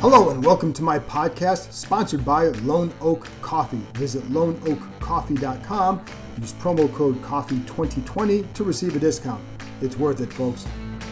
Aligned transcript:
Hello 0.00 0.30
and 0.30 0.42
welcome 0.42 0.72
to 0.72 0.82
my 0.82 0.98
podcast 0.98 1.72
sponsored 1.72 2.24
by 2.24 2.44
Lone 2.64 2.90
Oak 3.02 3.28
Coffee. 3.42 3.82
Visit 3.96 4.22
loneoakcoffee.com. 4.30 6.02
Use 6.40 6.54
promo 6.54 6.90
code 6.94 7.20
COFFEE2020 7.20 8.50
to 8.54 8.64
receive 8.64 8.96
a 8.96 8.98
discount. 8.98 9.44
It's 9.82 9.98
worth 9.98 10.22
it, 10.22 10.32
folks. 10.32 10.66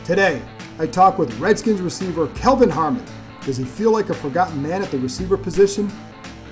Today, 0.06 0.40
I 0.78 0.86
talk 0.86 1.18
with 1.18 1.38
Redskins 1.38 1.82
receiver 1.82 2.28
Kelvin 2.28 2.70
Harmon. 2.70 3.04
Does 3.42 3.58
he 3.58 3.64
feel 3.64 3.92
like 3.92 4.08
a 4.08 4.14
forgotten 4.14 4.62
man 4.62 4.80
at 4.80 4.90
the 4.90 4.98
receiver 4.98 5.36
position? 5.36 5.90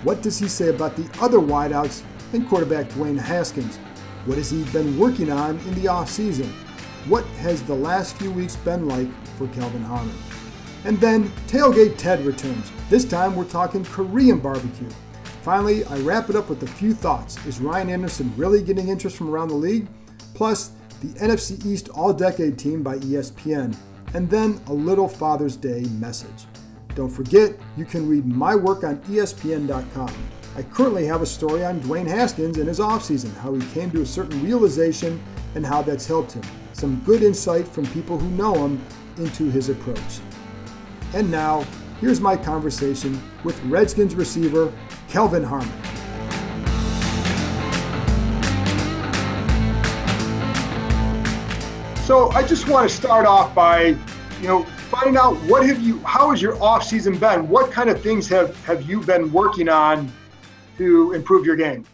What 0.03 0.21
does 0.21 0.39
he 0.39 0.47
say 0.47 0.69
about 0.69 0.95
the 0.95 1.09
other 1.23 1.39
wideouts 1.39 2.03
and 2.35 2.47
quarterback 2.47 2.91
Dwayne 2.91 3.19
Haskins? 3.19 3.79
What 4.27 4.37
has 4.37 4.51
he 4.51 4.63
been 4.75 4.99
working 4.99 5.33
on 5.33 5.59
in 5.61 5.75
the 5.77 5.87
offseason? 5.87 6.53
What 7.09 7.25
has 7.39 7.63
the 7.63 7.75
last 7.75 8.19
few 8.19 8.31
weeks 8.31 8.57
been 8.57 8.87
like 8.87 9.09
for 9.39 9.49
Kelvin 9.49 9.85
Harmon? 9.85 10.15
And 10.85 11.01
then 11.01 11.31
Tailgate 11.49 11.97
Ted 11.97 12.25
returns. 12.25 12.71
This 12.91 13.05
time 13.05 13.35
we're 13.35 13.45
talking 13.45 13.85
Korean 13.85 14.39
barbecue. 14.39 14.89
Finally, 15.43 15.85
I 15.85 15.99
wrap 15.99 16.29
it 16.29 16.37
up 16.37 16.49
with 16.49 16.63
a 16.63 16.67
few 16.67 16.93
thoughts. 16.93 17.45
Is 17.47 17.61
Ryan 17.61 17.91
Anderson 17.91 18.33
really 18.37 18.63
getting 18.63 18.89
interest 18.89 19.17
from 19.17 19.31
around 19.31 19.49
the 19.49 19.55
league? 19.55 19.89
Plus, 20.35 20.73
the 21.01 21.09
NFC 21.21 21.65
East 21.65 21.89
All 21.89 22.13
Decade 22.13 22.59
team 22.59 22.83
by 22.83 22.99
ESPN. 22.99 23.77
And 24.15 24.29
then 24.29 24.61
a 24.67 24.73
little 24.73 25.09
Father's 25.09 25.57
Day 25.57 25.83
message. 26.01 26.47
Don't 26.95 27.11
forget, 27.11 27.55
you 27.77 27.85
can 27.85 28.09
read 28.09 28.27
my 28.27 28.55
work 28.55 28.83
on 28.83 28.99
ESPN.com. 29.03 30.13
I 30.57 30.63
currently 30.63 31.05
have 31.05 31.21
a 31.21 31.27
story 31.27 31.65
on 31.65 31.81
Dwayne 31.81 32.07
Haskins 32.07 32.57
and 32.57 32.67
his 32.67 32.81
offseason, 32.81 33.35
how 33.37 33.53
he 33.53 33.61
came 33.73 33.91
to 33.91 34.01
a 34.01 34.07
certain 34.07 34.43
realization 34.43 35.23
and 35.55 35.67
how 35.67 35.83
that's 35.83 36.07
helped 36.07 36.33
him. 36.33 36.43
Some 36.73 37.03
good 37.05 37.23
insight 37.23 37.69
from 37.69 37.87
people 37.89 38.19
who 38.19 38.29
know 38.31 38.55
him 38.55 38.83
into 39.19 39.51
his 39.51 39.69
approach. 39.69 40.21
And 41.15 41.31
now, 41.31 41.65
here's 42.01 42.21
my 42.21 42.37
conversation 42.37 43.23
with 43.45 43.63
Redskins 43.65 44.15
receiver 44.15 44.73
Kelvin 45.09 45.43
Harmon. 45.43 45.73
So 52.05 52.31
I 52.31 52.47
just 52.47 52.69
want 52.69 52.89
to 52.89 52.95
start 52.95 53.27
off 53.27 53.53
by, 53.55 53.97
you 54.41 54.47
know, 54.47 54.63
finding 54.63 55.17
out 55.17 55.35
what 55.49 55.67
have 55.67 55.81
you, 55.81 55.99
how 56.01 56.31
has 56.31 56.41
your 56.41 56.63
off 56.63 56.85
season 56.85 57.19
been? 57.19 57.49
What 57.49 57.73
kind 57.73 57.91
of 57.91 58.01
things 58.01 58.29
have 58.29 58.57
have 58.65 58.83
you 58.83 59.01
been 59.01 59.33
working 59.33 59.69
on 59.69 60.13
to 60.79 61.13
improve 61.13 61.45
your 61.45 61.57
game? 61.57 61.85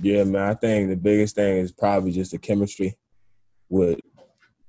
Yeah, 0.00 0.24
man. 0.24 0.42
I 0.42 0.54
think 0.54 0.88
the 0.90 0.96
biggest 0.96 1.34
thing 1.34 1.56
is 1.56 1.72
probably 1.72 2.12
just 2.12 2.30
the 2.30 2.38
chemistry 2.38 2.96
with 3.68 3.98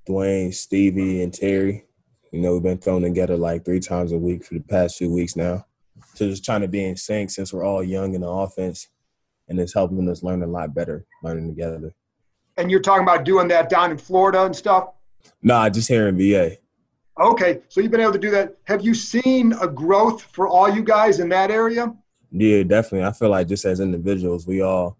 Dwayne, 0.10 0.54
Stevie, 0.54 1.22
and 1.22 1.32
Terry. 1.32 1.86
You 2.32 2.40
know, 2.40 2.54
we've 2.54 2.64
been 2.64 2.78
thrown 2.78 3.02
together 3.02 3.36
like 3.36 3.66
three 3.66 3.80
times 3.80 4.12
a 4.12 4.18
week 4.18 4.46
for 4.46 4.54
the 4.54 4.62
past 4.62 4.98
few 4.98 5.12
weeks 5.12 5.36
now. 5.36 5.66
So 6.14 6.28
just 6.28 6.46
trying 6.46 6.62
to 6.62 6.68
be 6.68 6.84
in 6.84 6.96
sync 6.96 7.30
since 7.30 7.54
we're 7.54 7.66
all 7.66 7.84
young 7.84 8.16
in 8.16 8.22
the 8.22 8.30
offense, 8.30 8.88
and 9.48 9.60
it's 9.60 9.74
helping 9.74 10.10
us 10.10 10.24
learn 10.24 10.42
a 10.44 10.48
lot 10.48 10.74
better 10.74 11.06
learning 11.24 11.48
together. 11.48 11.94
And 12.58 12.72
you're 12.72 12.80
talking 12.80 13.04
about 13.04 13.26
doing 13.26 13.48
that 13.50 13.70
down 13.70 13.92
in 13.92 13.98
Florida 13.98 14.46
and 14.46 14.56
stuff. 14.56 14.90
Nah, 15.42 15.70
just 15.70 15.88
here 15.88 16.08
in 16.08 16.18
VA. 16.18 16.58
Okay, 17.20 17.62
so 17.68 17.82
you've 17.82 17.92
been 17.92 18.02
able 18.02 18.14
to 18.14 18.20
do 18.20 18.32
that. 18.32 18.58
Have 18.64 18.84
you 18.84 18.94
seen 18.94 19.54
a 19.62 19.68
growth 19.68 20.22
for 20.22 20.48
all 20.48 20.70
you 20.70 20.84
guys 20.84 21.20
in 21.20 21.30
that 21.30 21.52
area? 21.52 21.94
Yeah, 22.32 22.64
definitely. 22.64 23.06
I 23.06 23.12
feel 23.12 23.30
like 23.30 23.48
just 23.48 23.66
as 23.66 23.82
individuals, 23.82 24.48
we 24.48 24.62
all 24.62 24.98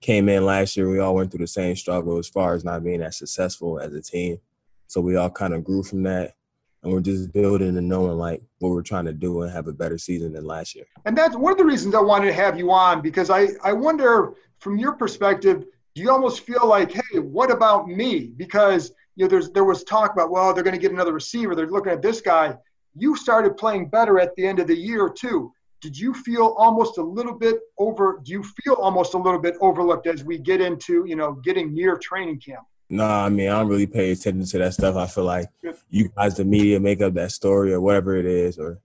came 0.00 0.28
in 0.30 0.46
last 0.46 0.76
year. 0.76 0.88
We 0.88 0.98
all 0.98 1.14
went 1.14 1.30
through 1.30 1.44
the 1.44 1.46
same 1.46 1.76
struggle 1.76 2.16
as 2.18 2.28
far 2.28 2.54
as 2.54 2.64
not 2.64 2.82
being 2.82 3.02
as 3.02 3.18
successful 3.18 3.78
as 3.78 3.92
a 3.92 4.00
team. 4.00 4.38
So 4.86 5.00
we 5.00 5.16
all 5.16 5.30
kind 5.30 5.54
of 5.54 5.62
grew 5.62 5.82
from 5.82 6.02
that, 6.04 6.34
and 6.82 6.92
we're 6.92 7.00
just 7.00 7.32
building 7.32 7.76
and 7.76 7.88
knowing 7.88 8.16
like 8.16 8.42
what 8.58 8.70
we're 8.70 8.82
trying 8.82 9.04
to 9.04 9.12
do 9.12 9.42
and 9.42 9.52
have 9.52 9.68
a 9.68 9.72
better 9.72 9.98
season 9.98 10.32
than 10.32 10.44
last 10.44 10.74
year. 10.74 10.86
And 11.04 11.16
that's 11.16 11.36
one 11.36 11.52
of 11.52 11.58
the 11.58 11.64
reasons 11.64 11.94
I 11.94 12.00
wanted 12.00 12.26
to 12.26 12.32
have 12.32 12.58
you 12.58 12.70
on 12.70 13.02
because 13.02 13.30
I, 13.30 13.48
I 13.62 13.72
wonder 13.72 14.34
from 14.58 14.78
your 14.78 14.92
perspective, 14.92 15.64
do 15.94 16.02
you 16.02 16.10
almost 16.10 16.40
feel 16.40 16.66
like, 16.66 16.92
hey, 16.92 17.18
what 17.18 17.50
about 17.50 17.88
me? 17.88 18.28
Because 18.36 18.92
you 19.16 19.24
know, 19.24 19.28
there's 19.28 19.50
there 19.50 19.64
was 19.64 19.84
talk 19.84 20.12
about, 20.12 20.30
well, 20.30 20.54
they're 20.54 20.64
going 20.64 20.74
to 20.74 20.80
get 20.80 20.92
another 20.92 21.12
receiver. 21.12 21.54
They're 21.54 21.66
looking 21.66 21.92
at 21.92 22.02
this 22.02 22.20
guy. 22.20 22.56
You 22.94 23.16
started 23.16 23.56
playing 23.56 23.88
better 23.88 24.18
at 24.18 24.34
the 24.36 24.46
end 24.46 24.58
of 24.58 24.66
the 24.66 24.76
year 24.76 25.08
too. 25.08 25.52
Did 25.82 25.98
you 25.98 26.12
feel 26.12 26.54
almost 26.58 26.98
a 26.98 27.02
little 27.02 27.34
bit 27.34 27.58
over? 27.78 28.20
Do 28.22 28.32
you 28.32 28.42
feel 28.42 28.74
almost 28.74 29.14
a 29.14 29.18
little 29.18 29.40
bit 29.40 29.56
overlooked 29.60 30.06
as 30.06 30.24
we 30.24 30.38
get 30.38 30.60
into 30.60 31.04
you 31.06 31.16
know 31.16 31.32
getting 31.32 31.74
near 31.74 31.96
training 31.98 32.40
camp? 32.40 32.64
Nah, 32.92 33.24
I 33.24 33.28
mean, 33.28 33.48
I 33.48 33.60
don't 33.60 33.68
really 33.68 33.86
pay 33.86 34.10
attention 34.10 34.44
to 34.44 34.58
that 34.58 34.74
stuff. 34.74 34.96
I 34.96 35.06
feel 35.06 35.24
like 35.24 35.48
you 35.88 36.08
guys, 36.08 36.36
the 36.36 36.44
media, 36.44 36.80
make 36.80 37.00
up 37.00 37.14
that 37.14 37.30
story 37.30 37.72
or 37.72 37.80
whatever 37.80 38.16
it 38.16 38.26
is, 38.26 38.58
or 38.58 38.80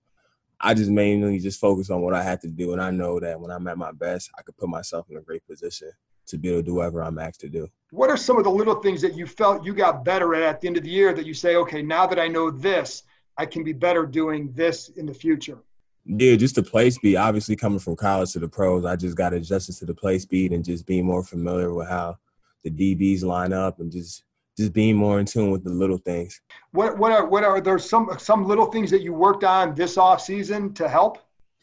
I 0.61 0.75
just 0.75 0.91
mainly 0.91 1.39
just 1.39 1.59
focus 1.59 1.89
on 1.89 2.01
what 2.01 2.13
I 2.13 2.21
have 2.21 2.39
to 2.41 2.47
do, 2.47 2.73
and 2.73 2.81
I 2.81 2.91
know 2.91 3.19
that 3.19 3.39
when 3.39 3.49
I'm 3.49 3.67
at 3.67 3.79
my 3.79 3.91
best, 3.91 4.29
I 4.37 4.43
could 4.43 4.55
put 4.57 4.69
myself 4.69 5.07
in 5.09 5.17
a 5.17 5.21
great 5.21 5.45
position 5.47 5.91
to 6.27 6.37
be 6.37 6.49
able 6.49 6.59
to 6.59 6.63
do 6.63 6.75
whatever 6.75 7.01
I'm 7.01 7.17
asked 7.17 7.41
to 7.41 7.49
do. 7.49 7.67
What 7.91 8.11
are 8.11 8.17
some 8.17 8.37
of 8.37 8.43
the 8.43 8.51
little 8.51 8.75
things 8.75 9.01
that 9.01 9.15
you 9.15 9.25
felt 9.25 9.65
you 9.65 9.73
got 9.73 10.05
better 10.05 10.35
at 10.35 10.43
at 10.43 10.61
the 10.61 10.67
end 10.67 10.77
of 10.77 10.83
the 10.83 10.89
year 10.89 11.13
that 11.13 11.25
you 11.25 11.33
say, 11.33 11.55
okay, 11.55 11.81
now 11.81 12.05
that 12.05 12.19
I 12.19 12.27
know 12.27 12.51
this, 12.51 13.03
I 13.37 13.45
can 13.47 13.63
be 13.63 13.73
better 13.73 14.05
doing 14.05 14.51
this 14.53 14.89
in 14.89 15.05
the 15.07 15.13
future? 15.13 15.59
Yeah, 16.05 16.35
just 16.35 16.55
the 16.55 16.63
play 16.63 16.91
speed. 16.91 17.15
Obviously, 17.15 17.55
coming 17.55 17.79
from 17.79 17.95
college 17.95 18.33
to 18.33 18.39
the 18.39 18.47
pros, 18.47 18.85
I 18.85 18.95
just 18.95 19.17
got 19.17 19.33
adjusted 19.33 19.75
to 19.77 19.85
the 19.85 19.95
play 19.95 20.19
speed 20.19 20.53
and 20.53 20.63
just 20.63 20.85
being 20.85 21.05
more 21.05 21.23
familiar 21.23 21.73
with 21.73 21.87
how 21.87 22.17
the 22.65 22.71
DBs 22.71 23.23
line 23.23 23.53
up 23.53 23.79
and 23.79 23.91
just 23.91 24.23
just 24.57 24.73
being 24.73 24.95
more 24.95 25.19
in 25.19 25.25
tune 25.25 25.51
with 25.51 25.63
the 25.63 25.69
little 25.69 25.97
things. 25.97 26.41
What 26.71 26.97
what 26.97 27.11
are 27.11 27.25
what 27.25 27.43
are 27.43 27.61
there 27.61 27.77
some 27.77 28.09
some 28.17 28.45
little 28.45 28.65
things 28.65 28.89
that 28.91 29.01
you 29.01 29.13
worked 29.13 29.43
on 29.43 29.75
this 29.75 29.97
off 29.97 30.21
season 30.21 30.73
to 30.73 30.89
help? 30.89 31.19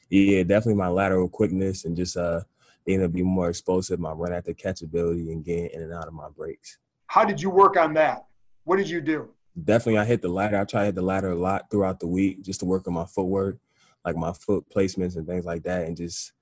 Yeah, 0.08 0.42
definitely 0.42 0.74
my 0.74 0.88
lateral 0.88 1.28
quickness 1.28 1.84
and 1.84 1.96
just 1.96 2.16
uh 2.16 2.40
being 2.86 3.00
able 3.00 3.08
to 3.08 3.14
be 3.14 3.22
more 3.22 3.48
explosive, 3.48 4.00
my 4.00 4.12
run 4.12 4.32
after 4.32 4.54
catch 4.54 4.82
ability 4.82 5.32
and 5.32 5.44
getting 5.44 5.66
in 5.66 5.82
and 5.82 5.92
out 5.92 6.08
of 6.08 6.14
my 6.14 6.28
breaks. 6.36 6.78
How 7.06 7.24
did 7.24 7.40
you 7.40 7.50
work 7.50 7.76
on 7.76 7.94
that? 7.94 8.26
What 8.64 8.76
did 8.76 8.88
you 8.88 9.00
do? 9.00 9.28
Definitely, 9.62 9.98
I 9.98 10.04
hit 10.04 10.22
the 10.22 10.28
ladder. 10.28 10.58
I 10.58 10.64
try 10.64 10.80
to 10.80 10.86
hit 10.86 10.94
the 10.94 11.02
ladder 11.02 11.30
a 11.30 11.36
lot 11.36 11.70
throughout 11.70 12.00
the 12.00 12.06
week 12.06 12.42
just 12.42 12.60
to 12.60 12.66
work 12.66 12.88
on 12.88 12.94
my 12.94 13.04
footwork, 13.04 13.58
like 14.04 14.16
my 14.16 14.32
foot 14.32 14.64
placements 14.74 15.16
and 15.16 15.26
things 15.26 15.44
like 15.44 15.62
that, 15.64 15.86
and 15.86 15.96
just 15.96 16.32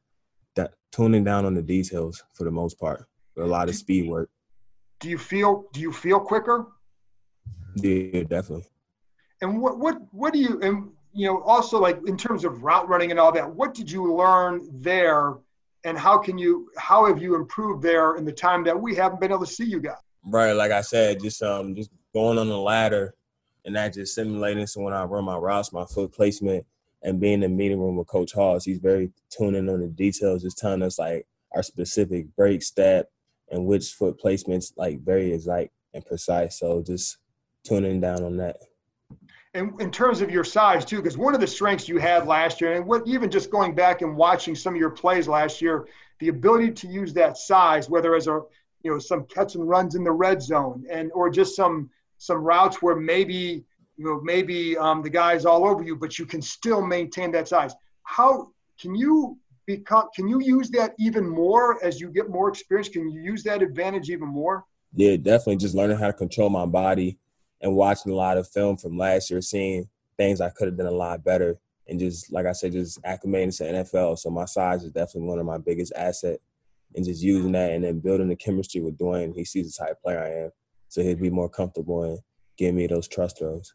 that 0.55 0.75
tuning 0.93 1.25
down 1.25 1.45
on 1.45 1.55
the 1.55 1.63
details 1.63 2.23
for 2.35 2.45
the 2.45 2.51
most 2.51 2.79
part. 2.79 3.07
A 3.37 3.45
lot 3.45 3.69
of 3.69 3.75
speed 3.75 4.09
work. 4.09 4.31
Do 5.01 5.09
you 5.09 5.19
feel 5.19 5.65
do 5.73 5.81
you 5.81 5.93
feel 5.93 6.21
quicker? 6.21 6.67
Yeah, 7.77 8.23
definitely. 8.25 8.67
And 9.41 9.61
what 9.61 9.79
what 9.79 9.99
what 10.13 10.33
do 10.33 10.39
you 10.39 10.61
and 10.61 10.91
you 11.13 11.27
know 11.27 11.43
also 11.43 11.81
like 11.81 11.99
in 12.07 12.17
terms 12.17 12.45
of 12.45 12.63
route 12.63 12.89
running 12.89 13.11
and 13.11 13.19
all 13.19 13.33
that, 13.33 13.51
what 13.51 13.75
did 13.75 13.91
you 13.91 14.15
learn 14.15 14.69
there 14.71 15.35
and 15.85 15.99
how 15.99 16.19
can 16.19 16.37
you 16.39 16.71
how 16.77 17.07
have 17.07 17.23
you 17.23 17.35
improved 17.35 17.83
there 17.83 18.17
in 18.17 18.25
the 18.25 18.33
time 18.33 18.63
that 18.65 18.81
we 18.81 18.95
haven't 18.95 19.21
been 19.21 19.33
able 19.33 19.45
to 19.45 19.53
see 19.53 19.65
you 19.65 19.81
guys? 19.81 19.97
Right, 20.25 20.53
like 20.53 20.71
I 20.71 20.83
said, 20.83 21.21
just 21.21 21.43
um 21.43 21.75
just 21.75 21.91
going 22.15 22.39
on 22.39 22.49
the 22.49 22.59
ladder 22.59 23.15
and 23.65 23.75
that 23.77 23.95
just 23.95 24.15
simulating 24.15 24.67
so 24.67 24.83
when 24.83 24.93
I 24.93 25.05
run 25.05 25.25
my 25.25 25.37
routes, 25.37 25.73
my 25.73 25.85
foot 25.85 26.13
placement 26.13 26.67
and 27.03 27.19
being 27.19 27.35
in 27.35 27.41
the 27.41 27.49
meeting 27.49 27.81
room 27.81 27.97
with 27.97 28.09
Coach 28.09 28.33
Halls, 28.33 28.65
he's 28.65 28.79
very 28.79 29.11
tuning 29.31 29.71
on 29.71 29.81
the 29.81 29.89
details, 29.89 30.43
just 30.43 30.59
telling 30.59 30.83
us 30.83 30.99
like 30.99 31.27
our 31.55 31.63
specific 31.63 32.27
break 32.37 32.63
step 32.63 33.11
and 33.51 33.67
which 33.67 33.93
foot 33.93 34.21
placements 34.23 34.73
like 34.77 35.01
very 35.01 35.33
exact 35.33 35.71
and 35.95 36.05
precise. 36.05 36.59
So 36.59 36.83
just 36.83 37.19
tuning 37.65 38.01
down 38.01 38.25
on 38.25 38.37
that. 38.39 38.57
And 39.55 39.81
in 39.81 39.91
terms 39.91 40.21
of 40.21 40.31
your 40.31 40.45
size 40.45 40.85
too, 40.85 40.97
because 40.97 41.19
one 41.19 41.35
of 41.35 41.41
the 41.41 41.47
strengths 41.47 41.89
you 41.89 41.99
had 41.99 42.27
last 42.27 42.61
year, 42.61 42.75
and 42.75 42.87
what 42.87 43.07
even 43.07 43.31
just 43.31 43.51
going 43.51 43.75
back 43.75 44.03
and 44.03 44.17
watching 44.17 44.55
some 44.55 44.75
of 44.75 44.81
your 44.81 44.91
plays 44.91 45.27
last 45.27 45.61
year, 45.61 45.89
the 46.21 46.29
ability 46.29 46.71
to 46.71 46.87
use 46.87 47.13
that 47.15 47.37
size, 47.37 47.91
whether 47.91 48.15
as 48.15 48.29
a 48.29 48.43
you 48.83 48.93
know 48.93 48.99
some 48.99 49.25
catch 49.25 49.57
and 49.57 49.69
runs 49.69 49.97
in 49.97 50.05
the 50.05 50.13
red 50.13 50.41
zone, 50.41 50.85
and 50.89 51.11
or 51.13 51.31
just 51.31 51.57
some 51.57 51.91
some 52.19 52.39
routes 52.39 52.81
where 52.81 52.95
maybe 52.95 53.65
you 54.01 54.07
know, 54.07 54.19
maybe 54.23 54.79
um, 54.79 55.03
the 55.03 55.11
guy's 55.11 55.45
all 55.45 55.67
over 55.67 55.83
you, 55.83 55.95
but 55.95 56.19
you 56.19 56.25
can 56.25 56.41
still 56.41 56.81
maintain 56.81 57.31
that 57.33 57.47
size. 57.47 57.75
How 58.05 58.49
can 58.81 58.95
you 58.95 59.37
become? 59.77 60.09
Can 60.15 60.29
you 60.29 60.41
use 60.41 60.71
that 60.71 60.95
even 60.99 61.29
more 61.29 61.83
as 61.85 62.01
you 62.01 62.09
get 62.11 62.29
more 62.29 62.49
experience? 62.49 62.89
Can 62.89 63.11
you 63.11 63.21
use 63.21 63.43
that 63.45 63.63
advantage 63.63 64.11
even 64.11 64.29
more? 64.29 64.65
Yeah, 64.95 65.17
definitely. 65.17 65.57
Just 65.57 65.75
learning 65.75 65.99
how 65.99 66.09
to 66.09 66.13
control 66.13 66.51
my 66.51 66.67
body 66.67 67.19
and 67.61 67.75
watching 67.75 68.13
a 68.13 68.15
lot 68.15 68.39
of 68.39 68.49
film 68.49 68.77
from 68.77 68.99
last 68.99 69.31
year, 69.31 69.41
seeing 69.41 69.89
things 70.17 70.41
I 70.41 70.51
could 70.51 70.69
have 70.69 70.77
done 70.77 70.87
a 70.87 70.91
lot 70.91 71.25
better, 71.25 71.57
and 71.89 72.01
just 72.01 72.33
like 72.33 72.47
I 72.47 72.53
said, 72.53 72.73
just 72.73 73.03
acclimating 73.03 73.57
to 73.59 73.65
NFL. 73.65 74.19
So 74.19 74.31
my 74.31 74.45
size 74.45 74.85
is 74.85 74.93
definitely 74.93 75.29
one 75.29 75.39
of 75.39 75.47
my 75.47 75.59
biggest 75.59 75.93
asset, 75.95 76.41
and 76.95 77.05
just 77.05 77.23
using 77.23 77.53
that 77.53 77.73
and 77.73 77.85
then 77.85 78.01
building 78.01 78.29
the 78.29 78.37
chemistry 78.37 78.81
with 78.81 78.99
Dwayne. 78.99 79.35
He 79.35 79.45
sees 79.45 79.75
the 79.75 79.85
type 79.85 79.93
of 79.93 80.03
player 80.03 80.23
I 80.23 80.45
am, 80.45 80.51
so 80.89 81.03
he'd 81.03 81.21
be 81.21 81.31
more 81.31 81.49
comfortable 81.49 82.03
and 82.05 82.19
give 82.57 82.75
me 82.75 82.87
those 82.87 83.09
trust 83.09 83.39
throws 83.39 83.75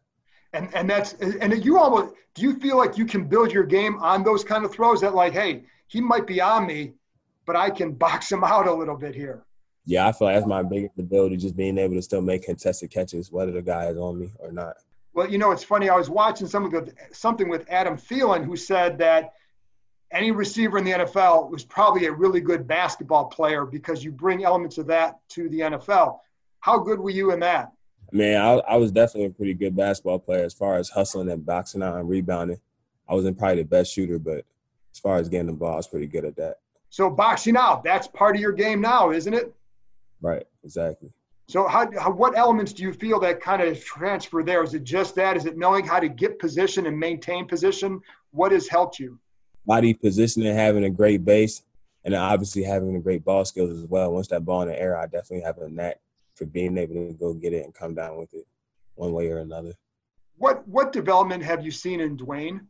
and 0.55 0.73
and 0.73 0.89
that's 0.89 1.13
and 1.13 1.63
you 1.63 1.77
almost 1.77 2.15
do 2.33 2.41
you 2.41 2.57
feel 2.59 2.77
like 2.77 2.97
you 2.97 3.05
can 3.05 3.25
build 3.25 3.51
your 3.51 3.63
game 3.63 3.97
on 3.99 4.23
those 4.23 4.43
kind 4.43 4.65
of 4.65 4.71
throws 4.71 5.01
that 5.01 5.13
like 5.13 5.33
hey 5.33 5.63
he 5.87 6.01
might 6.01 6.27
be 6.27 6.41
on 6.41 6.65
me 6.65 6.93
but 7.45 7.55
i 7.55 7.69
can 7.69 7.91
box 7.91 8.31
him 8.31 8.43
out 8.43 8.67
a 8.67 8.73
little 8.73 8.97
bit 8.97 9.15
here. 9.15 9.43
Yeah 9.85 10.07
i 10.07 10.11
feel 10.11 10.27
like 10.27 10.37
that's 10.37 10.47
my 10.47 10.63
biggest 10.63 10.97
ability 10.97 11.37
just 11.37 11.55
being 11.55 11.77
able 11.77 11.95
to 11.95 12.01
still 12.01 12.21
make 12.21 12.43
contested 12.43 12.91
catches 12.91 13.31
whether 13.31 13.51
the 13.51 13.61
guy 13.61 13.87
is 13.87 13.97
on 13.97 14.19
me 14.19 14.29
or 14.39 14.51
not. 14.51 14.77
Well 15.13 15.29
you 15.29 15.37
know 15.37 15.51
it's 15.51 15.63
funny 15.63 15.89
i 15.89 15.95
was 15.95 16.09
watching 16.09 16.47
some 16.47 16.65
of 16.65 16.71
the, 16.71 16.93
something 17.11 17.49
with 17.49 17.65
adam 17.69 17.97
Thielen 17.97 18.45
who 18.45 18.55
said 18.55 18.97
that 18.99 19.33
any 20.11 20.31
receiver 20.31 20.77
in 20.77 20.83
the 20.83 20.91
nfl 20.91 21.49
was 21.49 21.63
probably 21.63 22.05
a 22.05 22.11
really 22.11 22.41
good 22.41 22.67
basketball 22.67 23.25
player 23.25 23.65
because 23.65 24.03
you 24.03 24.11
bring 24.11 24.43
elements 24.43 24.77
of 24.77 24.87
that 24.87 25.19
to 25.29 25.49
the 25.49 25.59
nfl 25.59 26.19
how 26.65 26.79
good 26.79 26.99
were 26.99 27.11
you 27.11 27.31
in 27.31 27.41
that? 27.41 27.73
Man, 28.11 28.41
I, 28.41 28.53
I, 28.53 28.77
was 28.77 28.91
definitely 28.91 29.27
a 29.27 29.29
pretty 29.29 29.53
good 29.53 29.75
basketball 29.75 30.17
player 30.17 30.43
as 30.43 30.53
far 30.55 30.77
as 30.77 30.89
hustling 30.89 31.29
and 31.29 31.45
boxing 31.45 31.83
out 31.83 31.97
and 31.97 32.09
rebounding. 32.09 32.57
I 33.07 33.13
wasn't 33.13 33.37
probably 33.37 33.61
the 33.61 33.69
best 33.69 33.93
shooter, 33.93 34.17
but 34.17 34.45
as 34.95 34.99
far 34.99 35.17
as 35.17 35.27
getting 35.27 35.47
the 35.47 35.53
ball, 35.53 35.73
I 35.73 35.75
was 35.75 35.87
pretty 35.87 36.07
good 36.07 36.23
at 36.23 36.37
that. 36.37 36.59
So 36.89 37.09
boxing 37.09 37.57
out, 37.57 37.83
that's 37.83 38.07
part 38.07 38.35
of 38.35 38.41
your 38.41 38.53
game 38.53 38.79
now, 38.79 39.11
isn't 39.11 39.33
it? 39.33 39.53
Right, 40.21 40.47
exactly. 40.63 41.11
So 41.49 41.67
how, 41.67 41.91
how 41.99 42.11
what 42.11 42.37
elements 42.37 42.71
do 42.71 42.83
you 42.83 42.93
feel 42.93 43.19
that 43.19 43.41
kind 43.41 43.61
of 43.61 43.83
transfer 43.83 44.41
there? 44.41 44.63
Is 44.63 44.73
it 44.73 44.85
just 44.85 45.13
that? 45.15 45.35
Is 45.35 45.45
it 45.45 45.57
knowing 45.57 45.85
how 45.85 45.99
to 45.99 46.07
get 46.07 46.39
position 46.39 46.85
and 46.85 46.97
maintain 46.97 47.45
position? 47.45 47.99
What 48.31 48.53
has 48.53 48.69
helped 48.69 48.97
you? 48.97 49.19
Body 49.65 49.93
positioning, 49.93 50.55
having 50.55 50.85
a 50.85 50.89
great 50.89 51.25
base, 51.25 51.63
and 52.05 52.15
obviously 52.15 52.63
having 52.63 52.95
a 52.95 53.01
great 53.01 53.25
ball 53.25 53.43
skills 53.43 53.77
as 53.77 53.89
well. 53.89 54.13
Once 54.13 54.29
that 54.29 54.45
ball 54.45 54.61
in 54.61 54.69
the 54.69 54.81
air, 54.81 54.97
I 54.97 55.07
definitely 55.07 55.41
have 55.41 55.57
a 55.57 55.67
knack 55.67 55.99
for 56.35 56.45
being 56.45 56.77
able 56.77 56.95
to 56.95 57.13
go 57.13 57.33
get 57.33 57.51
it 57.51 57.65
and 57.65 57.73
come 57.73 57.95
down 57.95 58.17
with 58.17 58.33
it 58.33 58.47
one 58.95 59.11
way 59.11 59.29
or 59.29 59.39
another. 59.39 59.73
What 60.37 60.65
what 60.69 60.93
development 60.93 61.43
have 61.43 61.65
you 61.65 61.71
seen 61.71 61.99
in 61.99 62.15
Dwayne? 62.15 62.61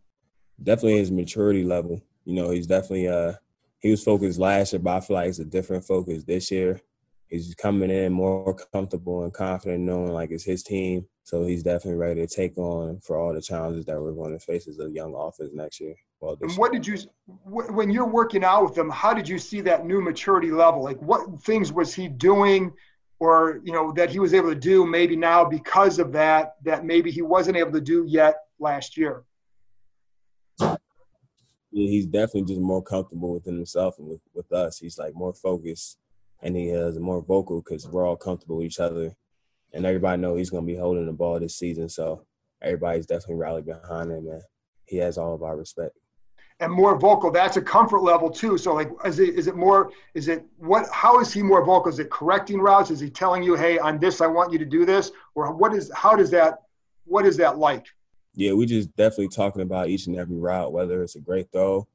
Definitely 0.62 0.98
his 0.98 1.12
maturity 1.12 1.63
level. 1.63 2.01
You 2.25 2.33
know, 2.33 2.50
he's 2.50 2.68
definitely 2.68 3.07
uh 3.07 3.33
he 3.80 3.92
was 3.92 4.04
focused 4.04 4.39
last 4.39 4.74
year, 4.74 4.80
but 4.80 4.98
I 4.98 5.00
feel 5.00 5.16
like 5.16 5.30
it's 5.30 5.39
a 5.39 5.45
different 5.45 5.86
focus 5.86 6.24
this 6.24 6.50
year. 6.51 6.81
He's 7.27 7.54
coming 7.56 7.89
in 7.89 8.13
more 8.13 8.56
comfortable 8.74 9.24
and 9.24 9.33
confident, 9.33 9.83
knowing 9.83 10.12
like 10.12 10.31
it's 10.31 10.44
his 10.44 10.63
team. 10.63 11.06
So 11.24 11.44
he's 11.44 11.63
definitely 11.63 12.00
ready 12.00 12.25
to 12.25 12.33
take 12.33 12.57
on 12.57 13.00
for 13.00 13.18
all 13.18 13.33
the 13.33 13.42
challenges 13.42 13.86
that 13.86 14.00
we're 14.00 14.13
going 14.13 14.33
to 14.33 14.39
face 14.39 14.68
as 14.68 14.80
a 14.80 14.89
young 14.89 15.16
offense 15.16 15.51
next 15.54 15.80
year. 15.80 15.95
Well, 16.19 16.38
and 16.42 16.51
what 16.54 16.72
year. 16.72 16.81
did 16.81 17.01
you, 17.01 17.10
when 17.45 17.89
you're 17.89 18.07
working 18.07 18.44
out 18.44 18.63
with 18.63 18.78
him, 18.78 18.89
how 18.89 19.13
did 19.13 19.28
you 19.28 19.39
see 19.39 19.62
that 19.62 19.86
new 19.86 20.01
maturity 20.01 20.51
level? 20.51 20.83
Like, 20.83 21.01
what 21.01 21.42
things 21.42 21.74
was 21.74 21.94
he 21.94 22.07
doing 22.07 22.74
or 23.19 23.62
you 23.63 23.71
know 23.71 23.92
that 23.94 24.10
he 24.10 24.19
was 24.19 24.33
able 24.33 24.50
to 24.50 24.60
do 24.60 24.86
maybe 24.86 25.16
now 25.16 25.44
because 25.44 26.00
of 26.00 26.12
that 26.12 26.56
that 26.63 26.86
maybe 26.86 27.12
he 27.12 27.21
wasn't 27.21 27.56
able 27.56 27.71
to 27.71 27.81
do 27.81 28.06
yet 28.07 28.36
last 28.60 28.98
year 28.98 29.24
he's 31.75 32.06
definitely 32.06 32.44
just 32.44 32.62
more 32.62 32.81
comfortable 32.81 33.33
within 33.33 33.56
himself 33.56 34.00
and 34.00 34.07
with, 34.07 34.22
with 34.33 34.51
us. 34.51 34.80
He's 34.80 34.98
like 34.98 35.13
more 35.13 35.33
focused 35.33 35.98
and 36.42 36.56
he 36.56 36.69
is 36.69 37.00
more 37.00 37.22
vocal 37.22 37.62
because 37.62 37.88
we're 37.88 38.07
all 38.07 38.16
comfortable 38.16 38.57
with 38.57 38.68
each 38.68 38.80
other 38.80 39.16
and 39.74 39.86
everybody 39.86 40.22
know 40.22 40.36
he's 40.36 40.50
going 40.50 40.66
to 40.66 40.72
be 40.72 40.77
holding 40.77 41.06
the 41.06 41.12
ball 41.12 41.39
this 41.39 41.57
season 41.57 41.89
so 41.89 42.25
everybody's 42.62 43.06
definitely 43.06 43.36
rallied 43.36 43.66
behind 43.66 44.12
him 44.12 44.27
and 44.27 44.42
he 44.86 44.98
has 44.98 45.18
all 45.18 45.33
of 45.33 45.44
our 45.44 45.57
respect. 45.57 45.98
And 46.62 46.72
more 46.72 46.98
vocal 46.98 47.31
that's 47.31 47.57
a 47.57 47.62
comfort 47.62 48.00
level 48.00 48.30
too 48.30 48.57
so 48.57 48.74
like 48.74 48.89
is 49.04 49.19
it 49.19 49.36
is 49.36 49.48
it 49.48 49.57
more 49.57 49.92
is 50.13 50.30
it 50.30 50.45
what 50.57 50.88
how 50.89 51.19
is 51.19 51.33
he 51.33 51.44
more 51.44 51.66
vocal? 51.66 51.92
Is 51.92 52.00
it 52.00 52.10
correcting 52.10 52.60
routes? 52.62 52.92
Is 52.92 53.01
he 53.01 53.10
telling 53.10 53.44
you 53.44 53.56
hey 53.56 53.78
on 53.78 54.00
this 54.00 54.21
i 54.21 54.28
want 54.28 54.54
you 54.54 54.60
to 54.60 54.66
do 54.66 54.86
this 54.86 55.12
or 55.33 55.54
what 55.54 55.74
is 55.74 55.92
how 55.94 56.16
does 56.16 56.31
that 56.31 56.62
what 57.04 57.25
is 57.25 57.36
that 57.38 57.57
like 57.57 57.88
yeah 58.35 58.53
we 58.53 58.65
just 58.65 58.95
definitely 58.95 59.27
talking 59.27 59.61
about 59.61 59.89
each 59.89 60.07
and 60.07 60.15
every 60.15 60.37
route 60.37 60.71
whether 60.71 61.01
it's 61.01 61.15
a 61.15 61.21
great 61.21 61.51
throw 61.51 61.87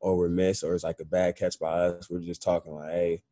or 0.00 0.16
we're 0.16 0.28
missed 0.28 0.64
or 0.64 0.74
it's 0.74 0.84
like 0.84 1.00
a 1.00 1.04
bad 1.04 1.36
catch 1.36 1.58
by 1.58 1.70
us 1.70 2.10
we're 2.10 2.20
just 2.20 2.42
talking 2.42 2.74
like 2.74 2.90
hey 2.90 3.22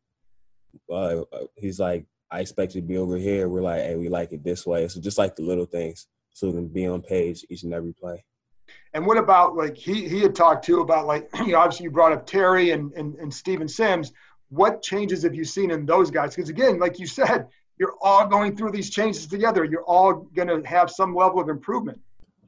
uh, 0.93 1.21
he's 1.57 1.79
like 1.79 2.05
i 2.29 2.39
expect 2.39 2.75
you 2.75 2.81
to 2.81 2.87
be 2.87 2.97
over 2.97 3.17
here 3.17 3.49
we're 3.49 3.61
like 3.61 3.81
hey 3.81 3.95
we 3.95 4.09
like 4.09 4.31
it 4.31 4.43
this 4.43 4.65
way 4.65 4.87
so 4.87 5.01
just 5.01 5.17
like 5.17 5.35
the 5.35 5.43
little 5.43 5.65
things 5.65 6.07
so 6.33 6.47
we 6.47 6.53
can 6.53 6.67
be 6.67 6.87
on 6.87 7.01
page 7.01 7.45
each 7.49 7.63
and 7.63 7.73
every 7.73 7.93
play 7.93 8.23
and 8.93 9.05
what 9.05 9.17
about 9.17 9.55
like 9.55 9.77
he 9.77 10.07
he 10.07 10.21
had 10.21 10.35
talked 10.35 10.65
too 10.65 10.81
about 10.81 11.07
like 11.07 11.29
you 11.45 11.53
know 11.53 11.59
obviously 11.59 11.85
you 11.85 11.91
brought 11.91 12.11
up 12.11 12.25
Terry 12.25 12.71
and 12.71 12.91
and, 12.93 13.15
and 13.15 13.33
Steven 13.33 13.67
Sims. 13.67 14.11
What 14.49 14.81
changes 14.81 15.23
have 15.23 15.33
you 15.33 15.45
seen 15.45 15.71
in 15.71 15.85
those 15.85 16.11
guys? 16.11 16.35
Because 16.35 16.49
again, 16.49 16.77
like 16.77 16.99
you 16.99 17.07
said, 17.07 17.47
you're 17.77 17.95
all 18.01 18.27
going 18.27 18.57
through 18.57 18.71
these 18.71 18.89
changes 18.89 19.25
together. 19.25 19.63
You're 19.63 19.83
all 19.83 20.27
going 20.35 20.49
to 20.49 20.61
have 20.67 20.91
some 20.91 21.15
level 21.15 21.39
of 21.39 21.47
improvement. 21.47 21.99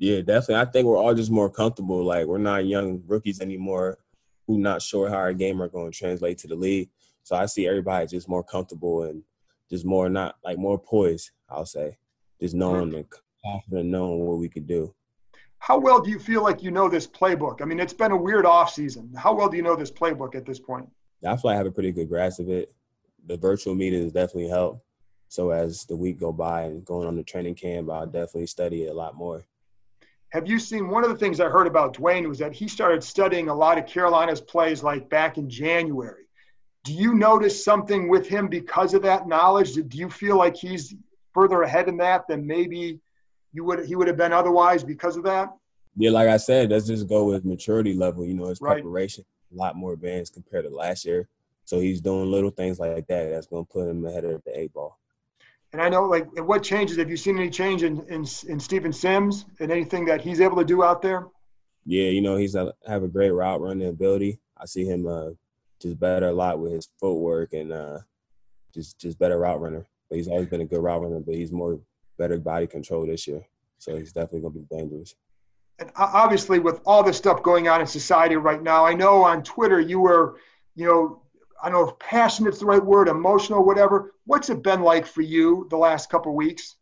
Yeah, 0.03 0.19
definitely. 0.19 0.55
I 0.55 0.65
think 0.65 0.85
we're 0.85 0.97
all 0.97 1.13
just 1.13 1.31
more 1.31 1.49
comfortable. 1.49 2.03
Like 2.03 2.25
we're 2.25 2.37
not 2.37 2.65
young 2.65 3.01
rookies 3.07 3.39
anymore 3.39 3.99
who 4.45 4.59
not 4.59 4.81
sure 4.81 5.07
how 5.07 5.15
our 5.15 5.31
game 5.31 5.61
are 5.61 5.69
going 5.69 5.89
to 5.89 5.97
translate 5.97 6.39
to 6.39 6.47
the 6.49 6.55
league. 6.55 6.89
So 7.23 7.37
I 7.37 7.45
see 7.45 7.69
everybody 7.69 8.07
just 8.07 8.27
more 8.27 8.43
comfortable 8.43 9.03
and 9.03 9.23
just 9.69 9.85
more 9.85 10.09
not 10.09 10.35
like 10.43 10.57
more 10.57 10.77
poised. 10.77 11.31
I'll 11.47 11.65
say, 11.65 11.97
just 12.41 12.53
knowing 12.53 12.93
and 12.93 13.05
confident 13.45 13.89
knowing 13.91 14.25
what 14.25 14.39
we 14.39 14.49
could 14.49 14.67
do 14.67 14.93
how 15.59 15.77
well 15.79 16.01
do 16.01 16.09
you 16.09 16.19
feel 16.19 16.43
like 16.43 16.61
you 16.61 16.71
know 16.71 16.89
this 16.89 17.07
playbook? 17.07 17.61
I 17.61 17.65
mean, 17.65 17.79
it's 17.79 17.93
been 17.93 18.11
a 18.11 18.17
weird 18.17 18.45
off 18.45 18.73
season. 18.73 19.09
How 19.15 19.33
well 19.33 19.47
do 19.47 19.55
you 19.55 19.63
know 19.63 19.77
this 19.77 19.89
playbook 19.89 20.35
at 20.35 20.45
this 20.45 20.59
point? 20.59 20.89
I 21.25 21.37
feel 21.37 21.51
like 21.51 21.53
I 21.53 21.57
have 21.57 21.67
a 21.67 21.71
pretty 21.71 21.93
good 21.93 22.09
grasp 22.09 22.41
of 22.41 22.49
it. 22.49 22.73
The 23.27 23.37
virtual 23.37 23.73
meetings 23.73 24.11
definitely 24.11 24.49
help. 24.49 24.83
So 25.29 25.51
as 25.51 25.85
the 25.85 25.95
week 25.95 26.19
go 26.19 26.33
by 26.33 26.63
and 26.63 26.83
going 26.83 27.07
on 27.07 27.15
the 27.15 27.23
training 27.23 27.55
camp, 27.55 27.89
I'll 27.89 28.05
definitely 28.05 28.47
study 28.47 28.83
it 28.83 28.89
a 28.89 28.93
lot 28.93 29.15
more. 29.15 29.45
Have 30.33 30.47
you 30.47 30.57
seen 30.57 30.89
one 30.89 31.03
of 31.03 31.11
the 31.11 31.15
things 31.15 31.39
I 31.39 31.47
heard 31.47 31.67
about 31.67 31.95
Dwayne 31.95 32.27
was 32.27 32.39
that 32.39 32.53
he 32.53 32.67
started 32.67 33.03
studying 33.03 33.49
a 33.49 33.53
lot 33.53 33.77
of 33.77 33.85
Carolina's 33.85 34.41
plays 34.41 34.81
like 34.81 35.07
back 35.07 35.37
in 35.37 35.47
January. 35.47 36.23
Do 36.83 36.91
you 36.91 37.13
notice 37.13 37.63
something 37.63 38.09
with 38.09 38.27
him 38.27 38.47
because 38.47 38.95
of 38.95 39.03
that 39.03 39.27
knowledge? 39.27 39.75
Do 39.75 39.95
you 39.95 40.09
feel 40.09 40.35
like 40.35 40.57
he's 40.57 40.95
further 41.35 41.61
ahead 41.61 41.87
in 41.87 41.97
that 41.97 42.27
than 42.27 42.47
maybe 42.47 42.99
you 43.53 43.63
would 43.63 43.85
he 43.85 43.95
would 43.95 44.07
have 44.07 44.17
been 44.17 44.33
otherwise 44.33 44.83
because 44.83 45.17
of 45.17 45.23
that? 45.25 45.49
Yeah, 45.95 46.09
like 46.09 46.27
I 46.27 46.37
said, 46.37 46.71
let's 46.71 46.87
just 46.87 47.07
go 47.07 47.25
with 47.25 47.45
maturity 47.45 47.93
level. 47.93 48.25
You 48.25 48.33
know, 48.33 48.47
his 48.47 48.59
right. 48.59 48.81
preparation 48.81 49.23
a 49.53 49.55
lot 49.55 49.75
more 49.75 49.93
advanced 49.93 50.33
compared 50.33 50.65
to 50.65 50.71
last 50.71 51.05
year. 51.05 51.29
So 51.65 51.79
he's 51.79 52.01
doing 52.01 52.31
little 52.31 52.49
things 52.49 52.79
like 52.79 53.05
that 53.05 53.29
that's 53.29 53.45
going 53.45 53.65
to 53.65 53.71
put 53.71 53.87
him 53.87 54.03
ahead 54.03 54.25
of 54.25 54.43
the 54.43 54.59
eight 54.59 54.73
ball. 54.73 54.97
And 55.73 55.81
I 55.81 55.89
know, 55.89 56.03
like, 56.03 56.27
what 56.39 56.61
changes? 56.61 56.97
Have 56.97 57.09
you 57.09 57.17
seen 57.17 57.37
any 57.37 57.49
change 57.49 57.81
in 57.81 57.99
in, 58.07 58.25
in 58.47 58.59
Steven 58.59 58.93
Sims 58.93 59.45
and 59.59 59.71
anything 59.71 60.05
that 60.05 60.21
he's 60.21 60.39
able 60.39 60.57
to 60.57 60.63
do 60.63 60.83
out 60.83 61.01
there? 61.01 61.27
Yeah, 61.85 62.09
you 62.09 62.21
know, 62.21 62.37
he's 62.37 62.55
a, 62.55 62.73
have 62.87 63.03
a 63.03 63.07
great 63.07 63.31
route 63.31 63.59
running 63.59 63.87
ability. 63.87 64.39
I 64.55 64.65
see 64.65 64.85
him 64.85 65.07
uh, 65.07 65.31
just 65.81 65.99
better 65.99 66.27
a 66.27 66.31
lot 66.33 66.59
with 66.59 66.73
his 66.73 66.87
footwork 66.99 67.53
and 67.53 67.73
uh, 67.73 67.99
just 68.71 68.99
just 68.99 69.17
better 69.17 69.39
route 69.39 69.59
runner. 69.59 69.85
But 70.09 70.17
he's 70.17 70.27
always 70.27 70.47
been 70.47 70.61
a 70.61 70.65
good 70.65 70.81
route 70.81 71.01
runner, 71.01 71.19
but 71.19 71.33
he's 71.33 71.51
more 71.51 71.79
better 72.19 72.37
body 72.37 72.67
control 72.67 73.07
this 73.07 73.27
year. 73.27 73.43
So 73.79 73.97
he's 73.97 74.13
definitely 74.13 74.41
going 74.41 74.53
to 74.53 74.59
be 74.59 74.77
dangerous. 74.77 75.15
And 75.79 75.91
obviously, 75.95 76.59
with 76.59 76.81
all 76.85 77.01
this 77.01 77.17
stuff 77.17 77.41
going 77.41 77.67
on 77.67 77.81
in 77.81 77.87
society 77.87 78.35
right 78.35 78.61
now, 78.61 78.85
I 78.85 78.93
know 78.93 79.23
on 79.23 79.41
Twitter 79.41 79.81
you 79.81 79.99
were, 79.99 80.37
you 80.75 80.85
know, 80.85 81.22
I 81.63 81.69
don't 81.69 81.81
know 81.81 81.89
if 81.89 81.99
passionate's 81.99 82.59
the 82.59 82.65
right 82.65 82.83
word, 82.83 83.07
emotional, 83.07 83.63
whatever. 83.63 84.11
What's 84.25 84.49
it 84.49 84.61
been 84.61 84.81
like 84.81 85.05
for 85.05 85.21
you 85.21 85.65
the 85.69 85.77
last 85.77 86.09
couple 86.09 86.33
of 86.33 86.35
weeks? 86.35 86.75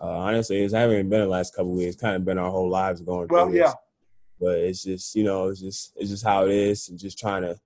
Uh, 0.00 0.08
honestly, 0.08 0.62
it's 0.62 0.72
haven't 0.72 1.10
been 1.10 1.20
the 1.20 1.26
last 1.26 1.54
couple 1.54 1.74
weeks. 1.74 1.92
It's 1.92 2.00
kind 2.00 2.16
of 2.16 2.24
been 2.24 2.38
our 2.38 2.50
whole 2.50 2.70
lives 2.70 3.02
going. 3.02 3.28
Well, 3.28 3.54
yeah. 3.54 3.66
This. 3.66 3.74
But 4.40 4.58
it's 4.60 4.82
just 4.82 5.14
you 5.14 5.24
know, 5.24 5.48
it's 5.48 5.60
just 5.60 5.92
it's 5.96 6.08
just 6.08 6.24
how 6.24 6.46
it 6.46 6.50
is, 6.50 6.88
and 6.88 6.98
just 6.98 7.18
trying 7.18 7.42
to 7.42 7.58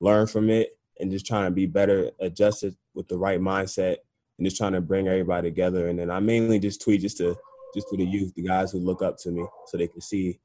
learn 0.00 0.26
from 0.26 0.50
it, 0.50 0.78
and 1.00 1.10
just 1.10 1.26
trying 1.26 1.46
to 1.46 1.50
be 1.50 1.64
better, 1.64 2.10
adjusted 2.20 2.76
with 2.94 3.08
the 3.08 3.16
right 3.16 3.40
mindset, 3.40 3.96
and 4.36 4.46
just 4.46 4.58
trying 4.58 4.72
to 4.72 4.82
bring 4.82 5.08
everybody 5.08 5.48
together. 5.48 5.88
And 5.88 5.98
then 5.98 6.10
I 6.10 6.20
mainly 6.20 6.58
just 6.58 6.82
tweet 6.82 7.00
just 7.00 7.16
to 7.18 7.34
just 7.74 7.88
to 7.88 7.96
the 7.96 8.04
youth, 8.04 8.34
the 8.34 8.42
guys 8.42 8.70
who 8.70 8.80
look 8.80 9.00
up 9.00 9.16
to 9.20 9.30
me, 9.30 9.46
so 9.66 9.78
they 9.78 9.88
can 9.88 10.02
see 10.02 10.38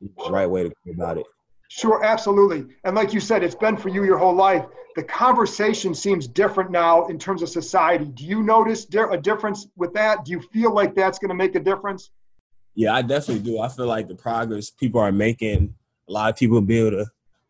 the 0.00 0.30
right 0.30 0.48
way 0.48 0.62
to 0.62 0.70
go 0.70 0.92
about 0.92 1.18
it. 1.18 1.26
Sure, 1.68 2.04
absolutely. 2.04 2.74
And 2.84 2.94
like 2.94 3.12
you 3.12 3.20
said, 3.20 3.42
it's 3.42 3.54
been 3.54 3.76
for 3.76 3.88
you 3.88 4.04
your 4.04 4.18
whole 4.18 4.34
life. 4.34 4.64
The 4.96 5.02
conversation 5.02 5.94
seems 5.94 6.28
different 6.28 6.70
now 6.70 7.06
in 7.06 7.18
terms 7.18 7.42
of 7.42 7.48
society. 7.48 8.04
Do 8.04 8.24
you 8.24 8.42
notice 8.42 8.86
a 8.94 9.16
difference 9.16 9.66
with 9.76 9.92
that? 9.94 10.24
Do 10.24 10.32
you 10.32 10.40
feel 10.40 10.72
like 10.72 10.94
that's 10.94 11.18
going 11.18 11.30
to 11.30 11.34
make 11.34 11.56
a 11.56 11.60
difference? 11.60 12.10
Yeah, 12.74 12.94
I 12.94 13.02
definitely 13.02 13.42
do. 13.42 13.60
I 13.60 13.68
feel 13.68 13.86
like 13.86 14.08
the 14.08 14.14
progress 14.14 14.70
people 14.70 15.00
are 15.00 15.12
making, 15.12 15.74
a 16.08 16.12
lot 16.12 16.30
of 16.30 16.36
people 16.36 16.60
be 16.60 16.78
able 16.78 16.90
to 16.92 17.06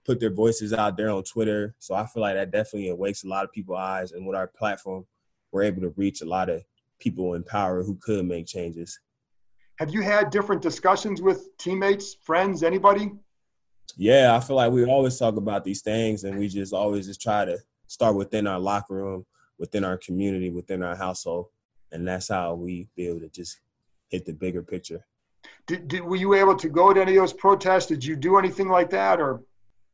put 0.06 0.20
their 0.20 0.32
voices 0.32 0.72
out 0.72 0.96
there 0.96 1.10
on 1.10 1.22
Twitter. 1.22 1.74
So 1.78 1.94
I 1.94 2.06
feel 2.06 2.22
like 2.22 2.34
that 2.34 2.50
definitely 2.50 2.90
awakes 2.90 3.24
a 3.24 3.28
lot 3.28 3.44
of 3.44 3.52
people's 3.52 3.78
eyes. 3.78 4.12
And 4.12 4.26
with 4.26 4.36
our 4.36 4.46
platform, 4.46 5.06
we're 5.50 5.64
able 5.64 5.82
to 5.82 5.94
reach 5.96 6.22
a 6.22 6.26
lot 6.26 6.48
of 6.48 6.62
people 6.98 7.34
in 7.34 7.42
power 7.42 7.82
who 7.82 7.96
could 7.96 8.24
make 8.26 8.46
changes. 8.46 8.98
Have 9.78 9.90
you 9.90 10.02
had 10.02 10.30
different 10.30 10.62
discussions 10.62 11.20
with 11.20 11.56
teammates, 11.58 12.14
friends, 12.22 12.62
anybody? 12.62 13.12
Yeah, 13.96 14.34
I 14.36 14.40
feel 14.40 14.56
like 14.56 14.72
we 14.72 14.84
always 14.84 15.18
talk 15.18 15.36
about 15.36 15.64
these 15.64 15.82
things 15.82 16.24
and 16.24 16.38
we 16.38 16.48
just 16.48 16.72
always 16.72 17.06
just 17.06 17.20
try 17.20 17.44
to 17.44 17.58
start 17.86 18.16
within 18.16 18.46
our 18.46 18.58
locker 18.58 18.94
room, 18.94 19.26
within 19.58 19.84
our 19.84 19.96
community, 19.96 20.50
within 20.50 20.82
our 20.82 20.96
household. 20.96 21.46
And 21.92 22.06
that's 22.06 22.28
how 22.28 22.54
we 22.54 22.88
be 22.96 23.06
able 23.06 23.20
to 23.20 23.28
just 23.28 23.60
hit 24.08 24.24
the 24.24 24.32
bigger 24.32 24.62
picture. 24.62 25.04
Did, 25.66 25.88
did, 25.88 26.02
were 26.02 26.16
you 26.16 26.34
able 26.34 26.56
to 26.56 26.68
go 26.68 26.92
to 26.92 27.00
any 27.00 27.12
of 27.12 27.22
those 27.22 27.32
protests? 27.32 27.86
Did 27.86 28.04
you 28.04 28.16
do 28.16 28.38
anything 28.38 28.68
like 28.68 28.90
that 28.90 29.20
or? 29.20 29.42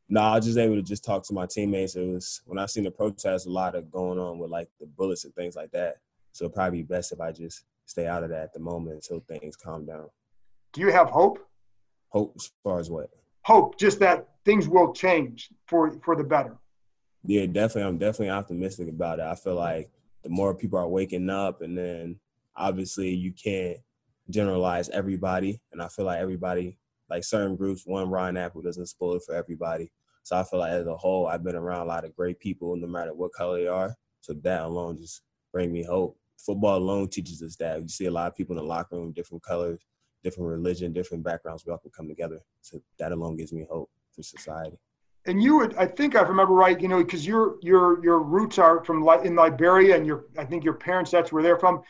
No, 0.09 0.21
I 0.21 0.35
was 0.35 0.45
just 0.45 0.57
able 0.57 0.75
to 0.75 0.81
just 0.81 1.05
talk 1.05 1.23
to 1.27 1.33
my 1.33 1.45
teammates. 1.45 1.95
It 1.95 2.05
was 2.05 2.41
when 2.45 2.59
I 2.59 2.65
seen 2.65 2.83
the 2.83 2.91
protests, 2.91 3.45
a 3.45 3.49
lot 3.49 3.75
of 3.75 3.91
going 3.91 4.19
on 4.19 4.39
with 4.39 4.49
like 4.49 4.69
the 4.79 4.85
bullets 4.85 5.23
and 5.25 5.33
things 5.35 5.55
like 5.55 5.71
that. 5.71 5.95
So 6.33 6.45
it'd 6.45 6.55
probably 6.55 6.79
be 6.79 6.83
best 6.83 7.11
if 7.11 7.21
I 7.21 7.31
just 7.31 7.63
stay 7.85 8.07
out 8.07 8.23
of 8.23 8.29
that 8.29 8.43
at 8.43 8.53
the 8.53 8.59
moment 8.59 8.95
until 8.95 9.19
things 9.21 9.55
calm 9.55 9.85
down. 9.85 10.09
Do 10.73 10.81
you 10.81 10.91
have 10.91 11.09
hope? 11.09 11.39
Hope 12.09 12.33
as 12.35 12.51
far 12.63 12.79
as 12.79 12.89
what? 12.89 13.09
Hope, 13.43 13.77
just 13.77 13.99
that 13.99 14.27
things 14.45 14.67
will 14.67 14.93
change 14.93 15.49
for 15.67 15.91
for 16.03 16.15
the 16.15 16.23
better. 16.23 16.57
Yeah, 17.23 17.45
definitely. 17.45 17.83
I'm 17.83 17.97
definitely 17.97 18.31
optimistic 18.31 18.89
about 18.89 19.19
it. 19.19 19.25
I 19.25 19.35
feel 19.35 19.55
like 19.55 19.89
the 20.23 20.29
more 20.29 20.55
people 20.55 20.79
are 20.79 20.87
waking 20.87 21.29
up, 21.29 21.61
and 21.61 21.77
then 21.77 22.19
obviously 22.55 23.09
you 23.09 23.31
can't 23.31 23.77
generalize 24.29 24.89
everybody, 24.89 25.61
and 25.71 25.81
I 25.81 25.87
feel 25.87 26.05
like 26.05 26.19
everybody, 26.19 26.77
like 27.09 27.23
certain 27.23 27.55
groups, 27.55 27.85
one 27.85 28.09
Ryan 28.09 28.37
Apple 28.37 28.61
doesn't 28.61 28.87
spoil 28.87 29.15
it 29.15 29.23
for 29.25 29.35
everybody. 29.35 29.91
So 30.23 30.37
I 30.37 30.43
feel 30.43 30.59
like 30.59 30.71
as 30.71 30.87
a 30.87 30.95
whole, 30.95 31.27
I've 31.27 31.43
been 31.43 31.55
around 31.55 31.81
a 31.81 31.89
lot 31.89 32.05
of 32.05 32.15
great 32.15 32.39
people, 32.39 32.75
no 32.75 32.87
matter 32.87 33.13
what 33.13 33.33
color 33.33 33.59
they 33.59 33.67
are. 33.67 33.95
So 34.21 34.33
that 34.33 34.61
alone 34.61 34.97
just 34.97 35.21
bring 35.51 35.71
me 35.73 35.83
hope. 35.83 36.17
Football 36.37 36.77
alone 36.77 37.09
teaches 37.09 37.41
us 37.41 37.55
that. 37.57 37.81
You 37.81 37.87
see 37.87 38.05
a 38.05 38.11
lot 38.11 38.27
of 38.27 38.35
people 38.35 38.55
in 38.55 38.63
the 38.63 38.67
locker 38.67 38.95
room, 38.95 39.11
different 39.13 39.43
colors, 39.43 39.79
different 40.23 40.49
religion, 40.49 40.93
different 40.93 41.23
backgrounds. 41.23 41.65
We 41.65 41.71
all 41.71 41.77
can 41.77 41.91
come 41.91 42.07
together. 42.07 42.39
So 42.61 42.81
that 42.99 43.11
alone 43.11 43.37
gives 43.37 43.53
me 43.53 43.65
hope 43.69 43.89
for 44.13 44.23
society. 44.23 44.77
And 45.25 45.41
you 45.41 45.57
would, 45.57 45.75
I 45.75 45.85
think, 45.85 46.15
I 46.15 46.21
remember 46.21 46.53
right. 46.53 46.79
You 46.79 46.87
know, 46.87 46.97
because 46.97 47.25
your 47.25 47.57
your 47.61 48.03
your 48.03 48.19
roots 48.19 48.57
are 48.57 48.83
from 48.83 49.07
in 49.23 49.35
Liberia, 49.35 49.95
and 49.95 50.05
your 50.05 50.25
I 50.37 50.45
think 50.45 50.63
your 50.63 50.73
parents 50.73 51.11
that's 51.11 51.31
where 51.31 51.43
they're 51.43 51.59
from. 51.59 51.81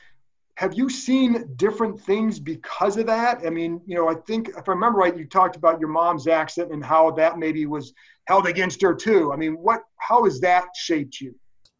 Have 0.55 0.73
you 0.73 0.89
seen 0.89 1.53
different 1.55 1.99
things 1.99 2.39
because 2.39 2.97
of 2.97 3.05
that? 3.07 3.39
I 3.45 3.49
mean, 3.49 3.81
you 3.85 3.95
know, 3.95 4.09
I 4.09 4.15
think 4.15 4.49
if 4.49 4.67
I 4.67 4.71
remember 4.73 4.99
right, 4.99 5.17
you 5.17 5.25
talked 5.25 5.55
about 5.55 5.79
your 5.79 5.89
mom's 5.89 6.27
accent 6.27 6.71
and 6.71 6.83
how 6.83 7.09
that 7.11 7.39
maybe 7.39 7.65
was 7.65 7.93
held 8.25 8.47
against 8.47 8.81
her 8.81 8.93
too. 8.93 9.31
I 9.31 9.37
mean, 9.37 9.53
what 9.53 9.83
how 9.97 10.25
has 10.25 10.41
that 10.41 10.65
shaped 10.75 11.21
you? 11.21 11.33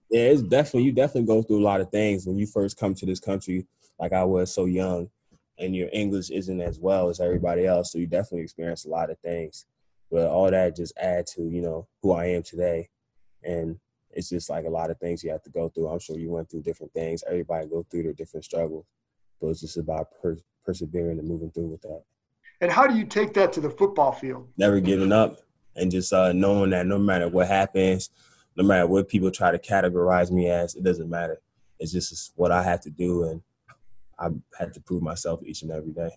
Yeah, 0.10 0.22
it's 0.22 0.41
definitely 0.41 0.84
you 0.84 0.93
definitely 0.93 1.27
go 1.27 1.41
through 1.41 1.60
a 1.60 1.63
lot 1.63 1.81
of 1.81 1.91
things 1.91 2.25
when 2.25 2.38
you 2.38 2.48
first 2.48 2.77
come 2.77 2.93
to 2.96 3.05
this 3.05 3.20
country. 3.20 3.67
Like 4.00 4.13
I 4.13 4.24
was 4.24 4.53
so 4.53 4.65
young, 4.65 5.10
and 5.62 5.75
your 5.75 5.89
English 5.94 6.32
isn't 6.32 6.60
as 6.60 6.80
well 6.80 7.10
as 7.10 7.20
everybody 7.20 7.65
else, 7.65 7.91
so 7.91 8.00
you 8.00 8.08
definitely 8.08 8.41
experience 8.41 8.86
a 8.86 8.89
lot 8.89 9.10
of 9.10 9.20
things. 9.20 9.65
But 10.10 10.27
all 10.27 10.50
that 10.50 10.75
just 10.75 10.98
add 10.98 11.27
to 11.36 11.44
you 11.44 11.62
know 11.62 11.88
who 12.01 12.12
I 12.12 12.25
am 12.25 12.44
today, 12.44 12.89
and 13.44 13.80
it's 14.12 14.30
just 14.30 14.50
like 14.50 14.65
a 14.65 14.70
lot 14.70 14.89
of 14.89 15.00
things 15.00 15.24
you 15.24 15.32
have 15.32 15.44
to 15.44 15.50
go 15.50 15.70
through. 15.70 15.88
I'm 15.88 16.00
sure 16.00 16.18
you 16.18 16.32
went 16.32 16.50
through 16.50 16.63
different 16.63 16.91
things. 16.94 17.24
Everybody 17.27 17.68
go 17.68 17.84
through 17.84 18.03
their 18.03 18.13
different 18.13 18.44
struggles, 18.44 18.86
but 19.39 19.48
it's 19.48 19.62
just 19.62 19.77
about 19.77 20.08
per- 20.22 20.38
persevering 20.65 21.20
and 21.20 21.27
moving 21.27 21.51
through 21.51 21.68
with 21.68 21.82
that. 21.84 22.03
And 22.60 22.72
how 22.72 22.88
do 22.88 22.96
you 22.96 23.06
take 23.06 23.34
that 23.36 23.53
to 23.53 23.62
the 23.62 23.70
football 23.70 24.12
field? 24.12 24.50
Never 24.58 24.80
giving 24.80 25.12
up, 25.12 25.38
and 25.75 25.91
just 25.91 26.12
uh, 26.12 26.34
knowing 26.34 26.72
that 26.72 26.88
no 26.88 26.98
matter 26.98 27.30
what 27.30 27.48
happens, 27.48 28.10
no 28.58 28.63
matter 28.63 28.88
what 28.88 29.08
people 29.08 29.32
try 29.32 29.51
to 29.51 29.60
categorize 29.60 30.32
me 30.32 30.50
as, 30.50 30.75
it 30.75 30.84
doesn't 30.84 31.10
matter. 31.10 31.39
It's 31.80 31.91
just 31.91 32.34
what 32.36 32.51
I 32.51 32.63
have 32.63 32.82
to 32.82 32.89
do, 32.89 33.24
and 33.24 33.41
I 34.22 34.30
had 34.58 34.74
to 34.74 34.82
prove 34.82 35.01
myself 35.01 35.42
each 35.44 35.63
and 35.63 35.72
every 35.72 35.92
day. 35.92 36.10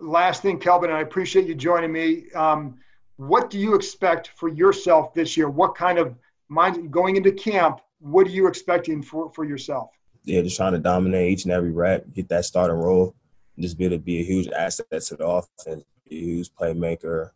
Last 0.00 0.42
thing, 0.42 0.58
Kelvin, 0.58 0.90
and 0.90 0.98
I 0.98 1.02
appreciate 1.02 1.46
you 1.46 1.54
joining 1.54 1.92
me. 1.92 2.30
Um, 2.34 2.78
what 3.16 3.50
do 3.50 3.58
you 3.58 3.74
expect 3.74 4.28
for 4.36 4.48
yourself 4.48 5.12
this 5.12 5.36
year? 5.36 5.50
What 5.50 5.74
kind 5.74 5.98
of 5.98 6.16
mind 6.48 6.90
going 6.90 7.16
into 7.16 7.32
camp? 7.32 7.80
What 7.98 8.26
are 8.26 8.30
you 8.30 8.46
expecting 8.46 9.02
for 9.02 9.30
for 9.32 9.44
yourself? 9.44 9.90
Yeah, 10.24 10.40
just 10.42 10.56
trying 10.56 10.72
to 10.72 10.78
dominate 10.78 11.32
each 11.32 11.44
and 11.44 11.52
every 11.52 11.72
rep, 11.72 12.12
get 12.14 12.28
that 12.28 12.44
starting 12.44 12.76
role, 12.76 13.14
and 13.56 13.62
just 13.62 13.76
be 13.76 13.84
able 13.86 13.96
to 13.96 14.02
be 14.02 14.20
a 14.20 14.24
huge 14.24 14.48
asset 14.48 14.86
to 14.90 15.16
the 15.16 15.26
offense, 15.26 15.84
be 16.08 16.16
a 16.16 16.20
huge 16.20 16.50
playmaker, 16.54 17.30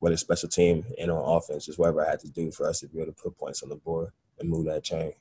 whether 0.00 0.16
special 0.16 0.48
team 0.48 0.84
and 0.98 1.10
on 1.10 1.36
offense, 1.36 1.66
just 1.66 1.78
whatever 1.78 2.04
I 2.04 2.10
had 2.10 2.20
to 2.20 2.30
do 2.30 2.50
for 2.50 2.66
us 2.66 2.80
to 2.80 2.88
be 2.88 3.00
able 3.00 3.12
to 3.12 3.22
put 3.22 3.38
points 3.38 3.62
on 3.62 3.68
the 3.68 3.76
board 3.76 4.10
and 4.38 4.48
move 4.48 4.66
that 4.66 4.82
chain. 4.82 5.12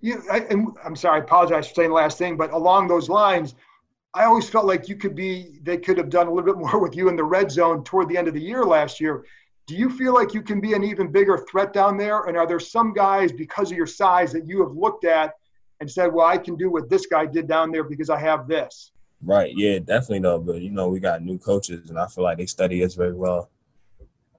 Yeah, 0.00 0.16
I, 0.30 0.40
and 0.50 0.68
I'm 0.84 0.96
sorry, 0.96 1.20
I 1.20 1.24
apologize 1.24 1.68
for 1.68 1.74
saying 1.74 1.90
the 1.90 1.94
last 1.94 2.18
thing, 2.18 2.36
but 2.36 2.52
along 2.52 2.88
those 2.88 3.08
lines, 3.08 3.54
I 4.14 4.24
always 4.24 4.48
felt 4.48 4.66
like 4.66 4.88
you 4.88 4.96
could 4.96 5.14
be, 5.14 5.58
they 5.62 5.78
could 5.78 5.96
have 5.96 6.10
done 6.10 6.26
a 6.26 6.30
little 6.30 6.52
bit 6.52 6.60
more 6.60 6.78
with 6.78 6.94
you 6.94 7.08
in 7.08 7.16
the 7.16 7.24
red 7.24 7.50
zone 7.50 7.82
toward 7.82 8.08
the 8.08 8.16
end 8.18 8.28
of 8.28 8.34
the 8.34 8.42
year 8.42 8.62
last 8.64 9.00
year. 9.00 9.24
Do 9.66 9.74
you 9.74 9.88
feel 9.88 10.12
like 10.12 10.34
you 10.34 10.42
can 10.42 10.60
be 10.60 10.74
an 10.74 10.84
even 10.84 11.10
bigger 11.10 11.38
threat 11.50 11.72
down 11.72 11.96
there? 11.96 12.24
And 12.24 12.36
are 12.36 12.46
there 12.46 12.60
some 12.60 12.92
guys, 12.92 13.32
because 13.32 13.70
of 13.70 13.76
your 13.76 13.86
size, 13.86 14.32
that 14.32 14.46
you 14.46 14.60
have 14.60 14.72
looked 14.72 15.04
at 15.04 15.34
and 15.80 15.90
said, 15.90 16.12
well, 16.12 16.26
I 16.26 16.36
can 16.36 16.56
do 16.56 16.70
what 16.70 16.90
this 16.90 17.06
guy 17.06 17.24
did 17.24 17.48
down 17.48 17.72
there 17.72 17.84
because 17.84 18.10
I 18.10 18.18
have 18.18 18.46
this? 18.46 18.92
Right. 19.22 19.54
Yeah, 19.56 19.78
definitely, 19.78 20.18
though. 20.18 20.40
But, 20.40 20.60
you 20.60 20.70
know, 20.70 20.88
we 20.88 21.00
got 21.00 21.22
new 21.22 21.38
coaches, 21.38 21.88
and 21.88 21.98
I 21.98 22.06
feel 22.06 22.24
like 22.24 22.38
they 22.38 22.46
study 22.46 22.84
us 22.84 22.94
very 22.94 23.14
well 23.14 23.50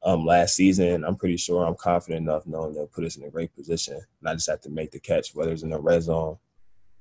um, 0.04 0.26
last 0.26 0.56
season. 0.56 1.04
I'm 1.04 1.16
pretty 1.16 1.38
sure 1.38 1.66
I'm 1.66 1.76
confident 1.76 2.22
enough 2.22 2.46
knowing 2.46 2.76
they'll 2.76 2.88
put 2.88 3.06
us 3.06 3.16
in 3.16 3.24
a 3.24 3.30
great 3.30 3.56
position. 3.56 3.96
And 4.20 4.30
I 4.30 4.34
just 4.34 4.50
have 4.50 4.62
to 4.62 4.70
make 4.70 4.92
the 4.92 5.00
catch, 5.00 5.34
whether 5.34 5.52
it's 5.52 5.64
in 5.64 5.70
the 5.70 5.80
red 5.80 6.04
zone 6.04 6.38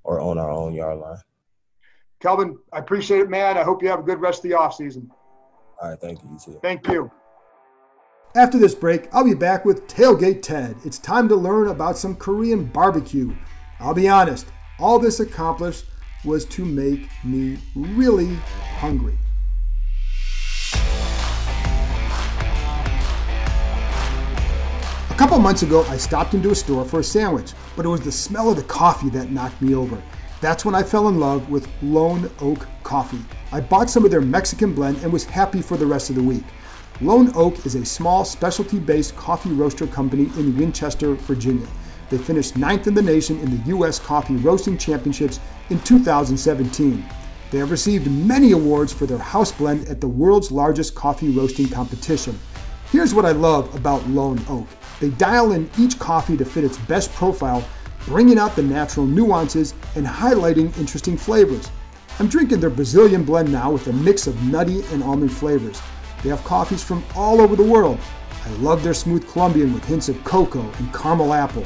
or 0.04 0.20
on 0.20 0.38
our 0.38 0.50
own 0.50 0.72
yard 0.72 0.98
line. 0.98 1.18
Kelvin, 2.22 2.56
I 2.72 2.78
appreciate 2.78 3.20
it, 3.20 3.28
man. 3.28 3.58
I 3.58 3.64
hope 3.64 3.82
you 3.82 3.88
have 3.88 3.98
a 3.98 4.02
good 4.04 4.20
rest 4.20 4.44
of 4.44 4.50
the 4.50 4.56
offseason. 4.56 5.08
All 5.82 5.90
right, 5.90 6.00
thank 6.00 6.22
you. 6.22 6.30
You 6.30 6.38
too. 6.38 6.60
Thank 6.62 6.86
you. 6.86 7.10
After 8.36 8.58
this 8.58 8.76
break, 8.76 9.12
I'll 9.12 9.24
be 9.24 9.34
back 9.34 9.64
with 9.64 9.88
Tailgate 9.88 10.40
Ted. 10.40 10.76
It's 10.84 11.00
time 11.00 11.28
to 11.28 11.34
learn 11.34 11.66
about 11.66 11.98
some 11.98 12.14
Korean 12.14 12.64
barbecue. 12.64 13.34
I'll 13.80 13.92
be 13.92 14.08
honest, 14.08 14.46
all 14.78 15.00
this 15.00 15.18
accomplished 15.18 15.86
was 16.24 16.44
to 16.46 16.64
make 16.64 17.08
me 17.24 17.58
really 17.74 18.36
hungry. 18.78 19.18
A 25.10 25.14
couple 25.18 25.38
months 25.40 25.62
ago, 25.62 25.84
I 25.88 25.96
stopped 25.96 26.34
into 26.34 26.52
a 26.52 26.54
store 26.54 26.84
for 26.84 27.00
a 27.00 27.04
sandwich, 27.04 27.52
but 27.74 27.84
it 27.84 27.88
was 27.88 28.02
the 28.02 28.12
smell 28.12 28.48
of 28.48 28.56
the 28.56 28.62
coffee 28.62 29.10
that 29.10 29.30
knocked 29.30 29.60
me 29.60 29.74
over. 29.74 30.00
That's 30.42 30.64
when 30.64 30.74
I 30.74 30.82
fell 30.82 31.06
in 31.06 31.20
love 31.20 31.48
with 31.50 31.68
Lone 31.82 32.28
Oak 32.40 32.66
Coffee. 32.82 33.22
I 33.52 33.60
bought 33.60 33.88
some 33.88 34.04
of 34.04 34.10
their 34.10 34.20
Mexican 34.20 34.74
blend 34.74 34.98
and 35.04 35.12
was 35.12 35.24
happy 35.24 35.62
for 35.62 35.76
the 35.76 35.86
rest 35.86 36.10
of 36.10 36.16
the 36.16 36.22
week. 36.22 36.42
Lone 37.00 37.30
Oak 37.36 37.64
is 37.64 37.76
a 37.76 37.84
small 37.84 38.24
specialty 38.24 38.80
based 38.80 39.14
coffee 39.14 39.52
roaster 39.52 39.86
company 39.86 40.24
in 40.36 40.58
Winchester, 40.58 41.14
Virginia. 41.14 41.68
They 42.10 42.18
finished 42.18 42.56
ninth 42.56 42.88
in 42.88 42.94
the 42.94 43.02
nation 43.02 43.38
in 43.38 43.56
the 43.56 43.68
U.S. 43.68 44.00
Coffee 44.00 44.34
Roasting 44.34 44.76
Championships 44.76 45.38
in 45.70 45.78
2017. 45.82 47.04
They 47.52 47.58
have 47.58 47.70
received 47.70 48.10
many 48.10 48.50
awards 48.50 48.92
for 48.92 49.06
their 49.06 49.18
house 49.18 49.52
blend 49.52 49.86
at 49.86 50.00
the 50.00 50.08
world's 50.08 50.50
largest 50.50 50.96
coffee 50.96 51.30
roasting 51.30 51.68
competition. 51.68 52.36
Here's 52.90 53.14
what 53.14 53.24
I 53.24 53.30
love 53.30 53.72
about 53.76 54.08
Lone 54.08 54.40
Oak 54.48 54.66
they 54.98 55.10
dial 55.10 55.52
in 55.52 55.70
each 55.78 56.00
coffee 56.00 56.36
to 56.36 56.44
fit 56.44 56.64
its 56.64 56.78
best 56.78 57.12
profile 57.12 57.64
bringing 58.06 58.38
out 58.38 58.56
the 58.56 58.62
natural 58.62 59.06
nuances 59.06 59.74
and 59.96 60.06
highlighting 60.06 60.76
interesting 60.78 61.16
flavors. 61.16 61.70
I'm 62.18 62.28
drinking 62.28 62.60
their 62.60 62.70
Brazilian 62.70 63.24
blend 63.24 63.50
now 63.50 63.70
with 63.70 63.86
a 63.86 63.92
mix 63.92 64.26
of 64.26 64.40
nutty 64.44 64.82
and 64.92 65.02
almond 65.02 65.32
flavors. 65.32 65.80
They 66.22 66.28
have 66.28 66.44
coffees 66.44 66.82
from 66.82 67.02
all 67.16 67.40
over 67.40 67.56
the 67.56 67.62
world. 67.62 67.98
I 68.44 68.50
love 68.54 68.82
their 68.82 68.94
smooth 68.94 69.28
Colombian 69.28 69.72
with 69.72 69.84
hints 69.84 70.08
of 70.08 70.22
cocoa 70.24 70.68
and 70.78 70.92
caramel 70.94 71.32
apple. 71.32 71.64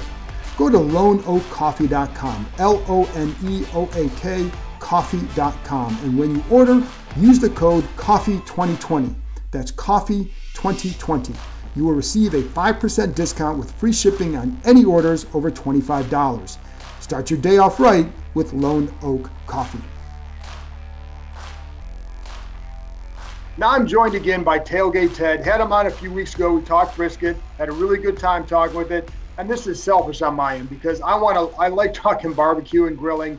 Go 0.57 0.71
to 0.71 0.79
loneoakcoffee.com, 0.79 2.47
L 2.59 2.85
O 2.89 3.05
N 3.15 3.35
E 3.45 3.65
O 3.75 3.89
A 3.95 4.09
K 4.21 4.51
coffee.com, 4.79 5.99
and 6.05 6.17
when 6.17 6.37
you 6.37 6.45
order, 6.49 6.81
use 7.17 7.41
the 7.41 7.51
code 7.51 7.83
COFFEE2020. 7.97 9.15
That's 9.51 9.73
COFFEE 9.73 10.31
2020 10.55 11.35
you 11.77 11.85
will 11.85 11.93
receive 11.93 12.33
a 12.33 12.43
5% 12.43 13.15
discount 13.15 13.59
with 13.59 13.71
free 13.73 13.93
shipping 13.93 14.35
on 14.35 14.59
any 14.65 14.85
orders 14.85 15.27
over 15.35 15.51
$25. 15.51 16.59
Start 17.01 17.31
your 17.31 17.39
day 17.39 17.59
off 17.59 17.79
right 17.79 18.11
with 18.35 18.55
Lone 18.55 18.93
Oak 19.03 19.31
Coffee. 19.47 19.79
Now 23.59 23.71
I'm 23.71 23.87
joined 23.87 24.15
again 24.15 24.43
by 24.43 24.59
Tailgate 24.59 25.15
Ted. 25.15 25.45
Had 25.45 25.61
him 25.61 25.73
on 25.73 25.87
a 25.87 25.91
few 25.91 26.13
weeks 26.13 26.35
ago. 26.35 26.55
We 26.55 26.63
talked 26.63 26.97
brisket, 26.97 27.37
had 27.59 27.69
a 27.69 27.73
really 27.73 27.99
good 27.99 28.19
time 28.19 28.47
talking 28.47 28.77
with 28.77 28.91
it. 28.91 29.09
And 29.39 29.49
this 29.49 29.67
is 29.67 29.83
selfish 29.83 30.23
on 30.23 30.35
my 30.35 30.57
end 30.57 30.71
because 30.71 31.03
I 31.03 31.15
want 31.15 31.37
to, 31.37 31.57
I 31.59 31.69
like 31.69 31.93
talking 31.95 32.33
barbecue 32.33 32.87
and 32.87 32.97
grilling. 32.97 33.39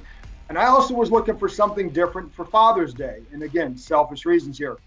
And 0.50 0.58
I 0.58 0.68
also 0.68 0.94
was 0.94 1.12
looking 1.12 1.38
for 1.38 1.50
something 1.50 1.90
different 1.90 2.34
for 2.34 2.46
Father's 2.46 2.94
Day. 2.94 3.22
And 3.34 3.44
again, 3.44 3.76
selfish 3.78 4.26
reasons 4.26 4.58
here. 4.58 4.78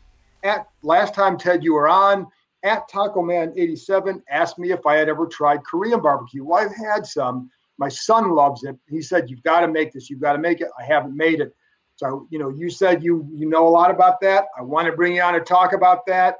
At 0.42 0.68
last 0.82 1.14
time 1.14 1.36
Ted 1.36 1.62
you 1.62 1.74
were 1.74 1.88
on 1.88 2.26
at 2.62 2.88
Taco 2.88 3.22
Man 3.22 3.52
87 3.56 4.22
asked 4.28 4.58
me 4.58 4.72
if 4.72 4.86
I 4.86 4.96
had 4.96 5.08
ever 5.08 5.26
tried 5.26 5.64
Korean 5.64 6.00
barbecue. 6.00 6.44
Well, 6.44 6.58
I've 6.58 6.74
had 6.74 7.06
some. 7.06 7.50
My 7.78 7.88
son 7.88 8.30
loves 8.30 8.64
it. 8.64 8.76
He 8.88 9.00
said, 9.00 9.30
"You've 9.30 9.42
got 9.42 9.60
to 9.60 9.68
make 9.68 9.92
this. 9.92 10.10
You've 10.10 10.20
got 10.20 10.34
to 10.34 10.38
make 10.38 10.60
it." 10.60 10.68
I 10.78 10.84
haven't 10.84 11.16
made 11.16 11.40
it. 11.40 11.54
So, 11.96 12.26
you 12.30 12.38
know, 12.38 12.50
you 12.50 12.70
said 12.70 13.02
you 13.02 13.26
you 13.32 13.48
know 13.48 13.66
a 13.66 13.70
lot 13.70 13.90
about 13.90 14.20
that. 14.20 14.46
I 14.58 14.62
want 14.62 14.86
to 14.86 14.92
bring 14.92 15.16
you 15.16 15.22
on 15.22 15.34
to 15.34 15.40
talk 15.40 15.72
about 15.72 16.06
that 16.06 16.36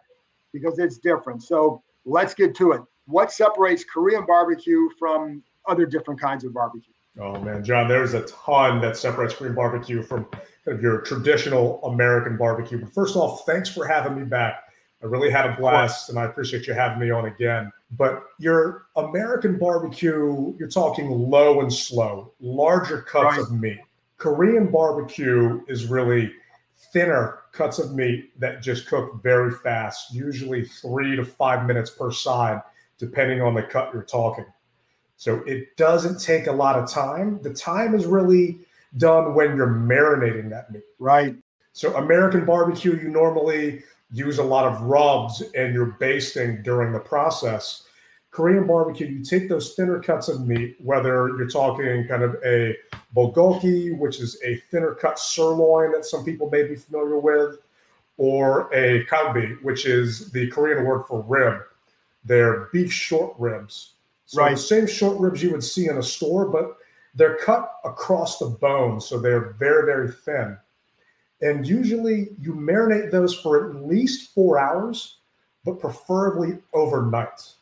because 0.53 0.79
it's 0.79 0.99
different. 0.99 1.43
So, 1.43 1.83
let's 2.05 2.35
get 2.35 2.55
to 2.57 2.73
it. 2.73 2.83
What 3.07 3.33
separates 3.33 3.85
Korean 3.85 4.27
barbecue 4.27 4.89
from 4.99 5.43
other 5.67 5.87
different 5.87 6.21
kinds 6.21 6.45
of 6.45 6.53
barbecue? 6.53 6.93
Oh 7.19 7.41
man, 7.41 7.65
John, 7.65 7.89
there's 7.89 8.15
a 8.15 8.23
ton 8.23 8.81
that 8.83 8.97
separates 8.97 9.35
Korean 9.35 9.55
barbecue 9.55 10.03
from 10.03 10.25
kind 10.27 10.77
of 10.77 10.83
your 10.83 11.00
traditional 11.00 11.83
American 11.85 12.37
barbecue. 12.37 12.79
But 12.79 12.93
first 12.95 13.17
off, 13.17 13.45
thanks 13.47 13.69
for 13.69 13.87
having 13.87 14.17
me 14.17 14.25
back. 14.25 14.70
I 15.02 15.07
really 15.07 15.30
had 15.30 15.47
a 15.47 15.57
blast, 15.57 16.11
and 16.11 16.19
I 16.19 16.25
appreciate 16.25 16.66
you 16.66 16.75
having 16.75 16.99
me 16.99 17.11
on 17.11 17.26
again. 17.26 17.73
But 17.97 18.23
your 18.38 18.87
American 18.97 19.59
barbecue, 19.59 20.54
you're 20.59 20.69
talking 20.69 21.11
low 21.11 21.61
and 21.61 21.73
slow, 21.73 22.33
larger 22.40 23.02
cuts 23.02 23.37
Right. 23.37 23.40
of 23.40 23.52
meat. 23.52 23.80
Korean 24.19 24.66
barbecue 24.71 25.64
is 25.66 25.87
really 25.87 26.33
thinner 26.92 27.38
cuts 27.52 27.78
of 27.78 27.95
meat 27.95 28.38
that 28.38 28.62
just 28.62 28.87
cook 28.87 29.23
very 29.23 29.50
fast, 29.50 30.14
usually 30.14 30.64
three 30.64 31.16
to 31.16 31.25
five 31.25 31.66
minutes 31.66 31.90
per 31.90 32.11
side, 32.11 32.61
depending 32.99 33.40
on 33.40 33.54
the 33.54 33.62
cut 33.62 33.92
you're 33.92 34.02
talking. 34.02 34.45
So 35.16 35.37
it 35.47 35.76
doesn't 35.76 36.21
take 36.21 36.47
a 36.47 36.52
lot 36.52 36.78
of 36.78 36.88
time. 36.88 37.40
The 37.42 37.52
time 37.52 37.95
is 37.95 38.07
really 38.07 38.61
done 38.99 39.35
when 39.35 39.57
you're 39.57 39.66
marinating 39.69 40.50
that 40.50 40.71
meat. 40.71 40.85
Right. 40.99 41.37
So 41.73 41.95
American 41.97 42.45
barbecue, 42.45 42.97
you 42.97 43.09
normally 43.09 43.83
use 44.12 44.38
a 44.38 44.43
lot 44.43 44.67
of 44.67 44.81
rubs 44.83 45.43
and 45.55 45.73
you're 45.75 45.97
basting 46.00 46.62
during 46.62 46.93
the 46.93 46.99
process. 46.99 47.85
Korean 48.31 48.67
barbecue, 48.67 49.07
you 49.07 49.25
take 49.25 49.49
those 49.49 49.75
thinner 49.75 50.00
cuts 50.00 50.29
of 50.29 50.47
meat, 50.47 50.76
whether 50.83 51.29
you're 51.37 51.49
talking 51.49 52.07
kind 52.07 52.23
of 52.23 52.37
a 52.45 52.76
bulgogi, 53.14 53.97
which 53.99 54.21
is 54.21 54.40
a 54.45 54.57
thinner 54.71 54.95
cut 54.95 55.19
sirloin 55.19 55.93
that 55.93 56.05
some 56.05 56.25
people 56.25 56.49
may 56.50 56.62
be 56.62 56.76
familiar 56.76 57.19
with, 57.19 57.59
or 58.19 58.73
a 58.73 59.05
kalbi, 59.07 59.61
which 59.62 59.85
is 59.87 60.31
the 60.31 60.49
Korean 60.49 60.85
word 60.85 61.05
for 61.07 61.23
rib. 61.23 61.62
They're 62.25 62.69
beef 62.73 62.93
short 62.93 63.35
ribs. 63.38 63.95
So 64.26 64.43
Right. 64.43 64.52
the 64.52 64.62
same 64.62 64.87
short 64.87 65.19
ribs 65.19 65.43
you 65.43 65.50
would 65.50 65.64
see 65.64 65.88
in 65.88 65.99
a 65.99 66.02
store, 66.02 66.47
but 66.47 66.76
they're 67.14 67.38
cut 67.38 67.73
across 67.85 68.38
the 68.38 68.47
bone, 68.47 69.00
so 69.00 69.19
they're 69.19 69.55
very, 69.59 69.87
very 69.87 70.11
thin. 70.11 70.57
And 71.42 71.66
usually 71.66 72.28
you 72.40 72.54
marinate 72.54 73.11
those 73.11 73.35
for 73.35 73.70
at 73.70 73.87
least 73.87 74.35
four 74.35 74.59
hours, 74.59 75.18
but 75.64 75.80
preferably 75.80 76.59
overnight. 76.75 77.52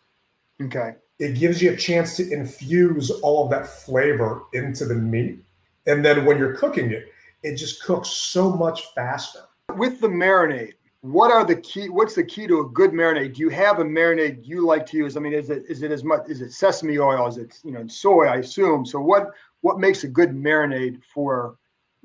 Okay. 0.60 0.94
It 1.18 1.38
gives 1.38 1.62
you 1.62 1.72
a 1.72 1.76
chance 1.76 2.16
to 2.16 2.30
infuse 2.30 3.10
all 3.10 3.44
of 3.44 3.50
that 3.50 3.66
flavor 3.66 4.42
into 4.52 4.84
the 4.84 4.94
meat. 4.94 5.44
And 5.86 6.04
then 6.04 6.24
when 6.24 6.38
you're 6.38 6.56
cooking 6.56 6.90
it, 6.90 7.12
it 7.42 7.56
just 7.56 7.82
cooks 7.82 8.08
so 8.08 8.50
much 8.50 8.92
faster. 8.94 9.40
With 9.76 10.00
the 10.00 10.08
marinade, 10.08 10.74
what 11.02 11.30
are 11.30 11.44
the 11.44 11.56
key? 11.56 11.88
What's 11.88 12.14
the 12.14 12.24
key 12.24 12.46
to 12.48 12.60
a 12.60 12.68
good 12.68 12.90
marinade? 12.90 13.34
Do 13.34 13.42
you 13.42 13.48
have 13.50 13.78
a 13.78 13.84
marinade 13.84 14.44
you 14.44 14.66
like 14.66 14.84
to 14.86 14.96
use? 14.96 15.16
I 15.16 15.20
mean, 15.20 15.32
is 15.32 15.50
it 15.50 15.64
is 15.68 15.82
it 15.82 15.92
as 15.92 16.02
much? 16.02 16.28
Is 16.28 16.40
it 16.40 16.52
sesame 16.52 16.98
oil? 16.98 17.28
Is 17.28 17.36
it 17.36 17.58
you 17.62 17.70
know 17.70 17.86
soy? 17.86 18.26
I 18.26 18.36
assume. 18.36 18.84
So 18.84 19.00
what 19.00 19.30
what 19.60 19.78
makes 19.78 20.02
a 20.02 20.08
good 20.08 20.30
marinade 20.30 21.00
for? 21.04 21.56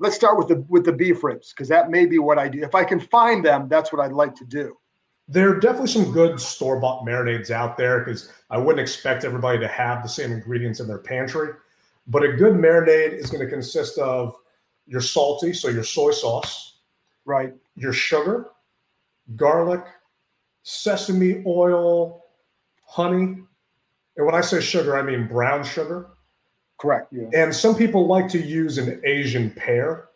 Let's 0.04 0.16
start 0.16 0.36
with 0.36 0.48
the 0.48 0.56
with 0.68 0.84
the 0.84 0.92
beef 0.92 1.24
ribs 1.24 1.54
because 1.54 1.66
that 1.68 1.88
may 1.88 2.04
be 2.04 2.18
what 2.18 2.38
I 2.38 2.46
do. 2.46 2.62
If 2.62 2.74
I 2.74 2.84
can 2.84 3.00
find 3.00 3.42
them, 3.42 3.68
that's 3.70 3.90
what 3.90 4.04
I'd 4.04 4.12
like 4.12 4.34
to 4.34 4.44
do. 4.44 4.76
There 5.28 5.48
are 5.48 5.58
definitely 5.58 5.88
some 5.88 6.12
good 6.12 6.38
store 6.38 6.78
bought 6.78 7.06
marinades 7.06 7.50
out 7.50 7.78
there 7.78 8.00
because 8.00 8.30
I 8.50 8.58
wouldn't 8.58 8.82
expect 8.82 9.24
everybody 9.24 9.58
to 9.60 9.66
have 9.66 10.02
the 10.02 10.08
same 10.10 10.30
ingredients 10.30 10.78
in 10.80 10.86
their 10.86 10.98
pantry. 10.98 11.54
But 12.06 12.22
a 12.22 12.34
good 12.34 12.52
marinade 12.52 13.14
is 13.14 13.30
going 13.30 13.42
to 13.42 13.50
consist 13.50 13.96
of 13.96 14.36
your 14.86 15.00
salty, 15.00 15.54
so 15.54 15.68
your 15.70 15.82
soy 15.84 16.10
sauce, 16.10 16.80
Right. 17.24 17.54
your 17.74 17.94
sugar, 17.94 18.50
garlic, 19.36 19.86
sesame 20.64 21.42
oil, 21.46 22.26
honey. 22.84 23.38
And 24.18 24.26
when 24.26 24.34
I 24.34 24.42
say 24.42 24.60
sugar, 24.60 24.98
I 24.98 25.02
mean 25.02 25.28
brown 25.28 25.64
sugar. 25.64 26.10
Correct. 26.84 27.12
Yeah. 27.12 27.28
And 27.32 27.54
some 27.54 27.74
people 27.74 28.06
like 28.06 28.28
to 28.28 28.38
use 28.38 28.76
an 28.76 29.00
Asian 29.04 29.50
pear. 29.50 30.08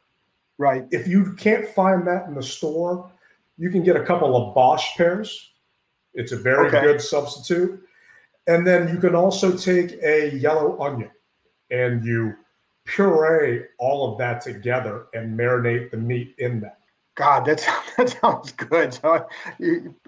Right. 0.59 0.87
If 0.91 1.09
you 1.09 1.33
can't 1.35 1.67
find 1.69 2.07
that 2.07 2.27
in 2.27 2.35
the 2.35 2.43
store, 2.43 3.11
you 3.57 3.71
can 3.71 3.83
get 3.83 3.97
a 3.97 4.05
couple 4.05 4.37
of 4.37 4.55
Bosc 4.55 4.85
pears. 4.97 5.53
It's 6.15 6.33
a 6.33 6.37
very 6.37 6.69
Okay. 6.69 6.83
good 6.83 7.01
substitute. 7.01 7.81
And 8.47 8.67
then 8.67 8.89
you 8.89 8.99
can 8.99 9.15
also 9.15 9.57
take 9.57 9.99
a 10.03 10.31
yellow 10.37 10.79
onion 10.81 11.11
and 11.71 12.05
you 12.05 12.35
puree 12.85 13.65
all 13.79 14.13
of 14.13 14.19
that 14.19 14.41
together 14.43 15.07
and 15.15 15.39
marinate 15.39 15.91
the 15.91 15.97
meat 15.97 16.35
in 16.39 16.61
that. 16.61 16.81
God, 17.19 17.47
that 17.47 17.59
sounds, 17.59 17.87
that 17.97 18.09
sounds 18.11 18.53
good. 18.53 18.95
So, 18.95 19.27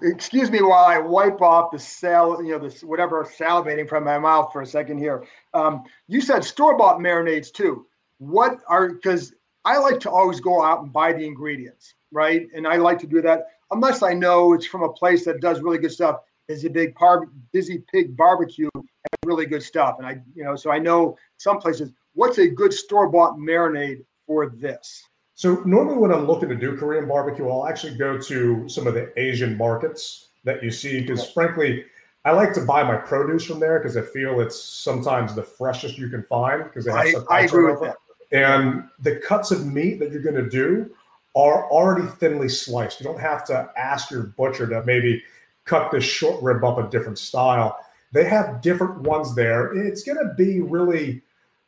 excuse 0.00 0.48
me 0.48 0.62
while 0.62 0.84
I 0.84 0.98
wipe 0.98 1.42
off 1.42 1.72
the 1.72 1.78
sal, 1.78 2.40
you 2.42 2.52
know, 2.52 2.58
this 2.60 2.84
whatever 2.84 3.24
salivating 3.24 3.88
from 3.88 4.04
my 4.04 4.16
mouth 4.16 4.52
for 4.52 4.62
a 4.62 4.66
second 4.66 4.98
here. 4.98 5.26
Um, 5.52 5.82
you 6.06 6.20
said 6.20 6.44
store 6.44 6.78
bought 6.78 6.98
marinades 6.98 7.52
too. 7.52 7.84
What 8.18 8.60
are 8.68 8.90
because 8.90 9.34
I 9.64 9.78
like 9.78 9.98
to 10.00 10.10
always 10.10 10.38
go 10.38 10.62
out 10.62 10.82
and 10.82 10.92
buy 10.92 11.12
the 11.12 11.26
ingredients, 11.26 11.94
right? 12.12 12.46
And 12.54 12.66
I 12.66 12.76
like 12.76 13.00
to 13.00 13.08
do 13.08 13.20
that 13.22 13.48
unless 13.72 14.04
I 14.04 14.14
know 14.14 14.52
it's 14.52 14.66
from 14.66 14.84
a 14.84 14.92
place 14.92 15.24
that 15.24 15.40
does 15.40 15.60
really 15.60 15.78
good 15.78 15.92
stuff. 15.92 16.20
Busy 16.46 16.68
Big 16.68 16.94
Par, 16.94 17.26
Busy 17.52 17.82
Pig 17.92 18.16
Barbecue 18.16 18.70
has 18.74 19.18
really 19.24 19.46
good 19.46 19.62
stuff, 19.64 19.96
and 19.98 20.06
I, 20.06 20.20
you 20.34 20.44
know, 20.44 20.54
so 20.54 20.70
I 20.70 20.78
know 20.78 21.16
some 21.38 21.58
places. 21.58 21.92
What's 22.14 22.38
a 22.38 22.46
good 22.46 22.72
store 22.72 23.08
bought 23.08 23.36
marinade 23.36 24.04
for 24.26 24.48
this? 24.48 25.09
So 25.40 25.62
normally 25.64 25.96
when 25.96 26.12
I'm 26.12 26.26
looking 26.26 26.50
to 26.50 26.54
do 26.54 26.76
Korean 26.76 27.08
barbecue, 27.08 27.48
I'll 27.48 27.66
actually 27.66 27.94
go 27.94 28.18
to 28.18 28.68
some 28.68 28.86
of 28.86 28.92
the 28.92 29.10
Asian 29.18 29.56
markets 29.56 30.28
that 30.44 30.62
you 30.62 30.70
see 30.70 31.00
because 31.00 31.30
frankly, 31.30 31.86
I 32.26 32.32
like 32.32 32.52
to 32.52 32.60
buy 32.60 32.82
my 32.82 32.96
produce 32.96 33.46
from 33.46 33.58
there 33.58 33.78
because 33.78 33.96
I 33.96 34.02
feel 34.02 34.40
it's 34.40 34.62
sometimes 34.62 35.34
the 35.34 35.42
freshest 35.42 35.96
you 35.96 36.10
can 36.10 36.24
find 36.24 36.64
because 36.64 36.84
they 36.84 36.90
have 36.90 37.00
I, 37.00 37.12
such 37.12 37.24
I 37.30 37.40
agree 37.40 37.64
with 37.70 37.80
turnover. 37.80 37.96
that. 38.30 38.38
And 38.38 38.84
the 38.98 39.16
cuts 39.16 39.50
of 39.50 39.64
meat 39.64 39.98
that 40.00 40.12
you're 40.12 40.20
going 40.20 40.34
to 40.34 40.46
do 40.46 40.90
are 41.34 41.70
already 41.70 42.06
thinly 42.06 42.50
sliced. 42.50 43.00
You 43.00 43.04
don't 43.04 43.18
have 43.18 43.42
to 43.46 43.70
ask 43.78 44.10
your 44.10 44.24
butcher 44.24 44.66
to 44.66 44.84
maybe 44.84 45.22
cut 45.64 45.90
this 45.90 46.04
short 46.04 46.42
rib 46.42 46.62
up 46.64 46.76
a 46.76 46.90
different 46.90 47.18
style. 47.18 47.78
They 48.12 48.24
have 48.24 48.60
different 48.60 49.00
ones 49.00 49.34
there. 49.34 49.74
It's 49.74 50.02
going 50.02 50.18
to 50.18 50.34
be 50.34 50.60
really 50.60 51.22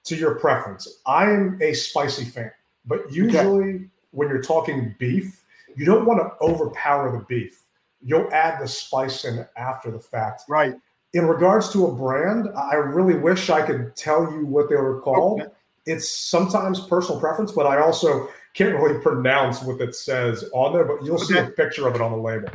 to 0.05 0.15
your 0.15 0.35
preference. 0.35 1.01
I'm 1.07 1.59
a 1.63 1.73
spicy 1.73 2.27
fan, 2.27 2.51
but 2.87 3.13
usually 3.13 3.89
when 4.11 4.29
you're 4.29 4.43
talking 4.43 4.95
beef, 4.99 5.43
you 5.77 5.85
don't 5.85 6.05
want 6.05 6.21
to 6.21 6.45
overpower 6.45 7.13
the 7.13 7.25
beef. 7.25 7.63
You'll 8.05 8.33
add 8.33 8.61
the 8.61 8.69
spice 8.69 9.25
in 9.25 9.47
after 9.57 9.91
the 9.91 10.01
fact. 10.01 10.43
Right. 10.49 10.75
In 11.15 11.27
regards 11.27 11.71
to 11.73 11.87
a 11.87 11.93
brand, 11.95 12.49
I 12.57 12.75
really 12.75 13.15
wish 13.15 13.51
I 13.51 13.65
could 13.65 13.95
tell 13.97 14.33
you 14.33 14.47
what 14.47 14.69
they 14.69 14.77
were 14.77 15.01
called. 15.01 15.43
Okay. 15.43 15.51
It's 15.87 16.11
sometimes 16.11 16.81
personal 16.87 17.21
preference, 17.21 17.53
but 17.53 17.67
I 17.67 17.81
also 17.81 18.29
can't 18.55 18.75
really 18.75 19.01
pronounce 19.01 19.63
what 19.63 19.81
it 19.81 19.95
says 19.95 20.45
on 20.53 20.73
there, 20.73 20.85
but 20.85 21.05
you'll 21.05 21.19
see 21.19 21.39
a 21.39 21.47
picture 21.47 21.89
of 21.89 21.95
it 21.95 22.01
on 22.01 22.13
the 22.13 22.19
label. 22.19 22.51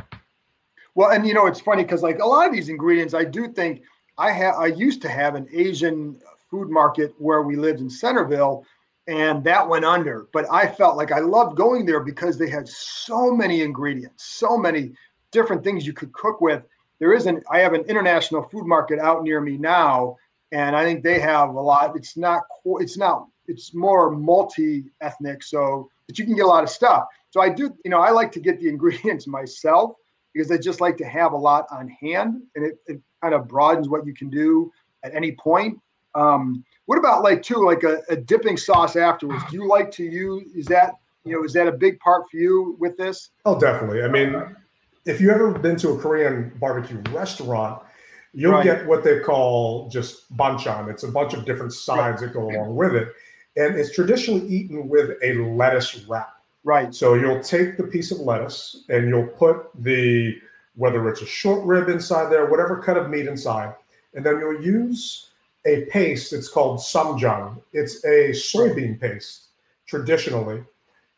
Well, 0.94 1.10
and 1.10 1.26
you 1.26 1.34
know, 1.34 1.46
it's 1.46 1.60
funny 1.60 1.82
because 1.82 2.02
like 2.02 2.18
a 2.18 2.26
lot 2.26 2.46
of 2.46 2.52
these 2.52 2.68
ingredients, 2.68 3.14
I 3.14 3.24
do 3.24 3.52
think 3.52 3.82
I 4.16 4.32
have. 4.32 4.56
I 4.56 4.66
used 4.66 5.00
to 5.02 5.08
have 5.08 5.34
an 5.34 5.46
Asian 5.52 6.20
food 6.50 6.70
market 6.70 7.14
where 7.18 7.42
we 7.42 7.56
lived 7.56 7.80
in 7.80 7.90
Centerville, 7.90 8.64
and 9.08 9.42
that 9.42 9.66
went 9.66 9.86
under. 9.86 10.28
But 10.32 10.46
I 10.52 10.68
felt 10.68 10.96
like 10.96 11.10
I 11.10 11.20
loved 11.20 11.56
going 11.56 11.86
there 11.86 12.00
because 12.00 12.38
they 12.38 12.48
had 12.48 12.68
so 12.68 13.34
many 13.34 13.62
ingredients, 13.62 14.24
so 14.24 14.56
many 14.56 14.92
different 15.32 15.64
things 15.64 15.86
you 15.86 15.94
could 15.94 16.12
cook 16.12 16.40
with. 16.40 16.62
There 17.00 17.14
isn't. 17.14 17.42
I 17.50 17.60
have 17.60 17.72
an 17.72 17.82
international 17.82 18.42
food 18.42 18.66
market 18.66 18.98
out 18.98 19.22
near 19.22 19.40
me 19.40 19.56
now, 19.56 20.16
and 20.52 20.76
I 20.76 20.84
think 20.84 21.02
they 21.02 21.18
have 21.20 21.50
a 21.50 21.60
lot. 21.60 21.96
It's 21.96 22.16
not. 22.16 22.42
It's 22.64 22.98
not. 22.98 23.26
It's 23.46 23.72
more 23.72 24.10
multi-ethnic, 24.10 25.42
so 25.42 25.88
that 26.06 26.18
you 26.18 26.26
can 26.26 26.36
get 26.36 26.44
a 26.44 26.48
lot 26.48 26.62
of 26.62 26.70
stuff. 26.70 27.04
So 27.30 27.40
I 27.40 27.48
do. 27.48 27.74
You 27.84 27.90
know, 27.90 28.00
I 28.00 28.10
like 28.10 28.30
to 28.32 28.40
get 28.40 28.60
the 28.60 28.68
ingredients 28.74 29.26
myself 29.26 29.94
because 30.34 30.50
I 30.50 30.58
just 30.58 30.82
like 30.82 30.98
to 30.98 31.06
have 31.06 31.32
a 31.32 31.36
lot 31.36 31.66
on 31.70 31.88
hand 31.88 32.42
and 32.54 32.66
it, 32.66 32.78
it 32.86 33.00
kind 33.22 33.34
of 33.34 33.48
broadens 33.48 33.88
what 33.88 34.06
you 34.06 34.14
can 34.14 34.28
do 34.28 34.70
at 35.02 35.14
any 35.14 35.32
point. 35.32 35.80
Um, 36.18 36.64
what 36.86 36.98
about 36.98 37.22
like 37.22 37.42
too, 37.42 37.64
like 37.64 37.82
a, 37.84 38.02
a 38.08 38.16
dipping 38.16 38.56
sauce 38.56 38.96
afterwards? 38.96 39.42
Do 39.50 39.56
you 39.56 39.68
like 39.68 39.90
to 39.92 40.04
use, 40.04 40.50
is 40.54 40.66
that, 40.66 40.94
you 41.24 41.32
know, 41.34 41.44
is 41.44 41.52
that 41.52 41.66
a 41.68 41.72
big 41.72 41.98
part 42.00 42.24
for 42.30 42.36
you 42.38 42.76
with 42.80 42.96
this? 42.96 43.30
Oh, 43.44 43.58
definitely. 43.58 44.02
I 44.02 44.08
mean, 44.08 44.56
if 45.04 45.20
you've 45.20 45.30
ever 45.30 45.52
been 45.58 45.76
to 45.76 45.90
a 45.90 45.98
Korean 45.98 46.52
barbecue 46.58 47.00
restaurant, 47.12 47.82
you'll 48.32 48.52
Right. 48.52 48.64
get 48.64 48.86
what 48.86 49.04
they 49.04 49.20
call 49.20 49.88
just 49.88 50.34
banchan. 50.36 50.88
It's 50.90 51.02
a 51.02 51.08
bunch 51.08 51.34
of 51.34 51.44
different 51.44 51.72
sides 51.72 52.20
that 52.22 52.32
go 52.32 52.42
along 52.50 52.74
with 52.76 52.94
it. 52.94 53.08
and 53.56 53.74
it's 53.76 53.92
traditionally 53.92 54.46
eaten 54.46 54.88
with 54.88 55.10
a 55.22 55.32
lettuce 55.34 56.04
wrap. 56.04 56.30
Right. 56.62 56.94
So 56.94 57.14
you'll 57.14 57.42
take 57.42 57.76
the 57.76 57.82
piece 57.84 58.12
of 58.12 58.20
lettuce 58.20 58.84
and 58.88 59.08
you'll 59.08 59.26
put 59.26 59.70
the 59.82 60.38
whether 60.76 61.08
it's 61.08 61.22
a 61.22 61.26
short 61.26 61.64
rib 61.66 61.88
inside 61.88 62.30
there, 62.30 62.46
whatever 62.46 62.76
cut 62.80 62.96
of 62.96 63.10
meat 63.10 63.26
inside, 63.26 63.74
and 64.14 64.24
then 64.24 64.38
you'll 64.38 64.62
use 64.62 65.27
a 65.66 65.84
paste. 65.86 66.32
It's 66.32 66.48
called 66.48 66.78
ssamjang. 66.78 67.60
It's 67.72 68.04
a 68.04 68.30
soybean 68.30 69.00
paste 69.00 69.48
traditionally, 69.86 70.62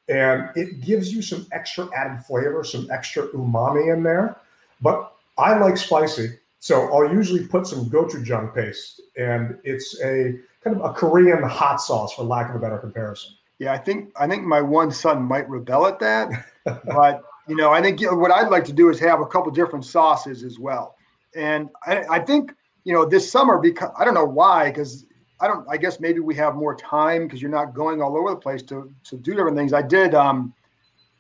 and 0.09 0.51
it 0.55 0.81
gives 0.81 1.13
you 1.13 1.23
some 1.23 1.47
extra 1.53 1.89
added 1.95 2.25
flavor, 2.25 2.65
some 2.65 2.89
extra 2.91 3.29
umami 3.29 3.93
in 3.93 4.03
there. 4.03 4.37
But 4.81 5.13
I 5.39 5.59
like 5.59 5.77
spicy, 5.77 6.39
so 6.59 6.93
I'll 6.93 7.13
usually 7.13 7.47
put 7.47 7.67
some 7.67 7.91
gochujang 7.91 8.55
paste, 8.55 9.01
and 9.17 9.59
it's 9.65 10.01
a 10.03 10.39
kind 10.63 10.77
of 10.77 10.85
a 10.85 10.93
Korean 10.93 11.43
hot 11.43 11.81
sauce, 11.81 12.15
for 12.15 12.23
lack 12.23 12.51
of 12.51 12.57
a 12.57 12.59
better 12.59 12.79
comparison. 12.79 13.33
Yeah, 13.59 13.73
I 13.73 13.79
think 13.79 14.13
I 14.19 14.27
think 14.27 14.45
my 14.45 14.63
one 14.63 14.91
son 14.91 15.23
might 15.23 15.49
rebel 15.49 15.87
at 15.87 15.99
that, 16.01 16.31
but 16.65 17.23
you 17.49 17.57
know, 17.57 17.73
I 17.73 17.83
think 17.83 18.01
what 18.01 18.31
I'd 18.31 18.49
like 18.49 18.65
to 18.67 18.73
do 18.73 18.91
is 18.91 18.99
have 19.01 19.21
a 19.21 19.27
couple 19.27 19.51
different 19.51 19.85
sauces 19.85 20.45
as 20.45 20.59
well. 20.59 20.95
And 21.35 21.69
I, 21.87 22.05
I 22.11 22.19
think 22.21 22.53
you 22.91 22.97
know 22.97 23.05
this 23.05 23.31
summer 23.31 23.57
because 23.57 23.91
I 23.97 24.05
don't 24.05 24.15
know 24.15 24.25
why 24.25 24.69
because 24.69 25.07
I 25.41 25.47
don't 25.47 25.65
I 25.71 25.77
guess 25.77 26.01
maybe 26.01 26.19
we 26.19 26.35
have 26.35 26.57
more 26.57 26.75
time 26.75 27.23
because 27.23 27.41
you're 27.41 27.49
not 27.49 27.73
going 27.73 28.03
all 28.03 28.19
over 28.19 28.31
the 28.31 28.37
place 28.37 28.65
to 28.65 28.93
to 29.05 29.17
do 29.17 29.33
different 29.33 29.57
things. 29.57 29.73
I 29.73 29.81
did 29.81 30.13
um, 30.13 30.53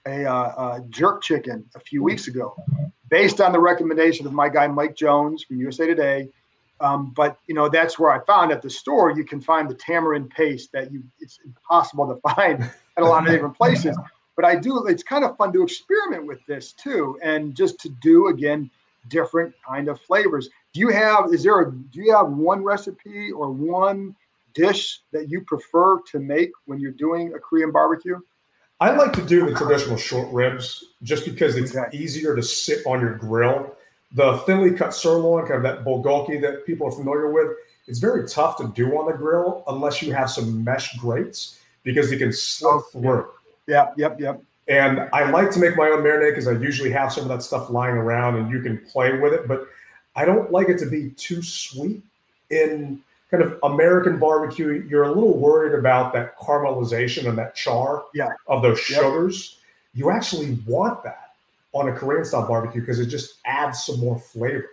a, 0.04 0.24
uh, 0.24 0.80
jerk 0.88 1.22
chicken 1.22 1.64
a 1.76 1.78
few 1.78 2.02
weeks 2.02 2.26
ago, 2.26 2.56
based 3.09 3.40
on 3.40 3.52
the 3.52 3.61
recommendation 3.61 4.26
of 4.26 4.33
my 4.33 4.48
guy 4.48 4.66
Mike 4.66 4.96
Jones 4.96 5.44
from 5.44 5.59
USA 5.59 5.87
Today. 5.87 6.28
Um, 6.80 7.12
but 7.14 7.38
you 7.46 7.54
know 7.54 7.68
that's 7.68 8.00
where 8.00 8.11
I 8.11 8.18
found 8.24 8.50
at 8.50 8.62
the 8.62 8.70
store 8.70 9.12
you 9.12 9.22
can 9.22 9.40
find 9.40 9.70
the 9.70 9.76
tamarind 9.76 10.30
paste 10.30 10.72
that 10.72 10.90
you 10.92 11.04
it's 11.20 11.38
impossible 11.44 12.09
to 12.09 12.20
find 12.35 12.64
at 12.64 13.04
a 13.04 13.06
lot 13.06 13.24
of 13.24 13.33
different 13.33 13.56
places. 13.56 13.96
But 14.35 14.44
I 14.44 14.56
do 14.56 14.87
it's 14.87 15.04
kind 15.04 15.24
of 15.24 15.37
fun 15.37 15.52
to 15.52 15.62
experiment 15.62 16.26
with 16.26 16.40
this 16.48 16.72
too, 16.72 17.16
and 17.22 17.54
just 17.54 17.78
to 17.83 17.90
do 18.02 18.26
again 18.26 18.68
different 19.09 19.54
kind 19.66 19.88
of 19.88 20.00
flavors. 20.00 20.48
Do 20.72 20.80
you 20.80 20.90
have 20.90 21.33
is 21.33 21.42
there 21.42 21.61
a 21.61 21.72
do 21.72 22.00
you 22.00 22.14
have 22.14 22.28
one 22.30 22.62
recipe 22.62 23.33
or 23.33 23.50
one 23.50 24.14
dish 24.54 25.00
that 25.12 25.28
you 25.28 25.42
prefer 25.42 26.00
to 26.12 26.18
make 26.18 26.50
when 26.66 26.80
you're 26.80 26.92
doing 26.92 27.35
a 27.35 27.38
Korean 27.38 27.72
barbecue? 27.72 28.18
I 28.80 28.90
like 28.92 29.12
to 29.14 29.22
do 29.22 29.46
the 29.46 29.54
traditional 29.54 29.98
short 29.98 30.33
ribs 30.33 30.85
just 31.02 31.24
because 31.24 31.56
it's 31.56 31.76
Okay. 31.76 31.96
easier 31.96 32.35
to 32.35 32.42
sit 32.42 32.87
on 32.87 33.00
your 33.00 33.14
grill. 33.14 33.76
The 34.12 34.38
thinly 34.46 34.72
cut 34.72 34.94
sirloin, 34.94 35.46
kind 35.46 35.56
of 35.56 35.62
that 35.64 35.85
bulgogi 35.85 36.40
that 36.40 36.64
people 36.64 36.87
are 36.87 36.92
familiar 36.92 37.30
with, 37.30 37.48
it's 37.87 37.98
very 37.98 38.26
tough 38.26 38.56
to 38.56 38.68
do 38.68 38.98
on 38.98 39.06
the 39.06 39.12
grill 39.12 39.64
unless 39.66 40.02
you 40.02 40.14
have 40.14 40.30
some 40.30 40.64
mesh 40.64 40.96
grates 40.96 41.61
because 41.83 42.11
you 42.11 42.18
can 42.18 42.33
slip 42.33 42.72
oh, 42.72 42.80
through. 42.92 43.28
Yeah, 43.66 43.90
yep, 43.96 44.18
yep. 44.18 44.42
And 44.68 45.09
I 45.12 45.30
like 45.30 45.50
to 45.52 45.59
make 45.59 45.76
my 45.76 45.88
own 45.88 46.02
marinade 46.02 46.30
because 46.30 46.48
I 46.48 46.52
usually 46.52 46.90
have 46.90 47.12
some 47.12 47.24
of 47.24 47.28
that 47.28 47.42
stuff 47.42 47.70
lying 47.70 47.96
around 47.96 48.37
and 48.37 48.50
you 48.50 48.62
can 48.62 48.78
play 48.78 49.18
with 49.18 49.33
it. 49.33 49.46
But 49.48 49.66
I 50.16 50.24
don't 50.24 50.50
like 50.50 50.68
it 50.68 50.78
to 50.78 50.86
be 50.86 51.10
too 51.10 51.42
sweet. 51.42 52.02
In 52.50 53.00
kind 53.30 53.42
of 53.44 53.58
American 53.62 54.18
barbecue, 54.18 54.84
you're 54.88 55.04
a 55.04 55.08
little 55.12 55.38
worried 55.38 55.78
about 55.78 56.12
that 56.14 56.36
caramelization 56.38 57.28
and 57.28 57.38
that 57.38 57.54
char 57.54 58.04
Yeah. 58.12 58.28
of 58.48 58.62
those 58.62 58.78
Yep. 58.90 59.00
sugars. 59.00 59.58
You 59.94 60.10
actually 60.10 60.58
want 60.66 61.02
that 61.04 61.30
on 61.72 61.88
a 61.88 61.92
Korean 61.92 62.24
style 62.24 62.46
barbecue 62.48 62.80
because 62.80 62.98
it 62.98 63.06
just 63.06 63.36
adds 63.44 63.84
some 63.84 64.00
more 64.00 64.18
flavor. 64.18 64.66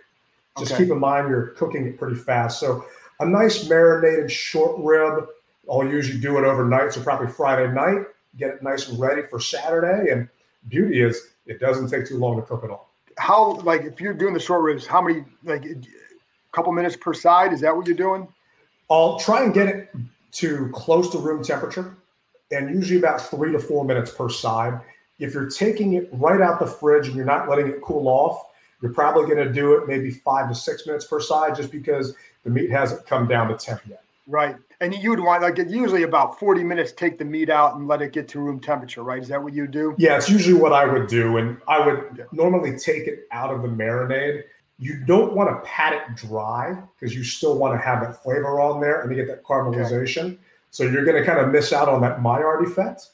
Just 0.58 0.72
Okay. 0.72 0.84
keep 0.84 0.92
in 0.92 0.98
mind 0.98 1.28
you're 1.28 1.48
cooking 1.48 1.86
it 1.86 1.98
pretty 1.98 2.16
fast. 2.16 2.58
So 2.58 2.84
a 3.20 3.26
nice 3.26 3.68
marinated 3.68 4.30
short 4.30 4.74
rib, 4.78 5.28
I'll 5.70 5.84
usually 5.86 6.18
do 6.18 6.38
it 6.38 6.44
overnight. 6.44 6.92
So 6.92 7.00
probably 7.00 7.28
Friday 7.28 7.72
night, 7.72 8.06
get 8.36 8.50
it 8.54 8.62
nice 8.62 8.88
and 8.88 8.98
ready 8.98 9.22
for 9.22 9.38
Saturday. 9.38 10.10
And 10.10 10.28
beauty 10.68 11.00
is 11.00 11.28
it 11.46 11.60
doesn't 11.60 11.88
take 11.90 12.06
too 12.06 12.18
long 12.18 12.36
to 12.36 12.42
cook 12.42 12.64
it 12.64 12.70
all. 12.70 12.87
How 13.18 13.54
like 13.64 13.82
if 13.82 14.00
you're 14.00 14.14
doing 14.14 14.34
the 14.34 14.40
short 14.40 14.62
ribs, 14.62 14.86
how 14.86 15.02
many 15.02 15.24
like 15.44 15.64
a 15.64 15.76
couple 16.52 16.72
minutes 16.72 16.96
per 16.96 17.12
side? 17.12 17.52
Is 17.52 17.60
that 17.60 17.76
what 17.76 17.86
you're 17.86 17.96
doing? 17.96 18.28
I'll 18.90 19.18
try 19.18 19.44
and 19.44 19.52
get 19.52 19.68
it 19.68 19.90
to 20.32 20.70
close 20.72 21.10
to 21.10 21.18
room 21.18 21.42
temperature 21.42 21.96
and 22.50 22.70
usually 22.70 22.98
about 22.98 23.20
three 23.20 23.52
to 23.52 23.58
four 23.58 23.84
minutes 23.84 24.10
per 24.10 24.28
side. 24.28 24.80
If 25.18 25.34
you're 25.34 25.50
taking 25.50 25.94
it 25.94 26.08
right 26.12 26.40
out 26.40 26.60
the 26.60 26.66
fridge 26.66 27.08
and 27.08 27.16
you're 27.16 27.26
not 27.26 27.48
letting 27.48 27.68
it 27.68 27.82
cool 27.82 28.08
off, 28.08 28.44
you're 28.80 28.92
probably 28.92 29.24
going 29.24 29.44
to 29.46 29.52
do 29.52 29.74
it 29.74 29.88
maybe 29.88 30.10
five 30.10 30.48
to 30.48 30.54
six 30.54 30.86
minutes 30.86 31.06
per 31.06 31.20
side 31.20 31.56
just 31.56 31.72
because 31.72 32.14
the 32.44 32.50
meat 32.50 32.70
hasn't 32.70 33.04
come 33.06 33.26
down 33.26 33.48
to 33.48 33.56
temp 33.56 33.80
yet. 33.86 34.02
Right. 34.26 34.56
And 34.80 34.94
you 34.94 35.10
would 35.10 35.20
want 35.20 35.42
like 35.42 35.58
usually 35.58 36.04
about 36.04 36.38
40 36.38 36.62
minutes 36.62 36.92
take 36.92 37.18
the 37.18 37.24
meat 37.24 37.50
out 37.50 37.74
and 37.74 37.88
let 37.88 38.00
it 38.00 38.12
get 38.12 38.28
to 38.28 38.40
room 38.40 38.60
temperature, 38.60 39.02
right? 39.02 39.20
Is 39.20 39.28
that 39.28 39.42
what 39.42 39.52
you 39.52 39.66
do? 39.66 39.94
Yeah, 39.98 40.16
it's 40.16 40.30
usually 40.30 40.54
what 40.54 40.72
I 40.72 40.84
would 40.84 41.08
do. 41.08 41.38
And 41.38 41.56
I 41.66 41.84
would 41.84 42.04
Yeah. 42.16 42.24
normally 42.32 42.78
take 42.78 43.08
it 43.08 43.26
out 43.32 43.52
of 43.52 43.62
the 43.62 43.68
marinade. 43.68 44.44
You 44.78 45.02
don't 45.04 45.32
want 45.34 45.50
to 45.50 45.68
pat 45.68 45.94
it 45.94 46.14
dry 46.14 46.80
because 46.94 47.14
you 47.14 47.24
still 47.24 47.58
want 47.58 47.74
to 47.74 47.84
have 47.84 48.00
that 48.02 48.22
flavor 48.22 48.60
on 48.60 48.80
there 48.80 49.00
and 49.00 49.10
you 49.10 49.16
get 49.16 49.26
that 49.26 49.42
caramelization. 49.42 50.38
So 50.70 50.84
you're 50.84 51.04
going 51.04 51.16
to 51.16 51.24
kind 51.24 51.40
of 51.40 51.50
miss 51.50 51.72
out 51.72 51.88
on 51.88 52.00
that 52.02 52.22
Maillard 52.22 52.62
effect. 52.64 53.08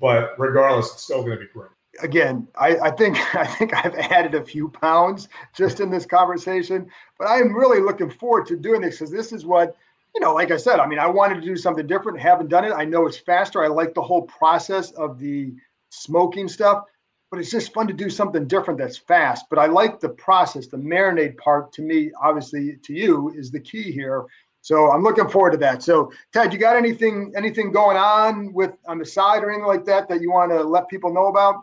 But 0.00 0.34
regardless, 0.38 0.92
it's 0.92 1.04
still 1.04 1.22
going 1.22 1.38
to 1.38 1.44
be 1.44 1.50
great. 1.52 1.70
Again, 2.02 2.48
I, 2.58 2.76
I 2.78 2.90
think 2.90 3.16
I 3.36 3.46
think 3.46 3.72
I've 3.72 3.94
added 3.94 4.34
a 4.34 4.42
few 4.44 4.68
pounds 4.68 5.28
just 5.54 5.78
in 5.78 5.90
this 5.90 6.06
conversation, 6.06 6.90
but 7.20 7.28
I 7.28 7.36
am 7.36 7.54
really 7.54 7.80
looking 7.80 8.10
forward 8.10 8.46
to 8.48 8.56
doing 8.56 8.80
this 8.80 8.96
because 8.96 9.12
this 9.12 9.32
is 9.32 9.46
what 9.46 9.76
you 10.14 10.20
know, 10.20 10.32
like 10.32 10.50
I 10.50 10.56
said, 10.56 10.78
I 10.78 10.86
mean, 10.86 10.98
I 10.98 11.06
wanted 11.06 11.36
to 11.36 11.40
do 11.40 11.56
something 11.56 11.86
different, 11.86 12.20
haven't 12.20 12.48
done 12.48 12.64
it. 12.64 12.72
I 12.72 12.84
know 12.84 13.06
it's 13.06 13.18
faster. 13.18 13.64
I 13.64 13.68
like 13.68 13.94
the 13.94 14.02
whole 14.02 14.22
process 14.22 14.92
of 14.92 15.18
the 15.18 15.52
smoking 15.90 16.48
stuff, 16.48 16.84
but 17.30 17.40
it's 17.40 17.50
just 17.50 17.74
fun 17.74 17.88
to 17.88 17.92
do 17.92 18.08
something 18.08 18.46
different 18.46 18.78
that's 18.78 18.96
fast. 18.96 19.46
But 19.50 19.58
I 19.58 19.66
like 19.66 19.98
the 19.98 20.10
process, 20.10 20.68
the 20.68 20.76
marinade 20.76 21.36
part 21.38 21.72
to 21.72 21.82
me, 21.82 22.12
obviously 22.22 22.76
to 22.82 22.92
you 22.92 23.32
is 23.36 23.50
the 23.50 23.60
key 23.60 23.90
here. 23.90 24.24
So 24.60 24.90
I'm 24.90 25.02
looking 25.02 25.28
forward 25.28 25.50
to 25.50 25.58
that. 25.58 25.82
So 25.82 26.10
Ted, 26.32 26.52
you 26.52 26.58
got 26.58 26.76
anything 26.76 27.34
anything 27.36 27.70
going 27.70 27.98
on 27.98 28.50
with 28.54 28.72
on 28.86 28.98
the 28.98 29.04
side 29.04 29.42
or 29.42 29.50
anything 29.50 29.66
like 29.66 29.84
that 29.84 30.08
that 30.08 30.22
you 30.22 30.30
want 30.30 30.52
to 30.52 30.62
let 30.62 30.88
people 30.88 31.12
know 31.12 31.26
about? 31.26 31.56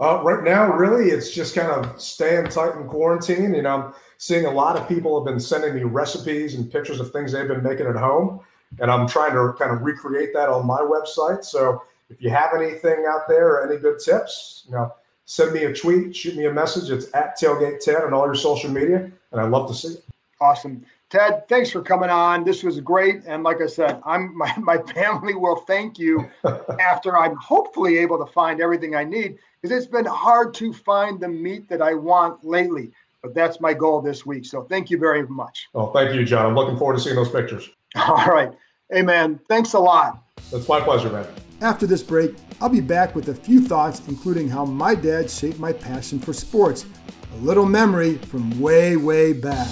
Uh, 0.00 0.20
right 0.22 0.44
now, 0.44 0.72
really, 0.72 1.10
it's 1.10 1.32
just 1.32 1.54
kind 1.54 1.68
of 1.68 2.00
staying 2.00 2.46
tight 2.46 2.76
in 2.76 2.86
quarantine. 2.86 3.54
You 3.54 3.62
know, 3.62 3.92
seeing 4.24 4.46
a 4.46 4.50
lot 4.50 4.74
of 4.74 4.88
people 4.88 5.20
have 5.20 5.30
been 5.30 5.38
sending 5.38 5.74
me 5.74 5.82
recipes 5.82 6.54
and 6.54 6.72
pictures 6.72 6.98
of 6.98 7.12
things 7.12 7.30
they've 7.30 7.46
been 7.46 7.62
making 7.62 7.86
at 7.86 7.94
home, 7.94 8.40
and 8.80 8.90
I'm 8.90 9.06
trying 9.06 9.32
to 9.32 9.52
kind 9.58 9.70
of 9.70 9.82
recreate 9.82 10.32
that 10.32 10.48
on 10.48 10.66
my 10.66 10.78
website. 10.78 11.44
So 11.44 11.82
if 12.08 12.22
you 12.22 12.30
have 12.30 12.54
anything 12.56 13.04
out 13.06 13.28
there 13.28 13.48
or 13.48 13.70
any 13.70 13.78
good 13.78 13.98
tips, 13.98 14.64
you 14.66 14.72
know, 14.72 14.94
send 15.26 15.52
me 15.52 15.64
a 15.64 15.74
tweet, 15.74 16.16
shoot 16.16 16.36
me 16.36 16.46
a 16.46 16.50
message. 16.50 16.90
It's 16.90 17.14
at 17.14 17.38
Tailgate 17.38 17.80
Ted 17.80 18.02
on 18.02 18.14
all 18.14 18.24
your 18.24 18.34
social 18.34 18.70
media, 18.70 19.10
and 19.30 19.40
I'd 19.42 19.50
love 19.50 19.68
to 19.68 19.74
see 19.74 19.88
it. 19.88 20.04
Awesome. 20.40 20.86
Ted, 21.10 21.46
thanks 21.46 21.70
for 21.70 21.82
coming 21.82 22.08
on. 22.08 22.44
This 22.44 22.62
was 22.62 22.80
great. 22.80 23.24
And 23.26 23.42
like 23.42 23.60
I 23.60 23.66
said, 23.66 24.00
I'm 24.06 24.34
my, 24.38 24.54
my 24.56 24.78
family 24.78 25.34
will 25.34 25.56
thank 25.56 25.98
you 25.98 26.30
after 26.80 27.14
I'm 27.14 27.36
hopefully 27.36 27.98
able 27.98 28.24
to 28.24 28.32
find 28.32 28.62
everything 28.62 28.96
I 28.96 29.04
need 29.04 29.36
because 29.60 29.76
it's 29.76 29.90
been 29.90 30.06
hard 30.06 30.54
to 30.54 30.72
find 30.72 31.20
the 31.20 31.28
meat 31.28 31.68
that 31.68 31.82
I 31.82 31.92
want 31.92 32.42
lately. 32.42 32.90
But 33.24 33.32
that's 33.32 33.58
my 33.58 33.72
goal 33.72 34.02
this 34.02 34.26
week. 34.26 34.44
So 34.44 34.64
thank 34.64 34.90
you 34.90 34.98
very 34.98 35.26
much. 35.26 35.68
Oh, 35.74 35.86
thank 35.92 36.14
you, 36.14 36.26
John. 36.26 36.44
I'm 36.44 36.54
looking 36.54 36.76
forward 36.76 36.98
to 36.98 37.02
seeing 37.02 37.16
those 37.16 37.30
pictures. 37.30 37.70
All 37.96 38.26
right. 38.26 38.52
Hey, 38.92 39.00
man, 39.00 39.40
thanks 39.48 39.72
a 39.72 39.78
lot. 39.78 40.22
It's 40.52 40.68
my 40.68 40.78
pleasure, 40.78 41.08
man. 41.08 41.26
After 41.62 41.86
this 41.86 42.02
break, 42.02 42.34
I'll 42.60 42.68
be 42.68 42.82
back 42.82 43.14
with 43.14 43.30
a 43.30 43.34
few 43.34 43.62
thoughts, 43.62 44.02
including 44.08 44.46
how 44.46 44.66
my 44.66 44.94
dad 44.94 45.30
shaped 45.30 45.58
my 45.58 45.72
passion 45.72 46.18
for 46.18 46.34
sports. 46.34 46.84
A 47.32 47.36
little 47.36 47.64
memory 47.64 48.18
from 48.18 48.60
way, 48.60 48.96
way 48.96 49.32
back. 49.32 49.68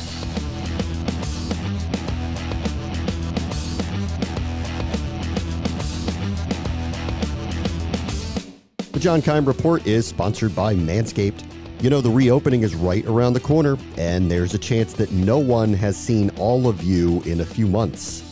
The 8.93 8.99
John 8.99 9.21
Keim 9.21 9.45
Report 9.45 9.87
is 9.87 10.07
sponsored 10.07 10.57
by 10.57 10.75
Manscaped. 10.75 11.52
You 11.83 11.91
know, 11.91 12.01
the 12.01 12.11
reopening 12.11 12.63
is 12.63 12.77
right 12.77 13.05
around 13.07 13.33
the 13.33 13.41
corner, 13.41 13.77
and 13.97 14.31
there's 14.31 14.55
a 14.55 14.59
chance 14.59 14.93
that 14.93 15.11
no 15.11 15.39
one 15.39 15.75
has 15.75 15.97
seen 15.97 16.31
all 16.39 16.69
of 16.69 16.81
you 16.85 17.21
in 17.23 17.41
a 17.41 17.45
few 17.45 17.67
months. 17.67 18.23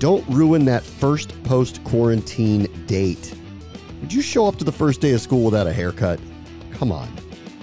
Don't 0.00 0.26
ruin 0.26 0.64
that 0.64 0.82
first 0.82 1.40
post 1.44 1.84
quarantine 1.84 2.66
date. 2.86 3.32
Would 4.00 4.12
you 4.12 4.22
show 4.22 4.48
up 4.48 4.56
to 4.56 4.64
the 4.64 4.72
first 4.72 5.00
day 5.00 5.12
of 5.12 5.20
school 5.20 5.44
without 5.44 5.68
a 5.68 5.72
haircut? 5.72 6.18
Come 6.72 6.90
on. 6.90 7.08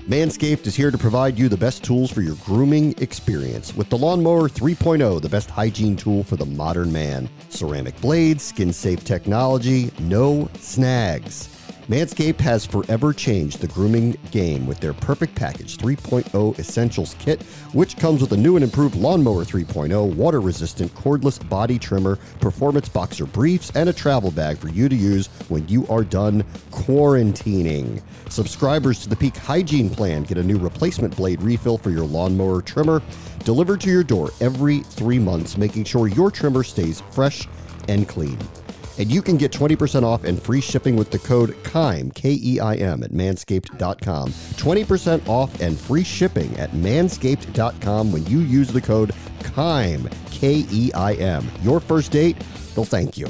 Manscaped 0.07 0.65
is 0.65 0.77
here 0.77 0.91
to 0.91 0.97
provide 0.97 1.37
you 1.37 1.49
the 1.49 1.57
best 1.57 1.83
tools 1.83 2.09
for 2.09 2.21
your 2.21 2.35
grooming 2.45 2.95
experience 2.99 3.75
with 3.75 3.89
the 3.89 3.97
Lawnmower 3.97 4.47
3.0, 4.47 5.21
the 5.21 5.27
best 5.27 5.49
hygiene 5.49 5.97
tool 5.97 6.23
for 6.23 6.37
the 6.37 6.45
modern 6.45 6.89
man. 6.89 7.29
Ceramic 7.49 7.99
blades, 7.99 8.43
skin 8.45 8.71
safe 8.71 9.03
technology, 9.03 9.91
no 9.99 10.47
snags. 10.57 11.52
Manscaped 11.89 12.39
has 12.39 12.65
forever 12.65 13.11
changed 13.11 13.59
the 13.59 13.67
grooming 13.67 14.15
game 14.31 14.65
with 14.65 14.79
their 14.79 14.93
Perfect 14.93 15.35
Package 15.35 15.77
3.0 15.77 16.57
Essentials 16.57 17.13
Kit, 17.19 17.41
which 17.73 17.97
comes 17.97 18.21
with 18.21 18.31
a 18.31 18.37
new 18.37 18.55
and 18.55 18.63
improved 18.63 18.95
Lawnmower 18.95 19.43
3.0, 19.43 20.15
water 20.15 20.39
resistant 20.39 20.93
cordless 20.95 21.37
body 21.49 21.77
trimmer, 21.77 22.15
performance 22.39 22.87
boxer 22.87 23.25
briefs, 23.25 23.69
and 23.75 23.89
a 23.89 23.93
travel 23.93 24.31
bag 24.31 24.57
for 24.57 24.69
you 24.69 24.87
to 24.87 24.95
use 24.95 25.27
when 25.49 25.67
you 25.67 25.85
are 25.87 26.05
done 26.05 26.43
quarantining. 26.71 28.01
Subscribers 28.29 28.99
to 29.03 29.09
the 29.09 29.15
Peak 29.17 29.35
Hygiene 29.35 29.89
Plan 29.89 30.23
get 30.23 30.37
a 30.37 30.43
new 30.43 30.57
replacement 30.57 31.13
blade 31.17 31.41
refill 31.41 31.77
for 31.77 31.89
your 31.89 32.05
lawnmower 32.05 32.61
trimmer 32.61 33.01
delivered 33.39 33.81
to 33.81 33.89
your 33.89 34.05
door 34.05 34.29
every 34.39 34.79
three 34.79 35.19
months, 35.19 35.57
making 35.57 35.83
sure 35.83 36.07
your 36.07 36.31
trimmer 36.31 36.63
stays 36.63 37.01
fresh 37.11 37.45
and 37.89 38.07
clean. 38.07 38.39
And 38.99 39.11
you 39.11 39.21
can 39.21 39.37
get 39.37 39.51
20% 39.51 40.03
off 40.03 40.23
and 40.23 40.41
free 40.41 40.61
shipping 40.61 40.95
with 40.95 41.09
the 41.09 41.19
code 41.19 41.55
KEIM, 41.63 42.13
K 42.13 42.37
E 42.41 42.59
I 42.59 42.75
M, 42.75 43.03
at 43.03 43.11
manscaped.com. 43.11 44.29
20% 44.29 45.27
off 45.27 45.59
and 45.61 45.79
free 45.79 46.03
shipping 46.03 46.55
at 46.57 46.71
manscaped.com 46.71 48.11
when 48.11 48.25
you 48.27 48.39
use 48.39 48.67
the 48.67 48.81
code 48.81 49.11
KEIM, 49.39 50.09
K 50.29 50.65
E 50.71 50.91
I 50.93 51.13
M. 51.13 51.49
Your 51.63 51.79
first 51.79 52.11
date, 52.11 52.37
they'll 52.75 52.85
thank 52.85 53.17
you. 53.17 53.27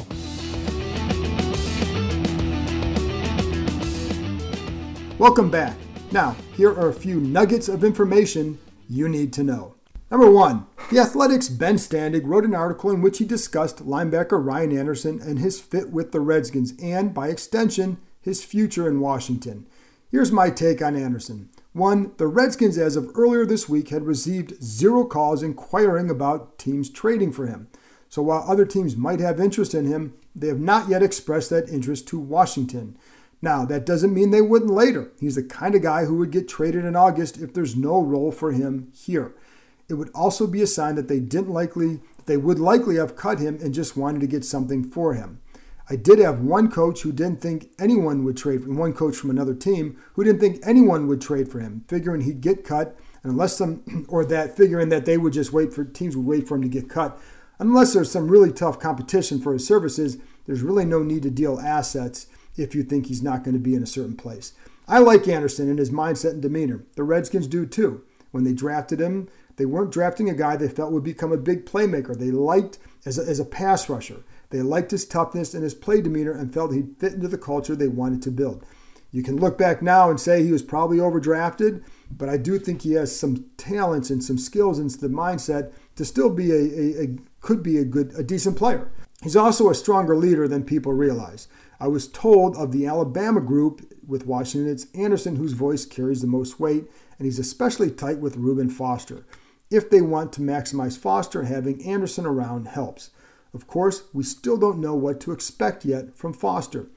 Welcome 5.18 5.50
back. 5.50 5.78
Now, 6.12 6.36
here 6.58 6.72
are 6.72 6.90
a 6.90 6.94
few 6.94 7.22
nuggets 7.22 7.70
of 7.70 7.86
information 7.86 8.60
you 8.90 9.08
need 9.08 9.32
to 9.34 9.44
know. 9.44 9.76
Number 10.12 10.30
one, 10.30 10.68
The 10.94 11.00
Athletic's 11.00 11.50
Ben 11.50 11.78
Standig 11.78 12.22
wrote 12.24 12.46
an 12.46 12.54
article 12.54 12.92
in 12.92 13.02
which 13.02 13.18
he 13.18 13.26
discussed 13.26 13.84
linebacker 13.84 14.40
Ryan 14.40 14.78
Anderson 14.78 15.20
and 15.24 15.40
his 15.40 15.60
fit 15.60 15.90
with 15.90 16.12
the 16.12 16.20
Redskins 16.20 16.76
and, 16.80 17.16
by 17.16 17.30
extension, 17.30 17.98
his 18.22 18.46
future 18.46 18.88
in 18.88 19.00
Washington. 19.00 19.66
Here's 20.12 20.32
my 20.32 20.52
take 20.52 20.84
on 20.84 20.96
Anderson. 20.96 21.50
One, 21.72 22.12
the 22.18 22.28
Redskins, 22.28 22.78
as 22.78 22.96
of 22.96 23.10
earlier 23.16 23.44
this 23.44 23.68
week, 23.68 23.90
had 23.90 24.06
received 24.06 24.64
zero 24.64 25.04
calls 25.04 25.42
inquiring 25.42 26.12
about 26.12 26.60
teams 26.60 26.92
trading 26.92 27.32
for 27.32 27.48
him. 27.48 27.70
So 28.08 28.22
while 28.22 28.46
other 28.48 28.64
teams 28.64 28.96
might 28.96 29.20
have 29.20 29.40
interest 29.40 29.74
in 29.74 29.88
him, 29.88 30.14
they 30.36 30.50
have 30.50 30.60
not 30.60 30.90
yet 30.90 31.02
expressed 31.02 31.50
that 31.50 31.70
interest 31.70 32.08
to 32.10 32.20
Washington. 32.20 33.00
Now, 33.42 33.66
that 33.66 33.88
doesn't 33.88 34.14
mean 34.14 34.30
they 34.30 34.42
wouldn't 34.42 34.70
later. 34.70 35.12
He's 35.20 35.34
the 35.34 35.44
kind 35.44 35.74
of 35.74 35.82
guy 35.82 36.06
who 36.06 36.18
would 36.18 36.30
get 36.30 36.48
traded 36.48 36.86
in 36.86 36.96
August 36.96 37.40
if 37.40 37.52
there's 37.52 37.76
no 37.76 38.00
role 38.00 38.32
for 38.32 38.52
him 38.52 38.92
here. 38.94 39.34
It 39.90 39.96
would 39.96 40.10
also 40.16 40.48
be 40.48 40.62
a 40.62 40.68
sign 40.68 40.96
that 40.96 41.08
they 41.08 41.20
didn't 41.20 41.50
likely 41.50 42.00
they 42.26 42.38
would 42.38 42.60
likely 42.60 42.96
have 42.96 43.16
cut 43.16 43.40
him 43.40 43.60
and 43.62 43.74
just 43.74 43.98
wanted 43.98 44.22
to 44.22 44.28
get 44.28 44.46
something 44.46 44.84
for 44.84 45.14
him. 45.14 45.42
I 45.90 45.98
did 45.98 46.20
have 46.20 46.40
one 46.40 46.72
coach 46.72 47.02
who 47.02 47.12
didn't 47.12 47.42
think 47.42 47.70
anyone 47.78 48.24
would 48.24 48.38
trade 48.38 48.62
for 48.62 48.70
him, 48.70 48.78
one 48.78 48.94
coach 48.94 49.18
from 49.18 49.30
another 49.30 49.54
team 49.54 50.02
who 50.14 50.24
didn't 50.24 50.40
think 50.40 50.62
anyone 50.66 51.08
would 51.08 51.22
trade 51.22 51.52
for 51.52 51.60
him, 51.60 51.84
figuring 51.90 52.22
he'd 52.22 52.40
get 52.40 52.64
cut 52.64 52.98
unless 53.24 53.58
some 53.58 54.06
or 54.10 54.24
that 54.26 54.56
figuring 54.56 54.90
that 54.90 55.06
they 55.06 55.18
would 55.18 55.34
just 55.34 55.52
wait 55.52 55.74
for 55.74 55.84
teams 55.84 56.16
would 56.16 56.26
wait 56.26 56.48
for 56.48 56.56
him 56.56 56.62
to 56.62 56.70
get 56.70 56.90
cut. 56.90 57.20
Unless 57.60 57.94
there's 57.94 58.12
some 58.12 58.30
really 58.30 58.52
tough 58.52 58.80
competition 58.80 59.42
for 59.42 59.54
his 59.54 59.68
services, 59.68 60.18
there's 60.46 60.62
really 60.62 60.86
no 60.86 61.04
need 61.04 61.24
to 61.24 61.30
deal 61.30 61.60
assets 61.60 62.28
if 62.56 62.74
you 62.74 62.84
think 62.84 63.08
he's 63.08 63.24
not 63.24 63.44
going 63.44 63.54
to 63.54 63.60
be 63.60 63.76
in 63.76 63.84
a 63.84 63.88
certain 63.88 64.16
place. 64.16 64.54
I 64.88 65.00
like 65.00 65.28
Anderson 65.28 65.70
and 65.70 65.80
his 65.80 65.92
mindset 65.92 66.32
and 66.32 66.42
demeanor. 66.42 66.84
The 66.96 67.04
Redskins 67.04 67.48
do 67.48 67.66
too. 67.66 68.04
When 68.32 68.44
they 68.44 68.54
drafted 68.54 69.00
him, 69.00 69.30
they 69.58 69.66
weren't 69.66 69.92
drafting 69.92 70.30
a 70.30 70.34
guy 70.34 70.56
they 70.56 70.68
felt 70.68 70.92
would 70.92 71.04
become 71.04 71.32
a 71.32 71.38
big 71.38 71.66
playmaker. 71.66 72.18
They 72.18 72.32
liked 72.32 72.80
as 73.06 73.18
a, 73.18 73.24
as 73.24 73.40
a 73.40 73.46
pass 73.46 73.90
rusher. 73.90 74.24
They 74.50 74.62
liked 74.62 74.92
his 74.92 75.06
toughness 75.06 75.54
and 75.54 75.64
his 75.64 75.74
play 75.74 76.02
demeanor 76.02 76.32
and 76.32 76.54
felt 76.54 76.74
he'd 76.74 77.00
fit 77.00 77.14
into 77.14 77.28
the 77.28 77.38
culture 77.38 77.76
they 77.76 77.88
wanted 77.88 78.22
to 78.24 78.32
build. 78.32 78.66
You 79.12 79.22
can 79.22 79.38
look 79.38 79.58
back 79.58 79.82
now 79.82 80.10
and 80.10 80.20
say 80.20 80.44
he 80.44 80.52
was 80.52 80.64
probably 80.64 80.98
overdrafted, 80.98 81.84
but 82.12 82.30
I 82.30 82.38
do 82.38 82.58
think 82.58 82.82
he 82.82 82.94
has 82.94 83.18
some 83.18 83.46
talents 83.58 84.10
and 84.10 84.24
some 84.24 84.40
skills 84.40 84.80
and 84.80 84.90
the 84.90 85.08
mindset 85.08 85.72
to 85.96 86.04
still 86.04 86.32
be 86.32 86.52
a, 86.52 86.56
a, 86.56 87.04
a 87.04 87.16
could 87.42 87.62
be 87.62 87.78
a 87.78 87.86
good 87.86 88.12
a 88.18 88.24
decent 88.24 88.58
player. 88.58 88.92
He's 89.22 89.36
also 89.36 89.70
a 89.70 89.76
stronger 89.76 90.16
leader 90.16 90.48
than 90.48 90.64
people 90.64 90.94
realize. 90.94 91.48
I 91.80 91.88
was 91.88 92.08
told 92.08 92.56
of 92.58 92.72
the 92.72 92.88
Alabama 92.88 93.42
group 93.42 93.82
with 94.06 94.26
Washington, 94.26 94.72
it's 94.72 94.88
Anderson 94.94 95.36
whose 95.36 95.54
voice 95.54 95.86
carries 95.86 96.22
the 96.22 96.28
most 96.28 96.60
weight, 96.60 96.86
and 97.18 97.26
he's 97.26 97.40
especially 97.40 97.92
tight 97.92 98.20
with 98.20 98.38
Reuben 98.38 98.70
Foster. 98.70 99.26
If 99.74 99.90
they 99.90 100.02
want 100.02 100.32
to 100.34 100.42
maximize 100.42 101.00
Foster, 101.00 101.46
having 101.46 101.84
Anderson 101.84 102.28
around 102.28 102.68
helps. 102.68 103.10
Of 103.56 103.66
course, 103.66 104.04
we 104.14 104.24
still 104.24 104.56
don't 104.56 104.78
know 104.78 104.94
what 104.94 105.20
to 105.22 105.32
expect 105.32 105.84
yet 105.84 106.16
from 106.16 106.32
Foster. 106.32 106.90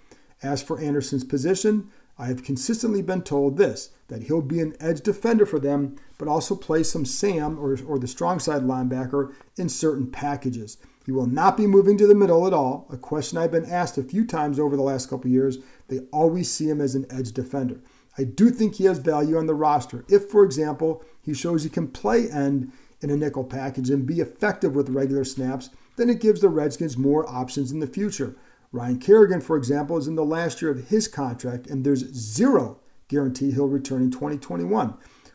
As 0.42 0.62
for 0.62 0.78
Anderson's 0.78 1.24
position, 1.24 1.90
I 2.18 2.26
have 2.26 2.44
consistently 2.44 3.00
been 3.00 3.22
told 3.22 3.56
this 3.56 3.92
that 4.08 4.24
he'll 4.24 4.42
be 4.42 4.60
an 4.60 4.76
edge 4.78 5.00
defender 5.00 5.46
for 5.46 5.58
them, 5.58 5.96
but 6.18 6.28
also 6.28 6.54
play 6.54 6.82
some 6.82 7.06
Sam 7.06 7.58
or, 7.58 7.78
or 7.86 7.98
the 7.98 8.06
strong 8.06 8.38
side 8.40 8.64
linebacker 8.64 9.32
in 9.56 9.70
certain 9.70 10.10
packages. 10.10 10.76
He 11.06 11.12
will 11.12 11.26
not 11.26 11.56
be 11.56 11.66
moving 11.66 11.96
to 11.96 12.06
the 12.06 12.14
middle 12.14 12.46
at 12.46 12.52
all, 12.52 12.86
a 12.92 12.98
question 12.98 13.38
I've 13.38 13.52
been 13.52 13.64
asked 13.64 13.96
a 13.96 14.02
few 14.02 14.26
times 14.26 14.58
over 14.58 14.76
the 14.76 14.82
last 14.82 15.08
couple 15.08 15.30
years. 15.30 15.56
They 15.88 16.00
always 16.12 16.52
see 16.52 16.68
him 16.68 16.82
as 16.82 16.94
an 16.94 17.06
edge 17.08 17.32
defender. 17.32 17.80
I 18.18 18.24
do 18.24 18.50
think 18.50 18.76
he 18.76 18.84
has 18.84 18.98
value 18.98 19.36
on 19.36 19.46
the 19.46 19.54
roster. 19.54 20.04
If, 20.08 20.30
for 20.30 20.44
example, 20.44 21.04
he 21.20 21.34
shows 21.34 21.62
he 21.62 21.68
can 21.68 21.88
play 21.88 22.30
end 22.30 22.72
in 23.00 23.10
a 23.10 23.16
nickel 23.16 23.44
package 23.44 23.90
and 23.90 24.06
be 24.06 24.20
effective 24.20 24.74
with 24.74 24.88
regular 24.88 25.24
snaps, 25.24 25.70
then 25.96 26.08
it 26.08 26.20
gives 26.20 26.40
the 26.40 26.48
Redskins 26.48 26.96
more 26.96 27.28
options 27.28 27.70
in 27.70 27.80
the 27.80 27.86
future. 27.86 28.36
Ryan 28.72 28.98
Kerrigan, 28.98 29.40
for 29.40 29.56
example, 29.56 29.96
is 29.96 30.06
in 30.06 30.14
the 30.14 30.24
last 30.24 30.60
year 30.60 30.70
of 30.70 30.88
his 30.88 31.08
contract, 31.08 31.66
and 31.66 31.84
there's 31.84 32.12
zero 32.14 32.80
guarantee 33.08 33.52
he'll 33.52 33.68
return 33.68 34.02
in 34.02 34.10
2021. 34.10 34.94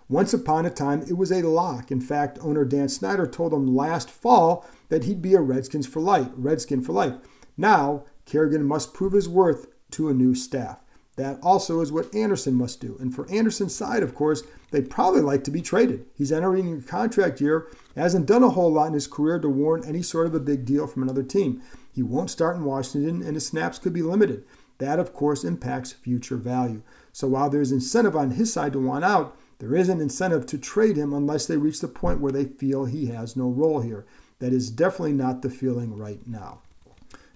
Once 0.09 0.33
upon 0.33 0.65
a 0.65 0.69
time, 0.69 1.01
it 1.03 1.17
was 1.17 1.31
a 1.31 1.41
lock. 1.41 1.89
In 1.89 2.01
fact, 2.01 2.37
owner 2.41 2.65
Dan 2.65 2.89
Snyder 2.89 3.25
told 3.25 3.53
him 3.53 3.73
last 3.73 4.09
fall 4.09 4.65
that 4.89 5.05
he'd 5.05 5.21
be 5.21 5.35
a 5.35 5.39
Redskins 5.39 5.87
for 5.87 6.01
life, 6.01 6.27
Redskin 6.35 6.81
for 6.81 6.91
life. 6.91 7.15
Now, 7.55 8.03
Kerrigan 8.25 8.65
must 8.65 8.93
prove 8.93 9.13
his 9.13 9.29
worth 9.29 9.67
to 9.91 10.09
a 10.09 10.13
new 10.13 10.35
staff. 10.35 10.83
That 11.17 11.39
also 11.43 11.81
is 11.81 11.91
what 11.91 12.13
Anderson 12.15 12.55
must 12.55 12.79
do. 12.79 12.97
And 12.99 13.13
for 13.13 13.29
Anderson's 13.29 13.75
side, 13.75 14.01
of 14.01 14.15
course, 14.15 14.43
they'd 14.71 14.89
probably 14.89 15.21
like 15.21 15.43
to 15.43 15.51
be 15.51 15.61
traded. 15.61 16.05
He's 16.15 16.31
entering 16.31 16.77
a 16.77 16.81
contract 16.81 17.41
year, 17.41 17.67
hasn't 17.95 18.27
done 18.27 18.43
a 18.43 18.49
whole 18.49 18.71
lot 18.71 18.87
in 18.87 18.93
his 18.93 19.07
career 19.07 19.37
to 19.39 19.49
warrant 19.49 19.87
any 19.87 20.01
sort 20.01 20.27
of 20.27 20.33
a 20.33 20.39
big 20.39 20.65
deal 20.65 20.87
from 20.87 21.03
another 21.03 21.23
team. 21.23 21.61
He 21.93 22.01
won't 22.01 22.31
start 22.31 22.55
in 22.55 22.63
Washington, 22.63 23.21
and 23.21 23.35
his 23.35 23.45
snaps 23.45 23.77
could 23.77 23.93
be 23.93 24.01
limited. 24.01 24.45
That, 24.77 24.99
of 24.99 25.13
course, 25.13 25.43
impacts 25.43 25.91
future 25.91 26.37
value. 26.37 26.81
So 27.11 27.27
while 27.27 27.49
there's 27.49 27.73
incentive 27.73 28.15
on 28.15 28.31
his 28.31 28.53
side 28.53 28.73
to 28.73 28.79
want 28.79 29.03
out, 29.03 29.37
there 29.59 29.75
is 29.75 29.89
an 29.89 30.01
incentive 30.01 30.45
to 30.47 30.57
trade 30.57 30.95
him 30.95 31.13
unless 31.13 31.45
they 31.45 31.57
reach 31.57 31.81
the 31.81 31.87
point 31.87 32.21
where 32.21 32.31
they 32.31 32.45
feel 32.45 32.85
he 32.85 33.07
has 33.07 33.35
no 33.35 33.47
role 33.47 33.81
here. 33.81 34.07
That 34.39 34.53
is 34.53 34.71
definitely 34.71 35.13
not 35.13 35.43
the 35.43 35.51
feeling 35.51 35.95
right 35.95 36.25
now. 36.25 36.61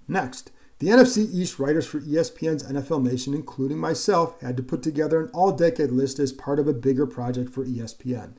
Next, 0.07 0.49
the 0.85 0.91
NFC 0.91 1.33
East 1.33 1.57
writers 1.57 1.87
for 1.87 1.99
ESPN's 1.99 2.61
NFL 2.61 3.01
Nation, 3.01 3.33
including 3.33 3.79
myself, 3.79 4.39
had 4.39 4.55
to 4.55 4.61
put 4.61 4.83
together 4.83 5.19
an 5.19 5.31
all 5.33 5.51
decade 5.51 5.89
list 5.89 6.19
as 6.19 6.31
part 6.31 6.59
of 6.59 6.67
a 6.67 6.73
bigger 6.73 7.07
project 7.07 7.51
for 7.51 7.65
ESPN. 7.65 8.33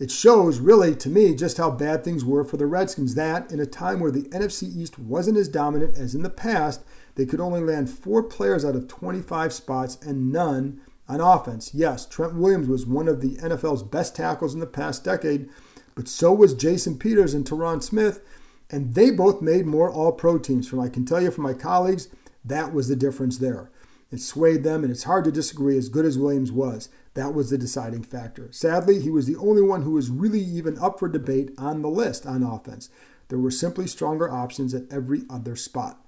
It 0.00 0.10
shows, 0.10 0.58
really, 0.58 0.96
to 0.96 1.08
me, 1.08 1.36
just 1.36 1.56
how 1.56 1.70
bad 1.70 2.02
things 2.02 2.24
were 2.24 2.42
for 2.42 2.56
the 2.56 2.66
Redskins 2.66 3.14
that, 3.14 3.52
in 3.52 3.60
a 3.60 3.64
time 3.64 4.00
where 4.00 4.10
the 4.10 4.24
NFC 4.30 4.76
East 4.76 4.98
wasn't 4.98 5.38
as 5.38 5.46
dominant 5.46 5.96
as 5.96 6.16
in 6.16 6.24
the 6.24 6.30
past, 6.30 6.82
they 7.14 7.26
could 7.26 7.38
only 7.38 7.60
land 7.60 7.88
four 7.88 8.24
players 8.24 8.64
out 8.64 8.74
of 8.74 8.88
25 8.88 9.52
spots 9.52 9.96
and 10.02 10.32
none 10.32 10.80
on 11.08 11.20
offense, 11.20 11.74
yes, 11.74 12.06
Trent 12.06 12.34
Williams 12.34 12.66
was 12.66 12.84
one 12.84 13.06
of 13.06 13.20
the 13.20 13.36
NFL's 13.36 13.84
best 13.84 14.16
tackles 14.16 14.52
in 14.52 14.58
the 14.58 14.66
past 14.66 15.04
decade, 15.04 15.48
but 15.94 16.08
so 16.08 16.32
was 16.32 16.54
Jason 16.54 16.98
Peters 16.98 17.34
and 17.34 17.44
Tyron 17.44 17.80
Smith, 17.80 18.20
and 18.70 18.94
they 18.94 19.10
both 19.10 19.42
made 19.42 19.66
more 19.66 19.90
all 19.90 20.12
pro 20.12 20.38
teams. 20.38 20.68
From 20.68 20.80
I 20.80 20.88
can 20.88 21.04
tell 21.04 21.22
you 21.22 21.30
from 21.30 21.44
my 21.44 21.54
colleagues, 21.54 22.08
that 22.44 22.72
was 22.72 22.88
the 22.88 22.96
difference 22.96 23.38
there. 23.38 23.70
It 24.10 24.20
swayed 24.20 24.62
them, 24.62 24.82
and 24.82 24.92
it's 24.92 25.04
hard 25.04 25.24
to 25.24 25.32
disagree 25.32 25.76
as 25.76 25.88
good 25.88 26.04
as 26.04 26.18
Williams 26.18 26.52
was. 26.52 26.88
That 27.14 27.34
was 27.34 27.50
the 27.50 27.58
deciding 27.58 28.02
factor. 28.02 28.48
Sadly, 28.52 29.00
he 29.00 29.10
was 29.10 29.26
the 29.26 29.36
only 29.36 29.62
one 29.62 29.82
who 29.82 29.92
was 29.92 30.10
really 30.10 30.40
even 30.40 30.78
up 30.78 30.98
for 30.98 31.08
debate 31.08 31.50
on 31.58 31.82
the 31.82 31.88
list 31.88 32.26
on 32.26 32.42
offense. 32.42 32.90
There 33.28 33.38
were 33.38 33.50
simply 33.50 33.86
stronger 33.86 34.30
options 34.30 34.74
at 34.74 34.90
every 34.90 35.22
other 35.30 35.56
spot. 35.56 36.04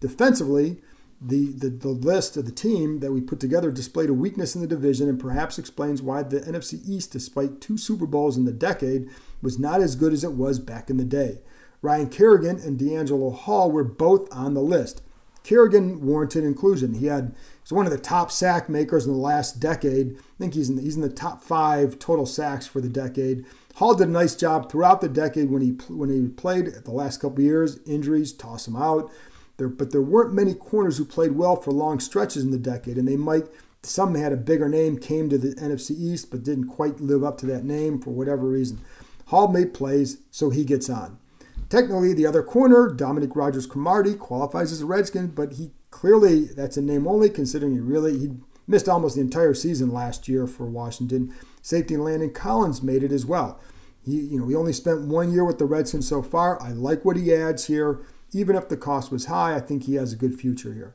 Defensively, 0.00 0.80
the, 1.20 1.52
the, 1.52 1.68
the 1.68 1.88
list 1.88 2.36
of 2.36 2.44
the 2.44 2.52
team 2.52 3.00
that 3.00 3.12
we 3.12 3.20
put 3.20 3.40
together 3.40 3.70
displayed 3.70 4.10
a 4.10 4.14
weakness 4.14 4.54
in 4.54 4.60
the 4.60 4.66
division 4.66 5.08
and 5.08 5.18
perhaps 5.18 5.58
explains 5.58 6.02
why 6.02 6.22
the 6.22 6.40
NFC 6.40 6.80
East, 6.86 7.12
despite 7.12 7.60
two 7.60 7.78
Super 7.78 8.06
Bowls 8.06 8.36
in 8.36 8.44
the 8.44 8.52
decade, 8.52 9.08
was 9.40 9.58
not 9.58 9.80
as 9.80 9.96
good 9.96 10.12
as 10.12 10.24
it 10.24 10.32
was 10.32 10.58
back 10.58 10.90
in 10.90 10.96
the 10.96 11.04
day. 11.04 11.38
Ryan 11.86 12.08
Kerrigan 12.08 12.58
and 12.58 12.80
DeAngelo 12.80 13.32
Hall 13.32 13.70
were 13.70 13.84
both 13.84 14.26
on 14.34 14.54
the 14.54 14.60
list. 14.60 15.02
Kerrigan 15.44 16.04
warranted 16.04 16.42
inclusion. 16.42 16.94
He 16.94 17.06
had 17.06 17.32
he's 17.62 17.72
one 17.72 17.86
of 17.86 17.92
the 17.92 17.98
top 17.98 18.32
sack 18.32 18.68
makers 18.68 19.06
in 19.06 19.12
the 19.12 19.18
last 19.18 19.60
decade. 19.60 20.16
I 20.16 20.38
think 20.40 20.54
he's 20.54 20.68
in 20.68 20.74
the, 20.74 20.82
he's 20.82 20.96
in 20.96 21.02
the 21.02 21.08
top 21.08 21.44
five 21.44 22.00
total 22.00 22.26
sacks 22.26 22.66
for 22.66 22.80
the 22.80 22.88
decade. 22.88 23.46
Hall 23.76 23.94
did 23.94 24.08
a 24.08 24.10
nice 24.10 24.34
job 24.34 24.68
throughout 24.68 25.00
the 25.00 25.08
decade 25.08 25.48
when 25.48 25.62
he 25.62 25.70
when 25.88 26.10
he 26.10 26.26
played 26.26 26.66
the 26.66 26.90
last 26.90 27.20
couple 27.20 27.40
years. 27.40 27.78
Injuries 27.86 28.32
toss 28.32 28.66
him 28.66 28.74
out. 28.74 29.08
There, 29.56 29.68
but 29.68 29.92
there 29.92 30.02
weren't 30.02 30.34
many 30.34 30.54
corners 30.54 30.98
who 30.98 31.04
played 31.04 31.32
well 31.32 31.54
for 31.54 31.70
long 31.70 32.00
stretches 32.00 32.42
in 32.42 32.50
the 32.50 32.58
decade, 32.58 32.98
and 32.98 33.06
they 33.06 33.16
might. 33.16 33.44
Some 33.84 34.16
had 34.16 34.32
a 34.32 34.36
bigger 34.36 34.68
name, 34.68 34.98
came 34.98 35.28
to 35.28 35.38
the 35.38 35.54
NFC 35.54 35.92
East, 35.92 36.32
but 36.32 36.42
didn't 36.42 36.66
quite 36.66 37.00
live 37.00 37.22
up 37.22 37.38
to 37.38 37.46
that 37.46 37.64
name 37.64 38.00
for 38.00 38.10
whatever 38.10 38.48
reason. 38.48 38.80
Hall 39.26 39.46
made 39.46 39.72
plays, 39.72 40.18
so 40.32 40.50
he 40.50 40.64
gets 40.64 40.90
on. 40.90 41.20
Technically, 41.68 42.12
the 42.12 42.26
other 42.26 42.42
corner, 42.42 42.92
Dominique 42.92 43.34
Rodgers 43.34 43.66
Cromartie, 43.66 44.14
qualifies 44.14 44.72
as 44.72 44.82
a 44.82 44.86
Redskin, 44.86 45.28
but 45.28 45.54
he 45.54 45.72
clearly 45.90 46.44
that's 46.44 46.76
a 46.76 46.82
name 46.82 47.06
only, 47.06 47.28
considering 47.28 47.72
he 47.72 47.80
really 47.80 48.18
he 48.18 48.34
missed 48.66 48.88
almost 48.88 49.16
the 49.16 49.20
entire 49.20 49.54
season 49.54 49.92
last 49.92 50.28
year 50.28 50.46
for 50.46 50.66
Washington. 50.66 51.34
Safety 51.62 51.96
Landon 51.96 52.32
Collins 52.32 52.82
made 52.82 53.02
it 53.02 53.12
as 53.12 53.26
well. 53.26 53.60
He, 54.04 54.20
you 54.20 54.38
know, 54.38 54.48
he 54.48 54.54
only 54.54 54.72
spent 54.72 55.02
one 55.02 55.32
year 55.32 55.44
with 55.44 55.58
the 55.58 55.64
Redskins 55.64 56.08
so 56.08 56.22
far. 56.22 56.62
I 56.62 56.70
like 56.70 57.04
what 57.04 57.16
he 57.16 57.34
adds 57.34 57.66
here. 57.66 58.00
Even 58.32 58.54
if 58.54 58.68
the 58.68 58.76
cost 58.76 59.10
was 59.10 59.26
high, 59.26 59.56
I 59.56 59.60
think 59.60 59.84
he 59.84 59.94
has 59.94 60.12
a 60.12 60.16
good 60.16 60.38
future 60.38 60.72
here. 60.74 60.94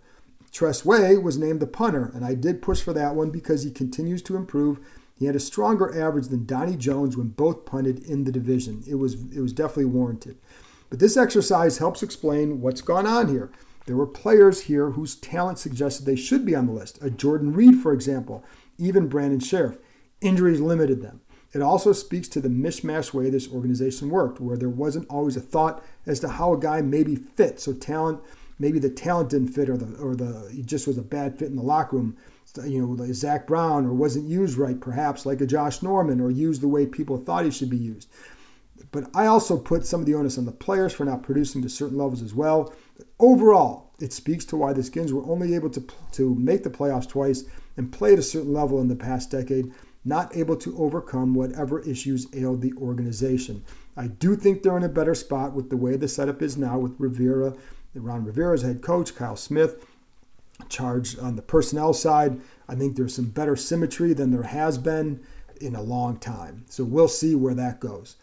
Tress 0.51 0.85
Way 0.85 1.17
was 1.17 1.37
named 1.37 1.61
the 1.61 1.67
punter, 1.67 2.11
and 2.13 2.25
I 2.25 2.35
did 2.35 2.61
push 2.61 2.81
for 2.81 2.93
that 2.93 3.15
one 3.15 3.29
because 3.29 3.63
he 3.63 3.71
continues 3.71 4.21
to 4.23 4.35
improve. 4.35 4.79
He 5.17 5.25
had 5.25 5.35
a 5.35 5.39
stronger 5.39 5.97
average 5.97 6.27
than 6.27 6.45
Donnie 6.45 6.75
Jones 6.75 7.15
when 7.15 7.27
both 7.27 7.65
punted 7.65 7.99
in 8.03 8.23
the 8.23 8.31
division. 8.31 8.83
It 8.87 8.95
was 8.95 9.13
it 9.31 9.39
was 9.39 9.53
definitely 9.53 9.85
warranted. 9.85 10.37
But 10.91 10.99
this 10.99 11.15
exercise 11.15 11.77
helps 11.77 12.03
explain 12.03 12.59
what's 12.59 12.81
gone 12.81 13.07
on 13.07 13.29
here. 13.29 13.49
There 13.85 13.95
were 13.95 14.05
players 14.05 14.63
here 14.63 14.91
whose 14.91 15.15
talent 15.15 15.57
suggested 15.57 16.05
they 16.05 16.17
should 16.17 16.45
be 16.45 16.53
on 16.53 16.67
the 16.67 16.73
list. 16.73 17.01
A 17.01 17.09
Jordan 17.09 17.53
Reed, 17.53 17.75
for 17.75 17.93
example, 17.93 18.43
even 18.77 19.07
Brandon 19.07 19.39
Scherff. 19.39 19.77
Injuries 20.19 20.59
limited 20.59 21.01
them. 21.01 21.21
It 21.53 21.61
also 21.61 21.93
speaks 21.93 22.27
to 22.29 22.41
the 22.41 22.49
mishmash 22.49 23.13
way 23.13 23.29
this 23.29 23.51
organization 23.51 24.09
worked, 24.09 24.41
where 24.41 24.57
there 24.57 24.69
wasn't 24.69 25.09
always 25.09 25.37
a 25.37 25.41
thought 25.41 25.83
as 26.05 26.19
to 26.19 26.27
how 26.27 26.53
a 26.53 26.59
guy 26.59 26.81
maybe 26.81 27.15
fit. 27.15 27.61
So 27.61 27.71
talent, 27.73 28.21
maybe 28.59 28.77
the 28.77 28.89
talent 28.89 29.29
didn't 29.29 29.49
fit, 29.49 29.69
or 29.69 29.77
the 29.77 29.97
or 29.97 30.15
the 30.15 30.49
he 30.51 30.61
just 30.61 30.87
was 30.87 30.97
a 30.97 31.01
bad 31.01 31.39
fit 31.39 31.49
in 31.49 31.55
the 31.55 31.63
locker 31.63 31.95
room. 31.95 32.17
You 32.65 32.81
know, 32.81 32.87
like 32.87 33.13
Zach 33.13 33.47
Brown, 33.47 33.85
or 33.85 33.93
wasn't 33.93 34.29
used 34.29 34.57
right, 34.57 34.79
perhaps 34.79 35.25
like 35.25 35.39
a 35.39 35.45
Josh 35.45 35.81
Norman, 35.81 36.19
or 36.19 36.29
used 36.29 36.61
the 36.61 36.67
way 36.67 36.85
people 36.85 37.17
thought 37.17 37.45
he 37.45 37.51
should 37.51 37.69
be 37.69 37.77
used. 37.77 38.09
But 38.91 39.09
I 39.15 39.25
also 39.25 39.57
put 39.57 39.85
some 39.85 40.01
of 40.01 40.05
the 40.05 40.15
onus 40.15 40.37
on 40.37 40.45
the 40.45 40.51
players 40.51 40.93
for 40.93 41.05
not 41.05 41.23
producing 41.23 41.61
to 41.61 41.69
certain 41.69 41.97
levels 41.97 42.21
as 42.21 42.33
well. 42.33 42.73
But 42.97 43.07
overall, 43.19 43.91
it 43.99 44.11
speaks 44.11 44.43
to 44.45 44.57
why 44.57 44.73
the 44.73 44.83
Skins 44.83 45.13
were 45.13 45.25
only 45.25 45.55
able 45.55 45.69
to, 45.69 45.83
to 46.13 46.35
make 46.35 46.63
the 46.63 46.69
playoffs 46.69 47.07
twice 47.07 47.45
and 47.77 47.91
play 47.91 48.13
at 48.13 48.19
a 48.19 48.23
certain 48.23 48.53
level 48.53 48.81
in 48.81 48.89
the 48.89 48.95
past 48.95 49.31
decade, 49.31 49.71
not 50.03 50.35
able 50.35 50.57
to 50.57 50.77
overcome 50.77 51.33
whatever 51.33 51.79
issues 51.81 52.27
ailed 52.33 52.61
the 52.61 52.73
organization. 52.73 53.63
I 53.95 54.07
do 54.07 54.35
think 54.35 54.63
they're 54.63 54.77
in 54.77 54.83
a 54.83 54.89
better 54.89 55.15
spot 55.15 55.53
with 55.53 55.69
the 55.69 55.77
way 55.77 55.95
the 55.95 56.07
setup 56.07 56.41
is 56.41 56.57
now 56.57 56.77
with 56.79 56.99
Rivera, 56.99 57.55
Ron 57.93 58.25
Rivera's 58.25 58.61
head 58.63 58.81
coach, 58.81 59.15
Kyle 59.15 59.35
Smith, 59.35 59.85
charged 60.69 61.19
on 61.19 61.35
the 61.35 61.41
personnel 61.41 61.93
side. 61.93 62.41
I 62.67 62.75
think 62.75 62.95
there's 62.95 63.15
some 63.15 63.29
better 63.29 63.55
symmetry 63.55 64.13
than 64.13 64.31
there 64.31 64.43
has 64.43 64.77
been 64.77 65.21
in 65.59 65.75
a 65.75 65.81
long 65.81 66.17
time. 66.17 66.65
So 66.69 66.83
we'll 66.83 67.07
see 67.07 67.35
where 67.35 67.53
that 67.53 67.79
goes. 67.79 68.15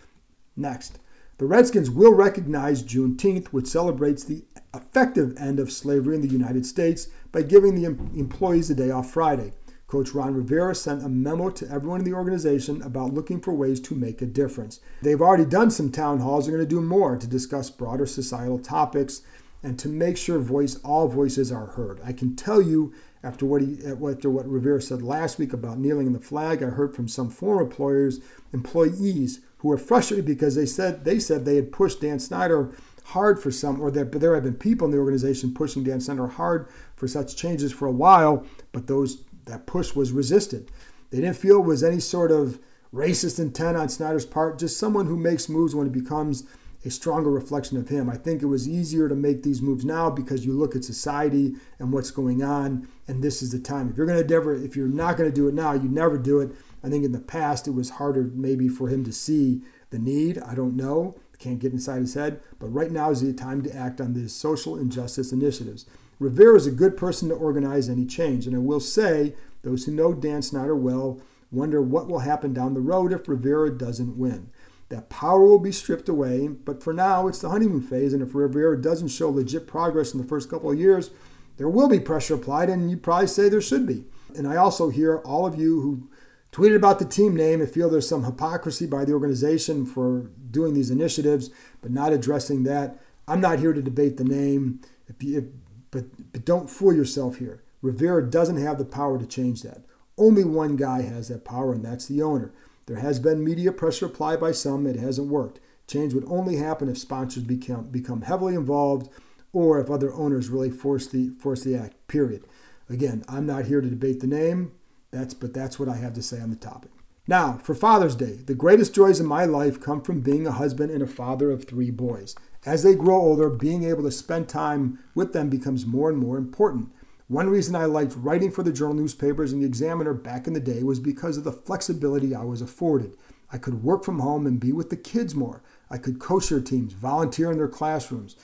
Next, 0.59 0.99
the 1.39 1.47
Redskins 1.47 1.89
will 1.89 2.13
recognize 2.13 2.83
Juneteenth, 2.83 3.47
which 3.49 3.69
celebrates 3.69 4.25
the 4.25 4.43
effective 4.75 5.37
end 5.39 5.61
of 5.61 5.71
slavery 5.71 6.17
in 6.17 6.21
the 6.21 6.29
United 6.29 6.67
States 6.67 7.09
by 7.31 7.43
giving 7.43 7.77
the 7.77 7.85
employees 8.19 8.69
a 8.69 8.75
day 8.75 8.91
off 8.91 9.13
Friday. 9.13 9.53
Coach 9.87 10.13
Ron 10.13 10.35
Rivera 10.35 10.75
sent 10.75 11.03
a 11.03 11.09
memo 11.09 11.49
to 11.49 11.71
everyone 11.71 12.01
in 12.01 12.05
the 12.05 12.13
organization 12.13 12.83
about 12.83 13.15
looking 13.15 13.41
for 13.41 13.55
ways 13.55 13.81
to 13.81 13.95
make 13.95 14.21
a 14.21 14.27
difference. 14.27 14.81
They've 15.01 15.23
already 15.23 15.47
done 15.47 15.71
some 15.71 15.91
town 15.91 16.19
halls, 16.19 16.47
they're 16.47 16.57
going 16.57 16.69
to 16.69 16.75
do 16.75 16.83
more 16.83 17.17
to 17.17 17.27
discuss 17.27 17.71
broader 17.71 18.05
societal 18.05 18.59
topics 18.59 19.23
and 19.63 19.79
to 19.79 19.89
make 19.89 20.17
sure 20.17 20.39
voice 20.41 20.77
all 20.85 21.09
voices 21.09 21.51
are 21.51 21.67
heard. 21.67 22.01
I 22.05 22.13
can 22.13 22.37
tell 22.37 22.61
you 22.61 22.93
after 23.23 23.47
what 23.47 23.63
he 23.63 23.79
after 23.85 24.31
what 24.31 24.49
Rivera 24.49 24.83
said 24.83 25.03
last 25.03 25.39
week 25.39 25.53
about 25.53 25.79
kneeling 25.79 26.07
in 26.09 26.13
the 26.13 26.21
flag, 26.21 26.63
I 26.63 26.67
heard 26.67 26.95
from 26.95 27.09
some 27.09 27.31
former 27.31 27.63
employers, 27.63 28.21
employees 28.53 29.41
who 29.59 29.69
were 29.69 29.79
frustrated 29.79 30.25
because 30.25 30.55
they 30.55 30.67
said 30.67 31.05
they 31.05 31.19
said 31.19 31.45
they 31.45 31.57
had 31.57 31.73
pushed 31.73 32.01
Dan 32.01 32.19
Snyder 32.19 32.73
hard 33.07 33.41
for 33.41 33.51
some, 33.51 33.81
or 33.81 33.91
that 33.91 34.13
there 34.13 34.35
had 34.35 34.45
been 34.45 34.55
people 34.55 34.85
in 34.85 34.91
the 34.91 34.99
organization 34.99 35.55
pushing 35.55 35.83
Dan 35.83 36.01
Snyder 36.01 36.27
hard 36.27 36.69
for 36.95 37.09
such 37.09 37.37
changes 37.37 37.73
for 37.73 37.87
a 37.87 37.93
while, 37.93 38.45
but 38.71 38.87
those 38.87 39.23
that 39.47 39.67
push 39.67 39.95
was 39.95 40.13
resisted. 40.13 40.71
They 41.11 41.21
didn't 41.21 41.37
feel 41.37 41.61
it 41.61 41.67
was 41.67 41.83
any 41.83 42.01
sort 42.01 42.31
of 42.31 42.59
racist 42.93 43.39
intent 43.39 43.77
on 43.77 43.89
Snyder's 43.89 44.27
part, 44.27 44.59
just 44.59 44.79
someone 44.79 45.07
who 45.07 45.17
makes 45.17 45.49
moves 45.49 45.75
when 45.75 45.87
it 45.87 45.93
becomes 45.93 46.45
a 46.85 46.91
stronger 46.91 47.31
reflection 47.31 47.77
of 47.77 47.89
him. 47.89 48.09
I 48.09 48.17
think 48.17 48.43
it 48.43 48.47
was 48.47 48.69
easier 48.69 49.09
to 49.09 49.15
make 49.15 49.43
these 49.43 49.61
moves 49.61 49.85
now 49.85 50.11
because 50.11 50.47
you 50.47 50.53
look 50.53 50.77
at 50.77 50.85
society 50.85 51.57
and 51.79 51.93
what's 51.93 52.11
going 52.11 52.43
on, 52.43 52.89
and 53.07 53.23
this 53.23 53.43
is 53.43 53.53
the 53.53 53.59
time. 53.59 53.91
If 53.91 53.97
you're 53.97 54.07
going 54.07 54.23
to 54.23 54.35
never, 54.35 54.55
if 54.55 54.77
you're 54.77 54.87
not 54.87 55.17
going 55.17 55.29
to 55.29 55.35
do 55.35 55.49
it 55.49 55.55
now, 55.55 55.73
you 55.73 55.89
never 55.89 56.19
do 56.19 56.41
it. 56.41 56.53
I 56.83 56.89
think 56.89 57.05
in 57.05 57.13
the 57.13 57.21
past 57.21 57.67
it 57.67 57.73
was 57.73 57.91
harder 57.91 58.31
maybe 58.35 58.69
for 58.69 58.89
him 58.89 59.05
to 59.05 59.13
see 59.13 59.63
the 59.91 59.99
need. 59.99 60.39
I 60.39 60.55
don't 60.55 60.77
know. 60.77 61.17
Can't 61.39 61.61
get 61.61 61.73
inside 61.73 62.01
his 62.01 62.15
head. 62.15 62.41
But 62.59 62.69
right 62.69 62.91
now 62.91 63.11
is 63.11 63.21
the 63.21 63.33
time 63.33 63.63
to 63.63 63.75
act 63.75 64.01
on 64.01 64.15
these 64.15 64.35
social 64.35 64.77
injustice 64.77 65.33
initiatives. 65.33 65.87
Rivera 66.19 66.57
is 66.57 66.67
a 66.67 66.73
good 66.73 66.97
person 66.97 67.29
to 67.29 67.35
organize 67.35 67.89
any 67.89 68.05
change. 68.05 68.47
And 68.47 68.57
I 68.57 68.59
will 68.59 68.81
say, 68.81 69.35
those 69.63 69.85
who 69.85 69.93
know 69.93 70.13
Dan 70.13 70.43
Snyder 70.43 70.75
well 70.75 71.21
wonder 71.51 71.81
what 71.81 72.09
will 72.09 72.21
happen 72.21 72.53
down 72.53 72.75
the 72.75 72.81
road 72.81 73.13
if 73.13 73.29
Rivera 73.29 73.71
doesn't 73.71 74.19
win. 74.19 74.51
That 74.89 75.11
power 75.11 75.45
will 75.45 75.59
be 75.59 75.73
stripped 75.73 76.09
away, 76.09 76.49
but 76.49 76.83
for 76.83 76.93
now 76.93 77.29
it's 77.29 77.41
the 77.41 77.51
honeymoon 77.51 77.83
phase. 77.83 78.13
And 78.13 78.23
if 78.23 78.35
Rivera 78.35 78.81
doesn't 78.81 79.09
show 79.09 79.31
legit 79.31 79.67
progress 79.67 80.13
in 80.13 80.21
the 80.21 80.27
first 80.27 80.51
couple 80.51 80.71
of 80.71 80.79
years, 80.79 81.11
there 81.57 81.69
will 81.69 81.89
be 81.89 82.01
pressure 82.01 82.35
applied, 82.35 82.71
and 82.71 82.91
you 82.91 82.97
probably 82.97 83.27
say 83.27 83.49
there 83.49 83.61
should 83.61 83.87
be. 83.87 84.05
And 84.37 84.47
I 84.47 84.57
also 84.57 84.89
hear 84.89 85.19
all 85.19 85.47
of 85.47 85.59
you 85.59 85.81
who 85.81 86.09
tweeted 86.53 86.77
about 86.77 86.99
the 86.99 87.05
team 87.05 87.37
name 87.37 87.61
and 87.61 87.71
feel 87.71 87.91
there's 87.91 88.09
some 88.09 88.25
hypocrisy 88.25 88.87
by 88.87 89.05
the 89.05 89.13
organization 89.13 89.85
for 89.85 90.31
doing 90.51 90.75
these 90.75 90.91
initiatives, 90.91 91.51
but 91.81 91.91
not 91.91 92.13
addressing 92.13 92.63
that. 92.65 92.99
I'm 93.27 93.41
not 93.41 93.59
here 93.59 93.73
to 93.73 93.83
debate 93.83 94.17
the 94.17 94.25
name, 94.25 94.81
if 95.07 95.23
you, 95.23 95.39
if, 95.39 95.45
but, 95.91 96.33
but 96.33 96.45
don't 96.45 96.71
fool 96.71 96.95
yourself 96.95 97.37
here. 97.37 97.63
Rivera 97.83 98.29
doesn't 98.29 98.57
have 98.57 98.79
the 98.79 98.85
power 98.85 99.19
to 99.19 99.27
change 99.27 99.63
that. 99.63 99.85
Only 100.17 100.45
one 100.45 100.77
guy 100.77 101.03
has 101.03 101.29
that 101.29 101.45
power, 101.45 101.73
and 101.73 101.85
that's 101.85 102.07
the 102.07 102.23
owner. 102.23 102.53
There 102.87 102.97
has 102.97 103.21
been 103.21 103.45
media 103.45 103.71
pressure 103.71 104.07
applied 104.07 104.41
by 104.41 104.53
some, 104.53 104.87
it 104.87 104.97
hasn't 104.97 105.29
worked. 105.29 105.61
Change 105.87 106.15
would 106.15 106.25
only 106.27 106.57
happen 106.57 106.89
if 106.89 106.99
sponsors 106.99 107.45
become, 107.45 107.89
become 107.89 108.23
heavily 108.23 108.55
involved 108.55 109.11
or 109.53 109.81
if 109.81 109.91
other 109.91 110.13
owners 110.13 110.49
really 110.49 110.71
force 110.71 111.07
the, 111.07 111.31
force 111.31 111.63
the 111.65 111.77
act, 111.77 111.95
period. 112.09 112.45
Again, 112.89 113.25
I'm 113.29 113.47
not 113.47 113.67
here 113.67 113.81
to 113.81 113.89
debate 113.89 114.21
the 114.21 114.27
name. 114.27 114.73
That's 115.11 115.35
but 115.35 115.55
that's 115.55 115.79
what 115.79 115.89
I 115.89 115.97
have 115.97 116.15
to 116.15 116.23
say 116.23 116.41
on 116.41 116.51
the 116.51 116.57
topic. 116.57 116.91
Now, 117.27 117.59
for 117.63 117.75
Father's 117.75 118.15
Day, 118.15 118.39
the 118.47 118.55
greatest 118.55 118.95
joys 118.95 119.21
in 119.21 119.27
my 119.27 119.45
life 119.45 119.81
come 119.81 120.01
from 120.01 120.21
being 120.21 120.47
a 120.47 120.53
husband 120.53 120.91
and 120.91 121.03
a 121.03 121.07
father 121.07 121.51
of 121.51 121.65
three 121.65 121.91
boys. 121.91 122.35
As 122.65 122.83
they 122.83 122.95
grow 122.95 123.17
older, 123.17 123.51
being 123.51 123.85
able 123.85 124.03
to 124.05 124.11
spend 124.11 124.49
time 124.49 124.99
with 125.15 125.35
them 125.35 125.51
becomes 125.51 125.85
more 125.85 126.09
and 126.09 126.19
more 126.19 126.39
important. 126.39 126.91
One 127.29 127.51
reason 127.51 127.77
I 127.77 127.85
liked 127.85 128.17
writing 128.17 128.51
for 128.51 128.63
the 128.63 128.73
journal 128.73 128.95
newspapers 128.95 129.53
and 129.53 129.63
the 129.63 129.67
Examiner 129.67 130.15
back 130.15 130.47
in 130.47 130.55
the 130.55 130.61
day 130.61 130.83
was 130.83 130.99
because 130.99 131.37
of 131.37 131.45
the 131.45 131.53
flexibility 131.53 132.35
I 132.35 132.45
was 132.45 132.63
afforded. 132.63 133.15
I 133.53 133.59
could 133.59 133.83
work 133.83 134.05
from 134.05 134.21
home 134.21 134.47
and 134.47 134.59
be 134.59 134.73
with 134.73 134.89
the 134.89 134.97
kids 134.97 135.35
more. 135.35 135.63
I 135.91 135.99
could 135.99 136.19
coach 136.19 136.49
their 136.49 136.61
teams, 136.61 136.95
volunteer 136.95 137.51
in 137.51 137.59
their 137.59 137.69
classrooms. 137.69 138.37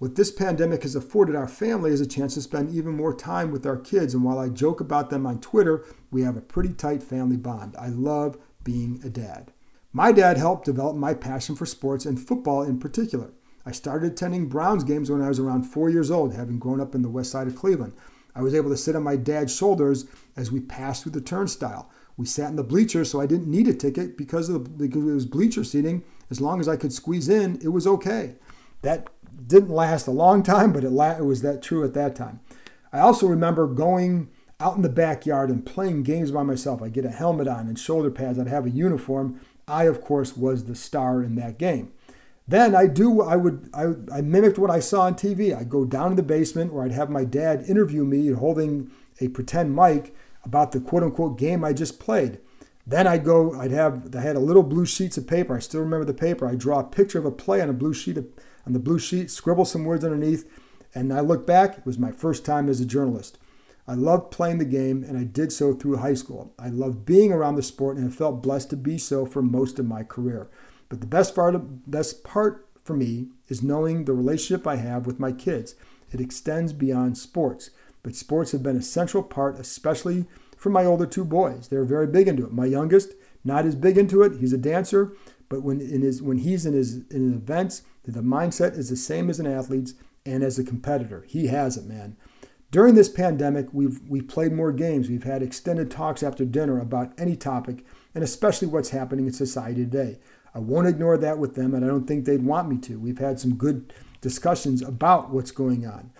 What 0.00 0.16
this 0.16 0.30
pandemic 0.30 0.82
has 0.84 0.96
afforded 0.96 1.36
our 1.36 1.46
family 1.46 1.90
is 1.90 2.00
a 2.00 2.06
chance 2.06 2.32
to 2.32 2.40
spend 2.40 2.74
even 2.74 2.96
more 2.96 3.14
time 3.14 3.50
with 3.50 3.66
our 3.66 3.76
kids. 3.76 4.14
And 4.14 4.24
while 4.24 4.38
I 4.38 4.48
joke 4.48 4.80
about 4.80 5.10
them 5.10 5.26
on 5.26 5.42
Twitter, 5.42 5.84
we 6.10 6.22
have 6.22 6.38
a 6.38 6.40
pretty 6.40 6.72
tight 6.72 7.02
family 7.02 7.36
bond. 7.36 7.76
I 7.78 7.88
love 7.88 8.38
being 8.64 9.02
a 9.04 9.10
dad. 9.10 9.52
My 9.92 10.10
dad 10.10 10.38
helped 10.38 10.64
develop 10.64 10.96
my 10.96 11.12
passion 11.12 11.54
for 11.54 11.66
sports 11.66 12.06
and 12.06 12.18
football 12.18 12.62
in 12.62 12.78
particular. 12.78 13.32
I 13.66 13.72
started 13.72 14.12
attending 14.12 14.48
Browns 14.48 14.84
games 14.84 15.10
when 15.10 15.20
I 15.20 15.28
was 15.28 15.38
around 15.38 15.64
four 15.64 15.90
years 15.90 16.10
old, 16.10 16.32
having 16.32 16.58
grown 16.58 16.80
up 16.80 16.94
in 16.94 17.02
the 17.02 17.10
west 17.10 17.30
side 17.30 17.46
of 17.46 17.54
Cleveland. 17.54 17.92
I 18.34 18.40
was 18.40 18.54
able 18.54 18.70
to 18.70 18.78
sit 18.78 18.96
on 18.96 19.02
my 19.02 19.16
dad's 19.16 19.54
shoulders 19.54 20.06
as 20.34 20.50
we 20.50 20.60
passed 20.60 21.02
through 21.02 21.12
the 21.12 21.20
turnstile. 21.20 21.90
We 22.16 22.24
sat 22.24 22.48
in 22.48 22.56
the 22.56 22.64
bleachers, 22.64 23.10
so 23.10 23.20
I 23.20 23.26
didn't 23.26 23.50
need 23.50 23.68
a 23.68 23.74
ticket 23.74 24.16
because 24.16 24.48
of 24.48 24.54
the, 24.54 24.88
because 24.88 25.06
it 25.06 25.12
was 25.12 25.26
bleacher 25.26 25.62
seating. 25.62 26.04
As 26.30 26.40
long 26.40 26.58
as 26.58 26.68
I 26.68 26.76
could 26.76 26.94
squeeze 26.94 27.28
in, 27.28 27.60
it 27.62 27.68
was 27.68 27.86
okay. 27.86 28.36
That 28.80 29.10
didn't 29.46 29.70
last 29.70 30.06
a 30.06 30.12
long 30.12 30.42
time, 30.42 30.72
but 30.72 30.84
it, 30.84 30.90
la- 30.90 31.16
it 31.16 31.24
was 31.24 31.42
that 31.42 31.62
true 31.62 31.84
at 31.84 31.94
that 31.94 32.14
time. 32.14 32.40
I 32.92 33.00
also 33.00 33.26
remember 33.26 33.66
going 33.66 34.30
out 34.58 34.76
in 34.76 34.82
the 34.82 34.88
backyard 34.88 35.48
and 35.50 35.64
playing 35.64 36.02
games 36.02 36.30
by 36.30 36.42
myself. 36.42 36.82
I'd 36.82 36.92
get 36.92 37.04
a 37.04 37.10
helmet 37.10 37.48
on 37.48 37.66
and 37.66 37.78
shoulder 37.78 38.10
pads. 38.10 38.38
I'd 38.38 38.46
have 38.46 38.66
a 38.66 38.70
uniform. 38.70 39.40
I, 39.66 39.84
of 39.84 40.00
course, 40.00 40.36
was 40.36 40.64
the 40.64 40.74
star 40.74 41.22
in 41.22 41.36
that 41.36 41.58
game. 41.58 41.92
Then 42.46 42.74
I 42.74 42.86
do. 42.88 43.22
I 43.22 43.36
would. 43.36 43.70
I, 43.72 43.92
I 44.12 44.20
mimicked 44.22 44.58
what 44.58 44.70
I 44.70 44.80
saw 44.80 45.02
on 45.02 45.14
TV. 45.14 45.56
I'd 45.56 45.70
go 45.70 45.84
down 45.84 46.10
to 46.10 46.16
the 46.16 46.22
basement 46.22 46.72
where 46.72 46.84
I'd 46.84 46.92
have 46.92 47.08
my 47.08 47.24
dad 47.24 47.64
interview 47.68 48.04
me 48.04 48.28
holding 48.32 48.90
a 49.20 49.28
pretend 49.28 49.76
mic 49.76 50.14
about 50.44 50.72
the 50.72 50.80
quote 50.80 51.04
unquote 51.04 51.38
game 51.38 51.64
I 51.64 51.72
just 51.72 52.00
played. 52.00 52.40
Then 52.84 53.06
I'd 53.06 53.24
go. 53.24 53.54
I'd 53.54 53.70
have. 53.70 54.14
I 54.16 54.20
had 54.20 54.34
a 54.34 54.40
little 54.40 54.64
blue 54.64 54.84
sheets 54.84 55.16
of 55.16 55.28
paper. 55.28 55.56
I 55.56 55.60
still 55.60 55.80
remember 55.80 56.04
the 56.04 56.12
paper. 56.12 56.48
I 56.48 56.56
draw 56.56 56.80
a 56.80 56.84
picture 56.84 57.20
of 57.20 57.24
a 57.24 57.30
play 57.30 57.60
on 57.60 57.70
a 57.70 57.74
blue 57.74 57.94
sheet 57.94 58.18
of, 58.18 58.26
on 58.66 58.72
the 58.72 58.78
blue 58.78 58.98
sheet, 58.98 59.30
scribble 59.30 59.64
some 59.64 59.84
words 59.84 60.04
underneath, 60.04 60.48
And 60.94 61.12
I 61.12 61.20
look 61.20 61.46
back, 61.46 61.78
it 61.78 61.86
was 61.86 61.98
my 61.98 62.10
first 62.12 62.44
time 62.44 62.68
as 62.68 62.80
a 62.80 62.86
journalist. 62.86 63.38
I 63.86 63.94
loved 63.94 64.30
playing 64.30 64.58
the 64.58 64.64
game, 64.64 65.02
and 65.02 65.18
I 65.18 65.24
did 65.24 65.52
so 65.52 65.74
through 65.74 65.96
high 65.96 66.14
school. 66.14 66.52
I 66.58 66.68
loved 66.68 67.04
being 67.04 67.32
around 67.32 67.56
the 67.56 67.62
sport, 67.62 67.96
and 67.96 68.08
I 68.08 68.14
felt 68.14 68.42
blessed 68.42 68.70
to 68.70 68.76
be 68.76 68.98
so 68.98 69.26
for 69.26 69.42
most 69.42 69.78
of 69.78 69.86
my 69.86 70.02
career. 70.02 70.48
But 70.88 71.00
the 71.00 71.06
best 71.06 71.34
part, 71.34 71.56
best 71.90 72.24
part 72.24 72.68
for 72.84 72.94
me 72.94 73.28
is 73.48 73.62
knowing 73.62 74.04
the 74.04 74.12
relationship 74.12 74.66
I 74.66 74.76
have 74.76 75.06
with 75.06 75.20
my 75.20 75.32
kids. 75.32 75.74
It 76.12 76.20
extends 76.20 76.72
beyond 76.72 77.18
sports, 77.18 77.70
but 78.02 78.16
sports 78.16 78.52
have 78.52 78.62
been 78.62 78.76
a 78.76 78.82
central 78.82 79.22
part, 79.22 79.58
especially 79.58 80.26
for 80.56 80.70
my 80.70 80.84
older 80.84 81.06
two 81.06 81.24
boys. 81.24 81.68
They're 81.68 81.84
very 81.84 82.06
big 82.06 82.28
into 82.28 82.44
it. 82.44 82.52
My 82.52 82.66
youngest, 82.66 83.14
not 83.44 83.64
as 83.64 83.74
big 83.74 83.96
into 83.96 84.22
it. 84.22 84.38
He's 84.38 84.52
a 84.52 84.58
dancer, 84.58 85.12
but 85.48 85.62
when 85.62 85.80
in 85.80 86.02
his 86.02 86.22
when 86.22 86.38
he's 86.38 86.66
in 86.66 86.74
his 86.74 87.06
in 87.10 87.22
his 87.22 87.34
events, 87.34 87.82
the 88.04 88.20
mindset 88.20 88.76
is 88.76 88.90
the 88.90 88.96
same 88.96 89.30
as 89.30 89.38
an 89.38 89.46
athlete's 89.46 89.94
and 90.26 90.42
as 90.42 90.58
a 90.58 90.64
competitor. 90.64 91.24
He 91.28 91.46
has 91.48 91.76
it, 91.76 91.86
man. 91.86 92.16
During 92.70 92.94
this 92.94 93.08
pandemic, 93.08 93.68
we've 93.72 94.00
we've 94.08 94.28
played 94.28 94.52
more 94.52 94.72
games. 94.72 95.08
We've 95.08 95.24
had 95.24 95.42
extended 95.42 95.90
talks 95.90 96.22
after 96.22 96.44
dinner 96.44 96.78
about 96.80 97.12
any 97.18 97.36
topic, 97.36 97.84
and 98.14 98.22
especially 98.22 98.68
what's 98.68 98.90
happening 98.90 99.26
in 99.26 99.32
society 99.32 99.84
today. 99.84 100.18
I 100.54 100.60
won't 100.60 100.86
ignore 100.86 101.18
that 101.18 101.38
with 101.38 101.54
them, 101.54 101.74
and 101.74 101.84
I 101.84 101.88
don't 101.88 102.06
think 102.06 102.24
they'd 102.24 102.44
want 102.44 102.68
me 102.68 102.78
to. 102.78 102.98
We've 102.98 103.18
had 103.18 103.40
some 103.40 103.56
good 103.56 103.92
discussions 104.20 104.82
about 104.82 105.30
what's 105.30 105.50
going 105.50 105.86
on. 105.86 106.12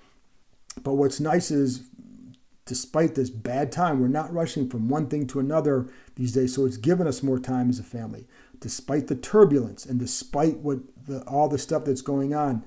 But 0.82 0.94
what's 0.94 1.20
nice 1.20 1.50
is, 1.50 1.84
despite 2.64 3.14
this 3.14 3.30
bad 3.30 3.70
time, 3.70 4.00
we're 4.00 4.08
not 4.08 4.32
rushing 4.32 4.68
from 4.68 4.88
one 4.88 5.08
thing 5.08 5.26
to 5.28 5.40
another 5.40 5.88
these 6.16 6.32
days, 6.32 6.54
so 6.54 6.64
it's 6.64 6.76
given 6.76 7.06
us 7.06 7.22
more 7.22 7.38
time 7.38 7.68
as 7.68 7.78
a 7.78 7.84
family. 7.84 8.26
Despite 8.58 9.06
the 9.06 9.16
turbulence 9.16 9.84
and 9.86 9.98
despite 9.98 10.58
what 10.58 10.78
the, 11.10 11.22
all 11.22 11.48
the 11.48 11.58
stuff 11.58 11.84
that's 11.84 12.02
going 12.02 12.34
on, 12.34 12.64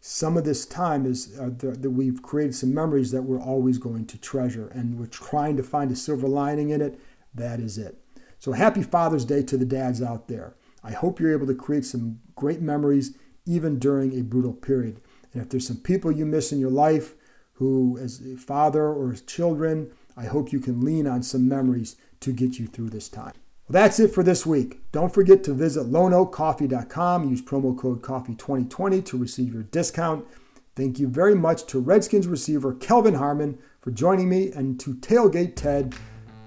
some 0.00 0.36
of 0.36 0.44
this 0.44 0.66
time 0.66 1.06
is 1.06 1.38
uh, 1.38 1.50
that 1.58 1.90
we've 1.90 2.22
created 2.22 2.54
some 2.54 2.74
memories 2.74 3.12
that 3.12 3.22
we're 3.22 3.40
always 3.40 3.78
going 3.78 4.06
to 4.06 4.18
treasure, 4.18 4.68
and 4.68 4.98
we're 4.98 5.06
trying 5.06 5.56
to 5.56 5.62
find 5.62 5.92
a 5.92 5.96
silver 5.96 6.26
lining 6.26 6.70
in 6.70 6.80
it. 6.80 6.98
That 7.34 7.60
is 7.60 7.78
it. 7.78 7.98
So 8.38 8.52
happy 8.52 8.82
Father's 8.82 9.24
Day 9.24 9.42
to 9.44 9.56
the 9.56 9.64
dads 9.64 10.02
out 10.02 10.26
there. 10.26 10.56
I 10.82 10.90
hope 10.90 11.20
you're 11.20 11.32
able 11.32 11.46
to 11.46 11.54
create 11.54 11.84
some 11.84 12.18
great 12.34 12.60
memories 12.60 13.16
even 13.46 13.78
during 13.78 14.18
a 14.18 14.22
brutal 14.22 14.52
period. 14.52 15.00
And 15.32 15.42
if 15.42 15.48
there's 15.48 15.68
some 15.68 15.76
people 15.76 16.10
you 16.10 16.26
miss 16.26 16.52
in 16.52 16.58
your 16.58 16.70
life 16.70 17.14
who, 17.54 17.96
as 17.98 18.20
a 18.20 18.36
father 18.36 18.86
or 18.86 19.12
as 19.12 19.20
children, 19.20 19.92
I 20.16 20.24
hope 20.24 20.52
you 20.52 20.58
can 20.58 20.80
lean 20.80 21.06
on 21.06 21.22
some 21.22 21.48
memories 21.48 21.96
to 22.20 22.32
get 22.32 22.58
you 22.58 22.66
through 22.66 22.90
this 22.90 23.08
time. 23.08 23.34
Well, 23.68 23.82
that's 23.82 24.00
it 24.00 24.12
for 24.12 24.22
this 24.22 24.44
week. 24.44 24.80
Don't 24.90 25.14
forget 25.14 25.44
to 25.44 25.54
visit 25.54 25.86
loneoakcoffee.com. 25.86 27.30
Use 27.30 27.42
promo 27.42 27.78
code 27.78 28.02
COFFEE2020 28.02 29.04
to 29.06 29.16
receive 29.16 29.54
your 29.54 29.62
discount. 29.62 30.26
Thank 30.74 30.98
you 30.98 31.06
very 31.06 31.34
much 31.34 31.66
to 31.66 31.78
Redskins 31.78 32.26
receiver 32.26 32.74
Kelvin 32.74 33.14
Harmon 33.14 33.58
for 33.80 33.90
joining 33.90 34.28
me 34.28 34.50
and 34.52 34.80
to 34.80 34.94
Tailgate 34.94 35.54
Ted, 35.54 35.94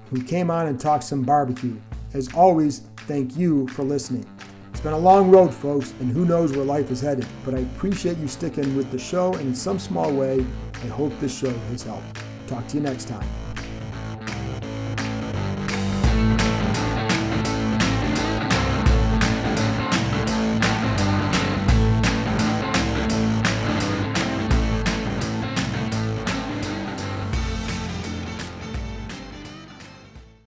who 0.10 0.22
came 0.24 0.52
on 0.52 0.68
and 0.68 0.80
talked 0.80 1.04
some 1.04 1.24
barbecue. 1.24 1.80
As 2.14 2.34
always, 2.34 2.80
thank 3.08 3.38
you 3.38 3.68
for 3.70 3.84
listening. 3.84 4.26
It's 4.72 4.82
been 4.82 4.94
a 4.94 4.98
long 4.98 5.32
road, 5.32 5.54
folks, 5.54 5.94
and 6.02 6.12
who 6.12 6.26
knows 6.26 6.52
where 6.52 6.66
life 6.66 6.92
is 6.92 7.00
headed, 7.00 7.26
but 7.46 7.54
I 7.54 7.60
appreciate 7.60 8.18
you 8.18 8.28
sticking 8.28 8.76
with 8.76 8.92
the 8.92 9.00
show, 9.00 9.34
and 9.36 9.48
in 9.48 9.56
some 9.56 9.80
small 9.80 10.12
way, 10.12 10.46
I 10.84 10.88
hope 10.88 11.18
this 11.20 11.38
show 11.38 11.50
has 11.70 11.84
helped. 11.84 12.22
Talk 12.48 12.68
to 12.68 12.78
you 12.78 12.84
next 12.84 13.08
time. 13.08 13.45